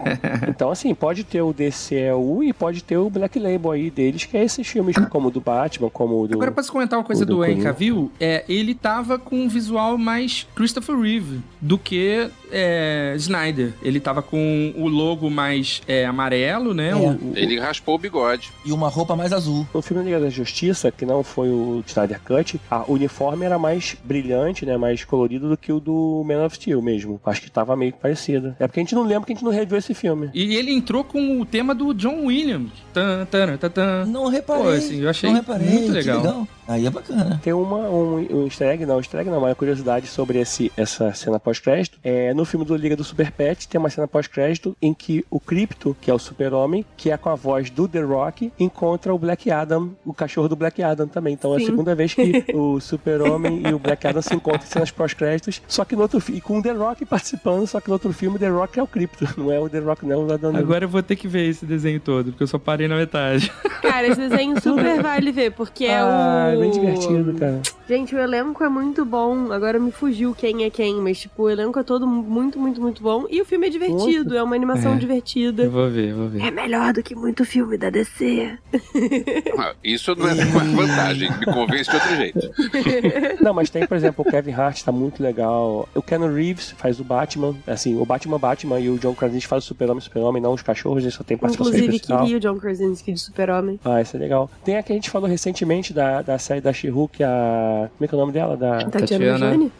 [0.48, 4.36] Então, assim, pode ter o DCEU e pode ter o Black Label aí deles, que
[4.36, 6.34] é esses filmes, como o do Batman, como o do.
[6.34, 7.62] Agora, posso comentar uma coisa o do do Henry.
[7.62, 8.10] Cavill?
[8.20, 13.72] É, ele tava com um visual mais Christopher Reeve do que é, Snyder.
[13.82, 16.85] Ele tava com o logo mais é, amarelo, né?
[16.90, 16.94] É.
[16.94, 18.50] O- o- Ele raspou o bigode.
[18.64, 19.66] E uma roupa mais azul.
[19.74, 23.58] No filme Liga da Justiça, que não foi o Snyder Cut, a o uniforme era
[23.58, 24.76] mais brilhante, né?
[24.76, 27.20] Mais colorido do que o do Man of Steel mesmo.
[27.24, 28.54] Acho que tava meio que parecido.
[28.58, 30.30] É porque a gente não lembra que a gente não reviu esse filme.
[30.34, 32.70] E ele entrou com o tema do John Williams.
[32.92, 34.04] Tan, tan, tan, tan.
[34.06, 34.62] Não reparei.
[34.62, 35.68] Pô, assim, eu achei não reparei.
[35.68, 36.46] muito que legal.
[36.68, 37.40] Aí é bacana.
[37.44, 41.12] Tem uma, um, um easter egg, não, easter egg não, uma curiosidade sobre esse, essa
[41.14, 41.98] cena pós-crédito.
[42.02, 45.38] É, no filme do Liga do Super Pet tem uma cena pós-crédito em que o
[45.38, 49.18] Crypto, que é o super-homem, que é com a voz do The Rock, encontra o
[49.18, 51.34] Black Adam, o cachorro do Black Adam também.
[51.34, 51.66] Então é a Sim.
[51.66, 55.84] segunda vez que o super-homem e o Black Adam se encontram em cenas pós-créditos, só
[55.84, 58.36] que no outro fi- e com o The Rock participando, só que no outro filme
[58.36, 60.66] o The Rock é o Crypto, não é o The Rock, não, o Adão Negro.
[60.66, 63.52] Agora eu vou ter que ver esse desenho todo, porque eu só parei na metade.
[63.82, 66.54] Cara, esse desenho super vale ver, porque é Ah, o.
[66.54, 67.60] é bem divertido, cara.
[67.88, 69.52] Gente, o elenco é muito bom.
[69.52, 73.00] Agora me fugiu quem é quem, mas, tipo, o elenco é todo muito, muito, muito
[73.02, 73.26] bom.
[73.30, 74.96] E o filme é divertido, é uma animação É.
[74.96, 75.62] divertida.
[75.64, 76.42] Eu vou ver, vou ver.
[76.42, 78.58] É melhor do que muito filme da DC.
[79.58, 81.30] Ah, Isso não é uma vantagem.
[81.38, 82.50] Me convence de outro jeito.
[83.40, 85.88] Não, mas tem, por exemplo, o Kevin Hart tá muito legal.
[85.94, 87.54] O Keanu Reeves faz o Batman.
[87.66, 91.02] Assim, o Batman Batman e o John Krasinski faz o Super-Homem Super-Homem, não os cachorros,
[91.02, 92.20] eles só tem participação Inclusive, especial.
[92.20, 93.80] queria o John Krasinski de Super-Homem.
[93.84, 94.50] Ah, isso é legal.
[94.64, 97.88] Tem a que a gente falou recentemente da, da série da She-Hulk, a...
[97.96, 98.56] Como é que é o nome dela?
[98.56, 98.78] Da...
[98.84, 99.70] Tatiana Tatiana.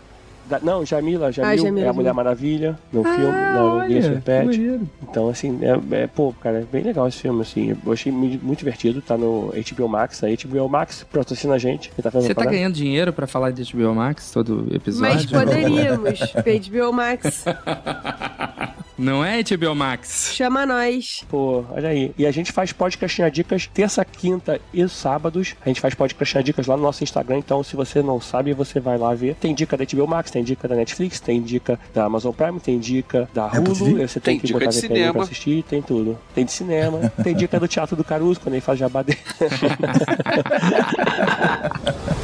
[0.49, 1.33] Da- Não, Jamila.
[1.33, 2.13] Jamil Ah, Jamila, é a Mulher.
[2.15, 4.81] Maravilha no filme, Ah, na no olha, Liga Super que Pet.
[5.03, 7.77] Então, assim, é, é, pô, cara, é bem legal esse filme, assim.
[7.85, 9.01] Eu achei mu- muito divertido.
[9.03, 10.23] Tá no HBO Max.
[10.23, 11.91] A HBO Max patrocina a gente.
[12.01, 12.57] Tá fazendo Você tá propaganda.
[12.57, 15.15] ganhando dinheiro pra falar de HBO Max todo episódio?
[15.15, 16.21] Mas poderíamos.
[16.21, 17.45] HBO Max,
[18.99, 20.33] Não é HBO Max.
[20.35, 21.23] chama nós.
[21.29, 22.13] Pô, olha aí.
[22.17, 25.55] E a gente faz podcastinha dicas terça, quinta e sábados.
[25.65, 27.37] A gente faz podcastinha dicas lá no nosso Instagram.
[27.39, 29.35] Então, se você não sabe, você vai lá ver.
[29.35, 32.79] Tem dica da HBO Max, tem dica da Netflix, tem dica da Amazon Prime, tem
[32.79, 33.85] dica da Apple Hulu.
[33.85, 34.09] TV.
[34.09, 35.25] Você tem, Tem que dica botar de VPN pra cinema.
[35.25, 36.19] assistir, tem tudo.
[36.35, 39.19] Tem de cinema, tem dica do Teatro do Caruso, quando ele faz jabá dele.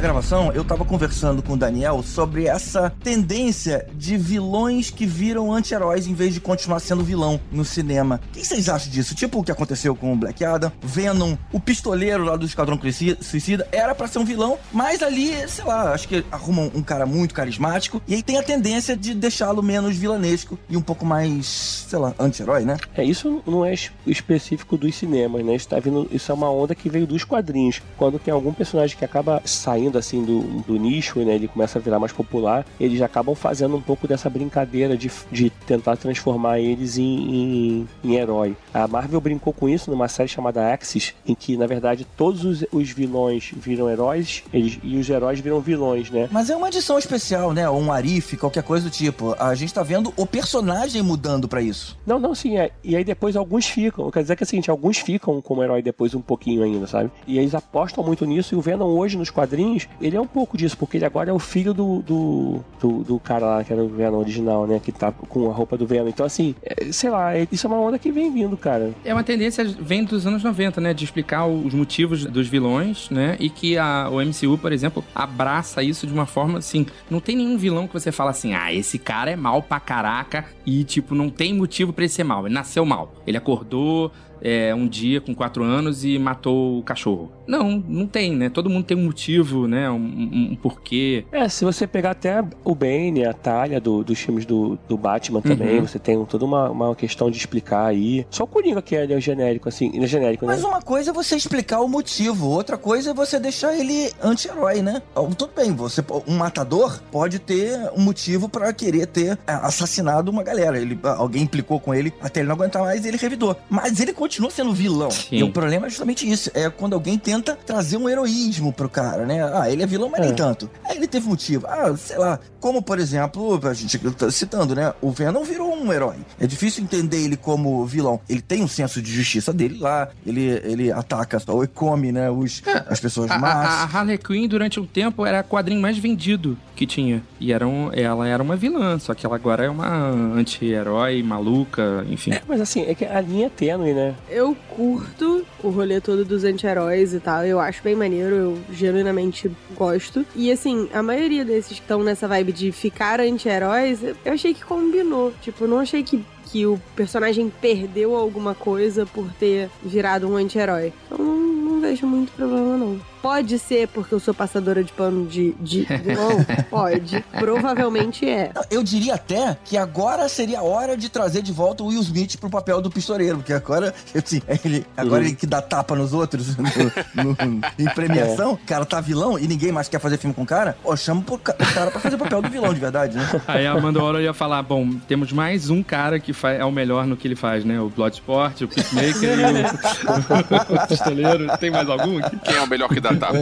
[0.00, 5.06] da nossa gravação, eu tava conversando com o Daniel sobre essa tendência de vilões que
[5.06, 8.20] viram anti-heróis em vez de continuar sendo vilão no cinema.
[8.30, 9.14] O que vocês acham disso?
[9.14, 12.78] Tipo o que aconteceu com o Black Adam, Venom, o pistoleiro lá do Esquadrão
[13.20, 17.04] Suicida, era para ser um vilão, mas ali, sei lá, acho que arrumam um cara
[17.04, 21.86] muito carismático e aí tem a tendência de deixá-lo menos vilanesco e um pouco mais,
[21.88, 22.76] sei lá, anti-herói, né?
[22.94, 23.74] É, isso não é
[24.06, 25.54] específico dos cinemas, né?
[25.54, 27.82] Isso, tá vindo, isso é uma onda que veio dos quadrinhos.
[27.96, 31.34] Quando tem algum personagem que acaba saindo assim do, do nicho, né?
[31.34, 35.50] Ele começa a virar mais popular, eles acabam fazendo um pouco dessa brincadeira de, de
[35.66, 38.56] tentar transformar eles em, em, em herói.
[38.72, 42.64] A Marvel brincou com isso numa série chamada Axis, em que, na verdade, todos os,
[42.72, 46.28] os vilões viram heróis eles, e os heróis viram vilões, né?
[46.30, 47.68] Mas é uma edição especial, né?
[47.68, 49.34] Ou um Arif, qualquer coisa do tipo.
[49.38, 51.98] A gente tá vendo o personagem mudando para isso.
[52.06, 52.58] Não, não, sim.
[52.58, 52.70] É.
[52.82, 54.10] E aí depois alguns ficam.
[54.10, 57.10] Quer dizer que é o seguinte, alguns ficam como herói depois um pouquinho ainda, sabe?
[57.26, 58.54] E eles apostam muito nisso.
[58.54, 61.32] E o Venom hoje nos quadrinhos, ele é um pouco disso, porque ele agora é
[61.32, 64.80] o filho do, do, do, do cara lá, que era o Venom original, né?
[64.82, 66.08] Que tá com a roupa do Venom.
[66.08, 68.92] Então, assim, é, sei lá, é, isso é uma onda que vem vindo, cara.
[69.04, 70.94] É uma tendência, vem dos anos 90, né?
[70.94, 73.36] De explicar os motivos dos vilões, né?
[73.38, 76.86] E que a, o MCU, por exemplo, abraça isso de uma forma assim.
[77.08, 80.44] Não tem nenhum vilão que você fala assim, ah, esse cara é mal pra caraca
[80.64, 82.46] e, tipo, não tem motivo para ele ser mal.
[82.46, 83.14] Ele nasceu mal.
[83.26, 87.30] Ele acordou, é, um dia com quatro anos e matou o cachorro.
[87.46, 88.48] Não, não tem, né?
[88.48, 89.90] Todo mundo tem um motivo, né?
[89.90, 91.24] Um, um, um porquê.
[91.32, 95.40] É, se você pegar até o Bane, a Talia do, dos filmes do, do Batman
[95.40, 95.86] também, uhum.
[95.86, 98.24] você tem toda uma, uma questão de explicar aí.
[98.30, 100.54] Só o Coringa que é, é genérico, assim, é genérico, né?
[100.54, 104.80] Mas uma coisa é você explicar o motivo, outra coisa é você deixar ele anti-herói,
[104.80, 105.02] né?
[105.36, 110.42] Tudo bem, você, um matador pode ter um motivo para querer ter é, assassinado uma
[110.42, 110.78] galera.
[110.78, 113.56] Ele, alguém implicou com ele até ele não aguentar mais e ele revidou.
[113.68, 115.10] Mas ele continua sendo vilão.
[115.10, 115.36] Sim.
[115.36, 116.50] E o problema é justamente isso.
[116.54, 119.42] É quando alguém tenta trazer um heroísmo pro cara, né?
[119.54, 120.26] Ah, ele é vilão, mas é.
[120.26, 120.70] nem tanto.
[120.84, 121.66] Aí ele teve motivo.
[121.66, 122.38] Ah, sei lá.
[122.60, 124.92] Como, por exemplo, a gente tá citando, né?
[125.00, 126.16] O Venom virou um herói.
[126.38, 128.20] É difícil entender ele como vilão.
[128.28, 130.08] Ele tem um senso de justiça dele lá.
[130.26, 132.30] Ele, ele ataca ou come, né?
[132.30, 133.66] Os, é, as pessoas a, más.
[133.66, 137.22] A, a Harley Quinn, durante um tempo, era o quadrinho mais vendido que tinha.
[137.38, 142.06] E era um, ela era uma vilã, só que ela agora é uma anti-herói maluca,
[142.08, 142.32] enfim.
[142.32, 144.14] É, mas assim, é que a linha é tênue, né?
[144.28, 147.44] Eu curto o rolê todo dos anti-heróis e tal.
[147.44, 150.24] Eu acho bem maneiro, eu genuinamente gosto.
[150.34, 154.64] E assim, a maioria desses que estão nessa vibe de ficar anti-heróis, eu achei que
[154.64, 155.32] combinou.
[155.40, 160.92] Tipo, não achei que que o personagem perdeu alguma coisa por ter virado um anti-herói.
[161.06, 163.00] Então não, não vejo muito problema, não.
[163.22, 166.44] Pode ser porque eu sou passadora de pano de, de vilão?
[166.70, 167.24] Pode.
[167.38, 168.50] Provavelmente é.
[168.70, 172.38] Eu diria até que agora seria a hora de trazer de volta o Will Smith
[172.38, 175.28] pro papel do pistoleiro, porque agora, assim, ele, agora uhum.
[175.28, 177.36] ele que dá tapa nos outros no, no,
[177.78, 178.66] em premiação, o é.
[178.66, 181.38] cara tá vilão e ninguém mais quer fazer filme com o cara, ó, chama o
[181.38, 183.28] cara pra fazer o papel do vilão de verdade, né?
[183.46, 187.06] Aí a Amanda Waller ia falar, bom, temos mais um cara que é o melhor
[187.06, 187.80] no que ele faz, né?
[187.80, 191.58] O Bloodsport, o Peacemaker e o, o pistoleiro.
[191.58, 192.20] Tem mais algum?
[192.20, 193.38] Quem é o melhor que dá tapa.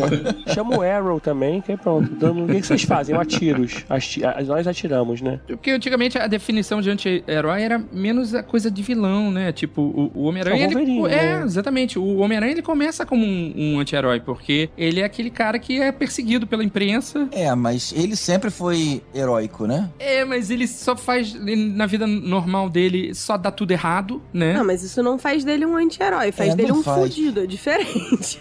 [0.48, 0.54] É.
[0.54, 2.10] Chama o Arrow também, que é pronto.
[2.26, 3.14] O que vocês fazem?
[3.14, 3.66] Eu atiro.
[4.46, 5.40] Nós atiramos, né?
[5.46, 9.52] Porque antigamente a definição de anti-herói era menos a coisa de vilão, né?
[9.52, 10.66] Tipo, o, o Homem-Aranha.
[10.66, 11.00] Ele...
[11.06, 11.42] É, né?
[11.44, 11.98] exatamente.
[11.98, 15.92] O Homem-Aranha ele começa como um, um anti-herói, porque ele é aquele cara que é
[15.92, 17.28] perseguido pela imprensa.
[17.32, 19.90] É, mas ele sempre foi heróico, né?
[19.98, 21.34] É, mas ele só faz.
[21.34, 24.54] Na vida normal dele, só dá tudo errado, né?
[24.54, 27.14] Não, mas isso não faz dele um anti-herói, faz é, dele um faz.
[27.14, 28.38] fudido, é diferente.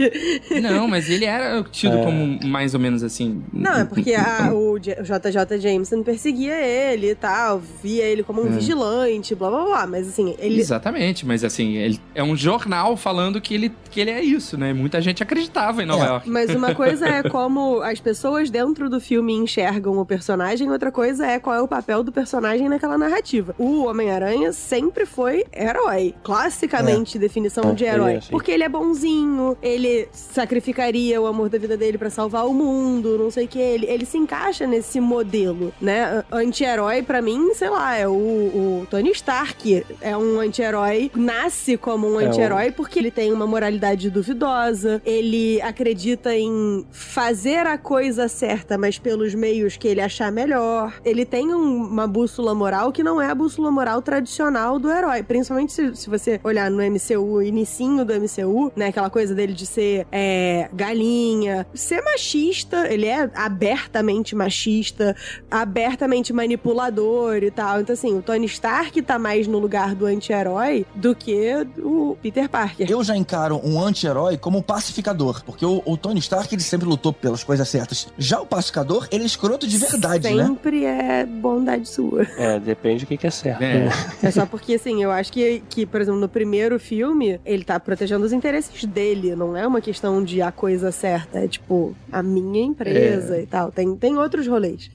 [0.62, 2.04] Não, mas ele era tido é.
[2.04, 3.44] como mais ou menos assim.
[3.52, 8.48] Não, é porque a, o JJ Jameson perseguia ele e tal, via ele como um
[8.48, 8.50] é.
[8.50, 9.88] vigilante, blá blá blá.
[9.88, 10.60] Mas assim, ele.
[10.60, 14.74] Exatamente, mas assim, ele é um jornal falando que ele, que ele é isso, né?
[14.74, 16.08] Muita gente acreditava em Nova é.
[16.08, 16.30] York.
[16.30, 21.26] Mas uma coisa é como as pessoas dentro do filme enxergam o personagem, outra coisa
[21.26, 23.56] é qual é o papel do personagem naquela narrativa.
[23.58, 26.14] O Homem-Aranha sempre foi herói.
[26.24, 27.20] Classicamente, é.
[27.20, 28.20] definição de herói.
[28.30, 33.18] Porque ele é bonzinho, ele sacrificaria o amor da vida dele para salvar o mundo,
[33.18, 33.60] não sei o que.
[33.60, 36.24] Ele, ele se encaixa nesse modelo, né?
[36.32, 39.86] Anti-herói, para mim, sei lá, é o, o, Tony Stark.
[40.02, 45.62] É um anti-herói, nasce como um é anti-herói porque ele tem uma moralidade duvidosa, ele
[45.62, 50.94] acredita em fazer a coisa certa, mas pelos meios que ele achar melhor.
[51.04, 55.24] Ele tem um, uma bússola moral que não é a bússola moral tradicional do herói.
[55.24, 58.88] Principalmente se, se você olhar no MCU, inicinho do MCU, né?
[58.88, 61.08] Aquela coisa dele de ser é, galho
[61.38, 65.16] linha, ser machista, ele é abertamente machista,
[65.50, 67.82] abertamente manipulador e tal.
[67.82, 72.50] Então, assim, o Tony Stark tá mais no lugar do anti-herói do que o Peter
[72.50, 72.90] Parker.
[72.90, 76.88] Eu já encaro um anti-herói como um pacificador, porque o, o Tony Stark ele sempre
[76.88, 78.08] lutou pelas coisas certas.
[78.18, 80.46] Já o pacificador, ele é escroto de verdade, né?
[80.48, 82.26] Sempre é bondade sua.
[82.38, 83.62] É, depende do que, que é certo.
[83.64, 83.90] É.
[84.22, 87.80] É só porque, assim, eu acho que, que, por exemplo, no primeiro filme, ele tá
[87.80, 89.36] protegendo os interesses dele.
[89.36, 91.40] Não é uma questão de a coisa certa.
[91.40, 93.72] É tipo, a minha empresa e tal.
[93.72, 94.90] Tem, tem outros rolês.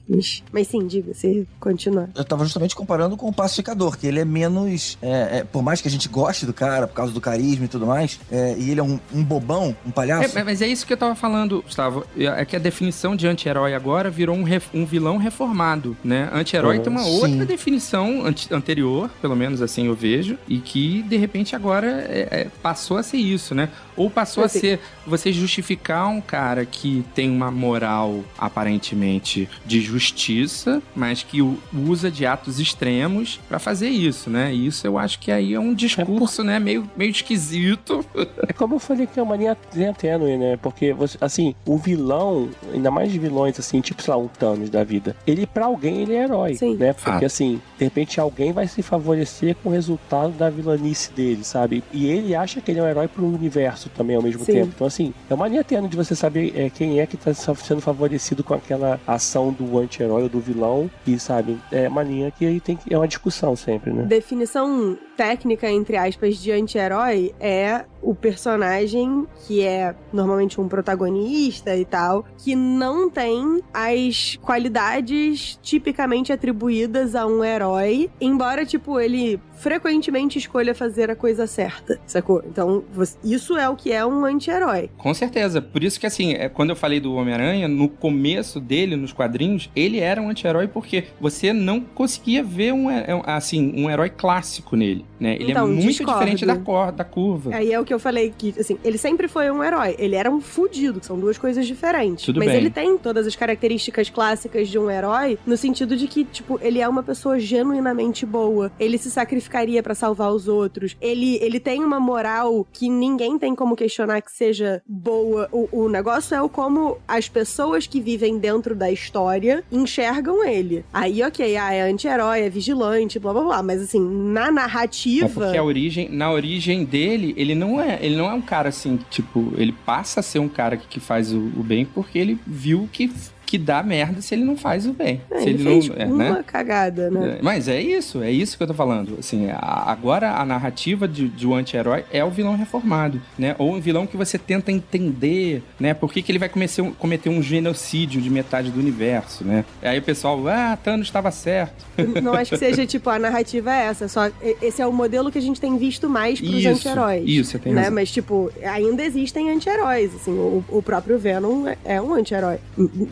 [0.51, 2.09] Mas, sim, diga, se continua.
[2.15, 4.97] Eu tava justamente comparando com o pacificador, que ele é menos.
[5.01, 7.67] é, é, por mais que a gente goste do cara, por causa do carisma e
[7.67, 10.37] tudo mais, é, e ele é um, um bobão, um palhaço.
[10.37, 12.05] É, mas é isso que eu tava falando, Gustavo.
[12.17, 16.29] É que a definição de anti-herói agora virou um, ref- um vilão reformado, né?
[16.33, 17.09] Anti-herói tem uma sim.
[17.21, 22.27] outra definição ante- anterior, pelo menos assim eu vejo, e que de repente agora é-
[22.31, 23.69] é, passou a ser isso, né?
[23.95, 30.81] Ou passou a ser você justificar um cara que tem uma moral aparentemente de justiça,
[30.95, 31.57] mas que o-
[31.87, 34.53] usa de atos extremos pra fazer isso, né?
[34.53, 38.05] E isso eu acho que aí é um discurso, né, meio, meio esquisito.
[38.47, 40.57] É como eu falei que é uma linha, linha tênue, né?
[40.61, 44.69] Porque, você, assim, o vilão, ainda mais de vilões, assim, tipo, sei lá, um Thanos
[44.69, 46.75] da vida, ele, pra alguém, ele é herói, Sim.
[46.75, 46.93] né?
[46.93, 47.25] Porque, Fato.
[47.25, 51.83] assim, de repente alguém vai se favorecer com o resultado da vilanice dele, sabe?
[51.93, 54.51] E ele acha que ele é um herói pro universo também, ao mesmo Sim.
[54.53, 54.71] tempo.
[54.75, 57.81] Então, assim, é uma linha tênue de você saber é, quem é que tá sendo
[57.81, 62.45] favorecido com aquela ação do anti-herói ou do vilão, e, sabe, é uma linha que
[62.45, 64.03] aí tem que, é uma discussão sempre, né?
[64.03, 71.85] Definição técnica, entre aspas, de anti-herói é o personagem que é normalmente um protagonista e
[71.85, 80.37] tal, que não tem as qualidades tipicamente atribuídas a um herói, embora, tipo, ele frequentemente
[80.37, 82.43] escolha fazer a coisa certa, sacou?
[82.45, 82.83] Então,
[83.23, 84.89] isso é o que é um anti-herói.
[84.97, 85.52] Com certeza.
[85.61, 89.69] Por isso que, assim, é, quando eu falei do Homem-Aranha, no começo dele, nos quadrinhos,
[89.75, 94.75] ele era um anti-herói porque você não conseguia ver um, é, assim, um herói clássico
[94.75, 95.35] nele, né?
[95.35, 96.13] Ele Então, é muito discordo.
[96.13, 97.55] diferente da, cor, da curva.
[97.55, 99.95] Aí é o que eu falei, que, assim, ele sempre foi um herói.
[99.97, 102.25] Ele era um fudido, que são duas coisas diferentes.
[102.25, 102.57] Tudo Mas bem.
[102.57, 106.79] ele tem todas as características clássicas de um herói, no sentido de que, tipo, ele
[106.79, 108.71] é uma pessoa genuinamente boa.
[108.79, 110.95] Ele se sacrificaria pra salvar os outros.
[111.01, 115.42] Ele, ele tem uma moral que ninguém tem como questionar que seja boa.
[115.51, 120.83] O, o negócio é o como as pessoas que vivem dentro da história enxergam ele.
[120.93, 123.63] Aí, ok, ah, é anti-herói, é vigilante, blá blá blá.
[123.63, 125.29] Mas assim, na É narrativa.
[125.29, 128.99] porque a origem, na origem dele, ele não é, ele não é um cara assim,
[129.09, 132.37] tipo, ele passa a ser um cara que, que faz o, o bem porque ele
[132.45, 133.11] viu que,
[133.53, 135.21] que dá merda se ele não faz o bem.
[135.29, 136.43] É, se ele ele não, é, uma né?
[136.43, 137.37] cagada, né?
[137.37, 139.15] É, Mas é isso, é isso que eu tô falando.
[139.19, 143.55] Assim, a- agora a narrativa de, de um anti-herói é o vilão reformado, né?
[143.59, 145.93] Ou um vilão que você tenta entender, né?
[145.93, 149.63] Por que, que ele vai cometer um, cometer um genocídio de metade do universo, né?
[149.83, 151.85] Aí o pessoal, ah, Thanos estava certo.
[152.23, 154.07] Não acho que seja, tipo, a narrativa é essa.
[154.07, 154.31] Só
[154.63, 157.23] esse é o modelo que a gente tem visto mais pros anti-heróis.
[157.27, 157.81] isso, você tem né?
[157.81, 157.93] razão.
[157.93, 160.15] Mas, tipo, ainda existem anti-heróis.
[160.15, 162.57] Assim, o, o próprio Venom é, é um anti-herói.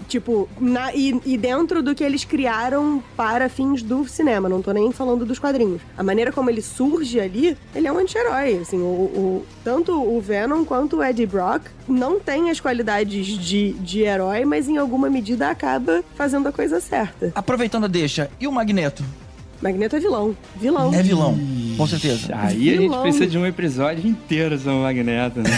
[0.07, 4.47] Tipo, na- e, e dentro do que eles criaram para fins do cinema.
[4.49, 5.81] Não tô nem falando dos quadrinhos.
[5.97, 8.57] A maneira como ele surge ali, ele é um anti-herói.
[8.61, 13.73] Assim, o, o- tanto o Venom quanto o Eddie Brock não tem as qualidades de,
[13.73, 17.31] de herói, mas em alguma medida acaba fazendo a coisa certa.
[17.35, 19.03] Aproveitando a deixa, e o Magneto?
[19.61, 20.35] Magneto é vilão.
[20.55, 20.91] Vilão.
[20.93, 21.37] É vilão,
[21.77, 22.29] com certeza.
[22.35, 23.01] Aí a gente Vilão.
[23.01, 25.49] precisa de um episódio inteiro sobre o Magneto, né?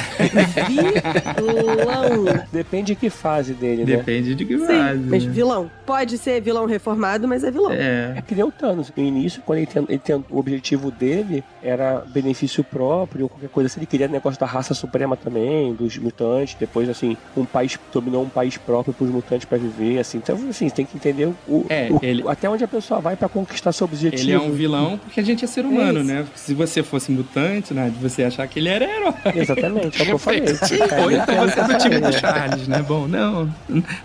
[1.38, 2.46] Vilão.
[2.52, 3.98] Depende de que fase dele, né?
[3.98, 5.00] Depende de que Sim, fase.
[5.00, 5.32] mas né?
[5.32, 5.70] vilão.
[5.86, 7.72] Pode ser vilão reformado, mas é vilão.
[7.72, 8.14] É.
[8.18, 8.92] É que nem o Thanos.
[8.96, 13.50] No início, quando ele tem, ele tem- o objetivo dele era benefício próprio ou qualquer
[13.50, 13.80] coisa assim.
[13.80, 16.56] Ele queria negócio da raça suprema também, dos mutantes.
[16.60, 20.18] Depois, assim, um país dominou um país próprio pros mutantes pra viver, assim.
[20.18, 23.16] Então, assim, você tem que entender o, É, o- ele- até onde a pessoa vai
[23.16, 24.24] pra conquistar seu objetivo.
[24.24, 26.26] Ele é um vilão porque a gente é ser humano, né?
[26.36, 27.92] Se você fosse mutante, né?
[28.02, 29.14] Você ia achar que ele era herói.
[29.36, 30.42] Exatamente, é o que eu falei.
[31.04, 32.82] Ou então você é do time do Charles, né?
[32.88, 33.50] Bom, não,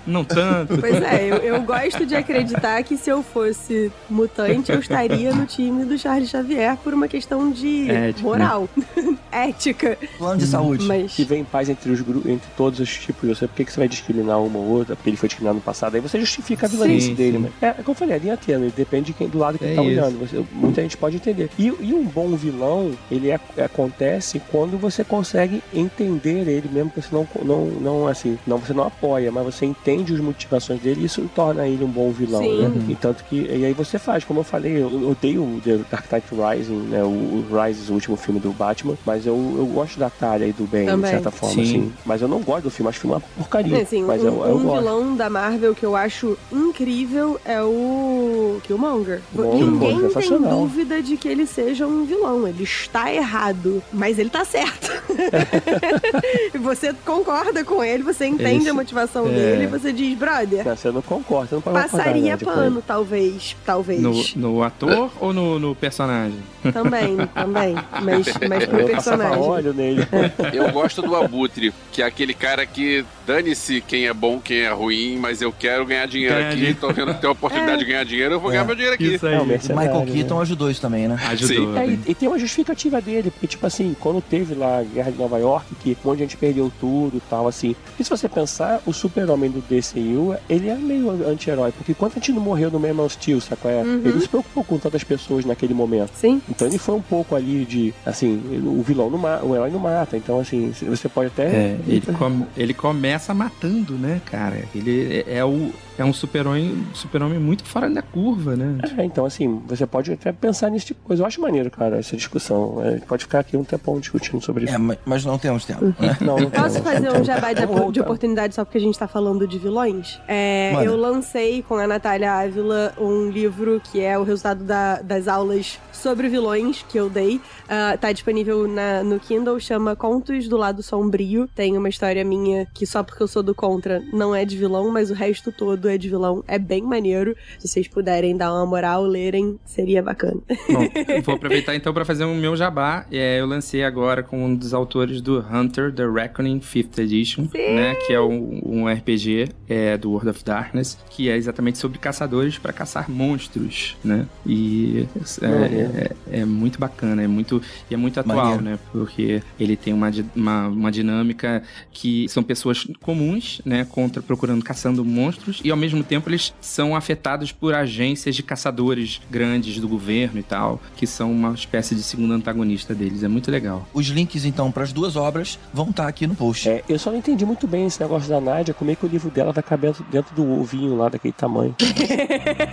[0.07, 0.79] não tanto.
[0.79, 5.47] Pois é, eu, eu gosto de acreditar que se eu fosse mutante, eu estaria no
[5.47, 8.69] time do Charles Xavier por uma questão de Ética, moral,
[9.33, 9.99] ética.
[10.17, 10.85] Plano de saúde.
[10.87, 13.29] Mas Que vem paz entre os grupos, entre todos os tipos.
[13.29, 15.57] Eu sei por que que você vai discriminar uma ou outra, porque ele foi discriminado
[15.57, 15.95] no passado.
[15.95, 18.73] Aí você justifica a vilanice dele, mas é, é como eu falei, a linha tênue,
[18.77, 19.91] depende de quem do lado que É tá isso.
[19.91, 20.19] olhando.
[20.19, 21.51] Você- muita gente pode entender.
[21.59, 27.01] E, e um bom vilão, ele é- acontece quando você consegue entender ele, mesmo que
[27.01, 31.03] você não, não, não assim, não você não apoia, mas você entende as motivações dele
[31.03, 32.59] e isso torna ele um bom vilão, Sim.
[32.59, 32.73] né?
[32.89, 36.11] E tanto que e aí você faz, como eu falei, eu, odeio o The Dark
[36.13, 37.03] Knight Rising, né?
[37.03, 40.53] O, o Rises, o último filme do Batman, mas eu, eu gosto da Talia e
[40.53, 41.05] do Ben, Também.
[41.05, 41.63] de certa forma, Sim.
[41.63, 41.93] assim.
[42.05, 43.79] Mas eu não gosto do filme, acho o filme uma porcaria.
[43.79, 44.79] É, assim, mas um, eu, eu um gosto.
[44.79, 49.23] vilão da Marvel que eu acho incrível é o Killmonger.
[49.33, 52.47] Killmonger, Ninguém pô, tem dúvida de que ele seja um vilão.
[52.49, 54.91] Ele está errado, mas ele tá certo.
[56.61, 59.31] Você concorda com ele, você entende Esse- a motivação é.
[59.31, 62.37] dele e você diz, brother, Não, você não concorda, você não pode passaria concordar, né,
[62.37, 63.57] tipo, pano, talvez.
[63.65, 64.01] Talvez.
[64.01, 66.39] No, no ator ou no, no personagem?
[66.73, 67.75] Também, também.
[68.03, 69.39] Mas, mas pro Eu personagem.
[69.39, 70.07] óleo nele.
[70.53, 74.71] Eu gosto do Abutre, que é aquele cara que dane-se quem é bom, quem é
[74.71, 76.79] ruim, mas eu quero ganhar dinheiro Ganhar aqui, dinheiro.
[76.81, 79.15] tô vendo ter a oportunidade de ganhar dinheiro, eu vou ganhar meu dinheiro aqui.
[79.15, 79.35] Isso aí.
[79.35, 80.13] É, o Michael né?
[80.13, 81.19] Keaton ajudou isso também, né?
[81.29, 81.68] Ajudou.
[81.77, 81.99] É, né?
[82.07, 85.19] e, e tem uma justificativa dele, porque, tipo assim, quando teve lá a Guerra de
[85.19, 87.75] Nova York, que um monte de gente perdeu tudo e tal, assim.
[87.99, 92.33] E se você pensar, o super-homem do DCU, ele é meio anti-herói, porque quanta gente
[92.33, 93.83] não morreu no Man of Steel, sabe qual é?
[93.83, 94.03] Uhum.
[94.05, 96.11] Ele se preocupou com tantas pessoas naquele momento.
[96.15, 96.41] Sim.
[96.49, 99.79] Então ele foi um pouco ali de, assim, o vilão não mata, o herói não
[99.79, 101.45] mata, então assim, você pode até...
[101.47, 104.65] É, ele, com- ele começa matando, né, cara?
[104.75, 108.79] Ele é, é o, é um super-homem super muito fora da curva, né?
[108.97, 111.23] É, então assim, você pode até pensar nesse tipo de coisa.
[111.23, 112.81] Eu acho maneiro, cara, essa discussão.
[112.85, 114.75] É, pode ficar aqui um tempão discutindo sobre isso.
[114.75, 115.85] É, mas- mas não temos tempo.
[115.99, 116.17] né?
[116.21, 119.09] Não, não Posso fazer um jabá de, Vamos de oportunidade só porque a gente tá
[119.09, 120.21] falando de vilões?
[120.29, 125.27] É, eu lancei com a Natália Ávila um livro que é o resultado da- das
[125.29, 125.79] aulas
[126.09, 127.39] sobre vilões que eu dei.
[127.69, 131.47] Ah, tá disponível na- no Kindle, chama Contos do Lado Sombrio.
[131.55, 134.91] Tem uma história minha que só porque eu sou do contra não é de vilão,
[134.91, 136.43] mas o resto todo é de vilão.
[136.49, 137.37] É bem maneiro.
[137.59, 140.41] Se vocês puderem dar uma moral, lerem, seria bacana.
[140.71, 140.89] Bom,
[141.23, 143.05] vou aproveitar então para fazer o meu jabá.
[143.13, 147.95] É, eu lancei agora com um dos autores do Hunter The Reckoning 5th Edition, né,
[148.07, 152.57] que é um, um RPG é, do World of Darkness, que é exatamente sobre caçadores
[152.57, 154.25] para caçar monstros, né?
[154.47, 155.07] E
[155.43, 157.61] é, é- é muito bacana, é muito
[157.91, 158.63] e é muito atual, Maneiro.
[158.63, 158.79] né?
[158.93, 161.63] Porque ele tem uma, uma, uma dinâmica
[161.93, 166.95] que são pessoas comuns, né, contra procurando caçando monstros e ao mesmo tempo eles são
[166.95, 172.03] afetados por agências de caçadores grandes do governo e tal, que são uma espécie de
[172.03, 173.23] segundo antagonista deles.
[173.23, 173.87] É muito legal.
[173.93, 176.69] Os links, então, para as duas obras vão estar aqui no post.
[176.69, 179.09] É, eu só não entendi muito bem esse negócio da Nádia, como é que o
[179.09, 181.75] livro dela vai caber dentro do ovinho lá daquele tamanho.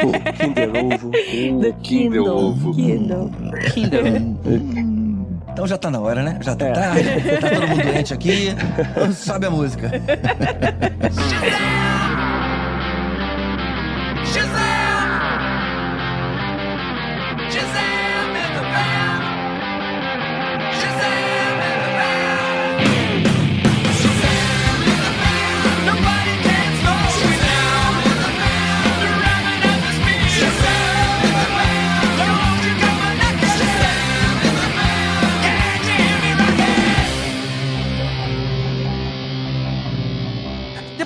[0.03, 1.11] o Kinder Ovo.
[1.61, 2.27] Do Kindle.
[2.27, 2.73] Ovo.
[3.73, 4.35] Kindle.
[5.55, 6.37] Então já tá na hora, né?
[6.41, 6.71] Já tá É.
[6.73, 7.03] tarde,
[7.39, 8.49] tá todo mundo doente aqui.
[9.15, 9.89] Sobe a música.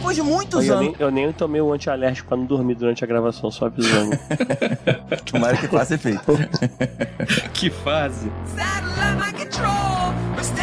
[0.10, 0.88] Depois de muitos Eu anos.
[0.88, 4.18] nem, eu nem tomei o antialérgico pra não dormir durante a gravação, só avisando.
[5.26, 6.19] Tomara que faça efeito.
[7.53, 8.31] Que fase!
[8.56, 10.59] My control, stay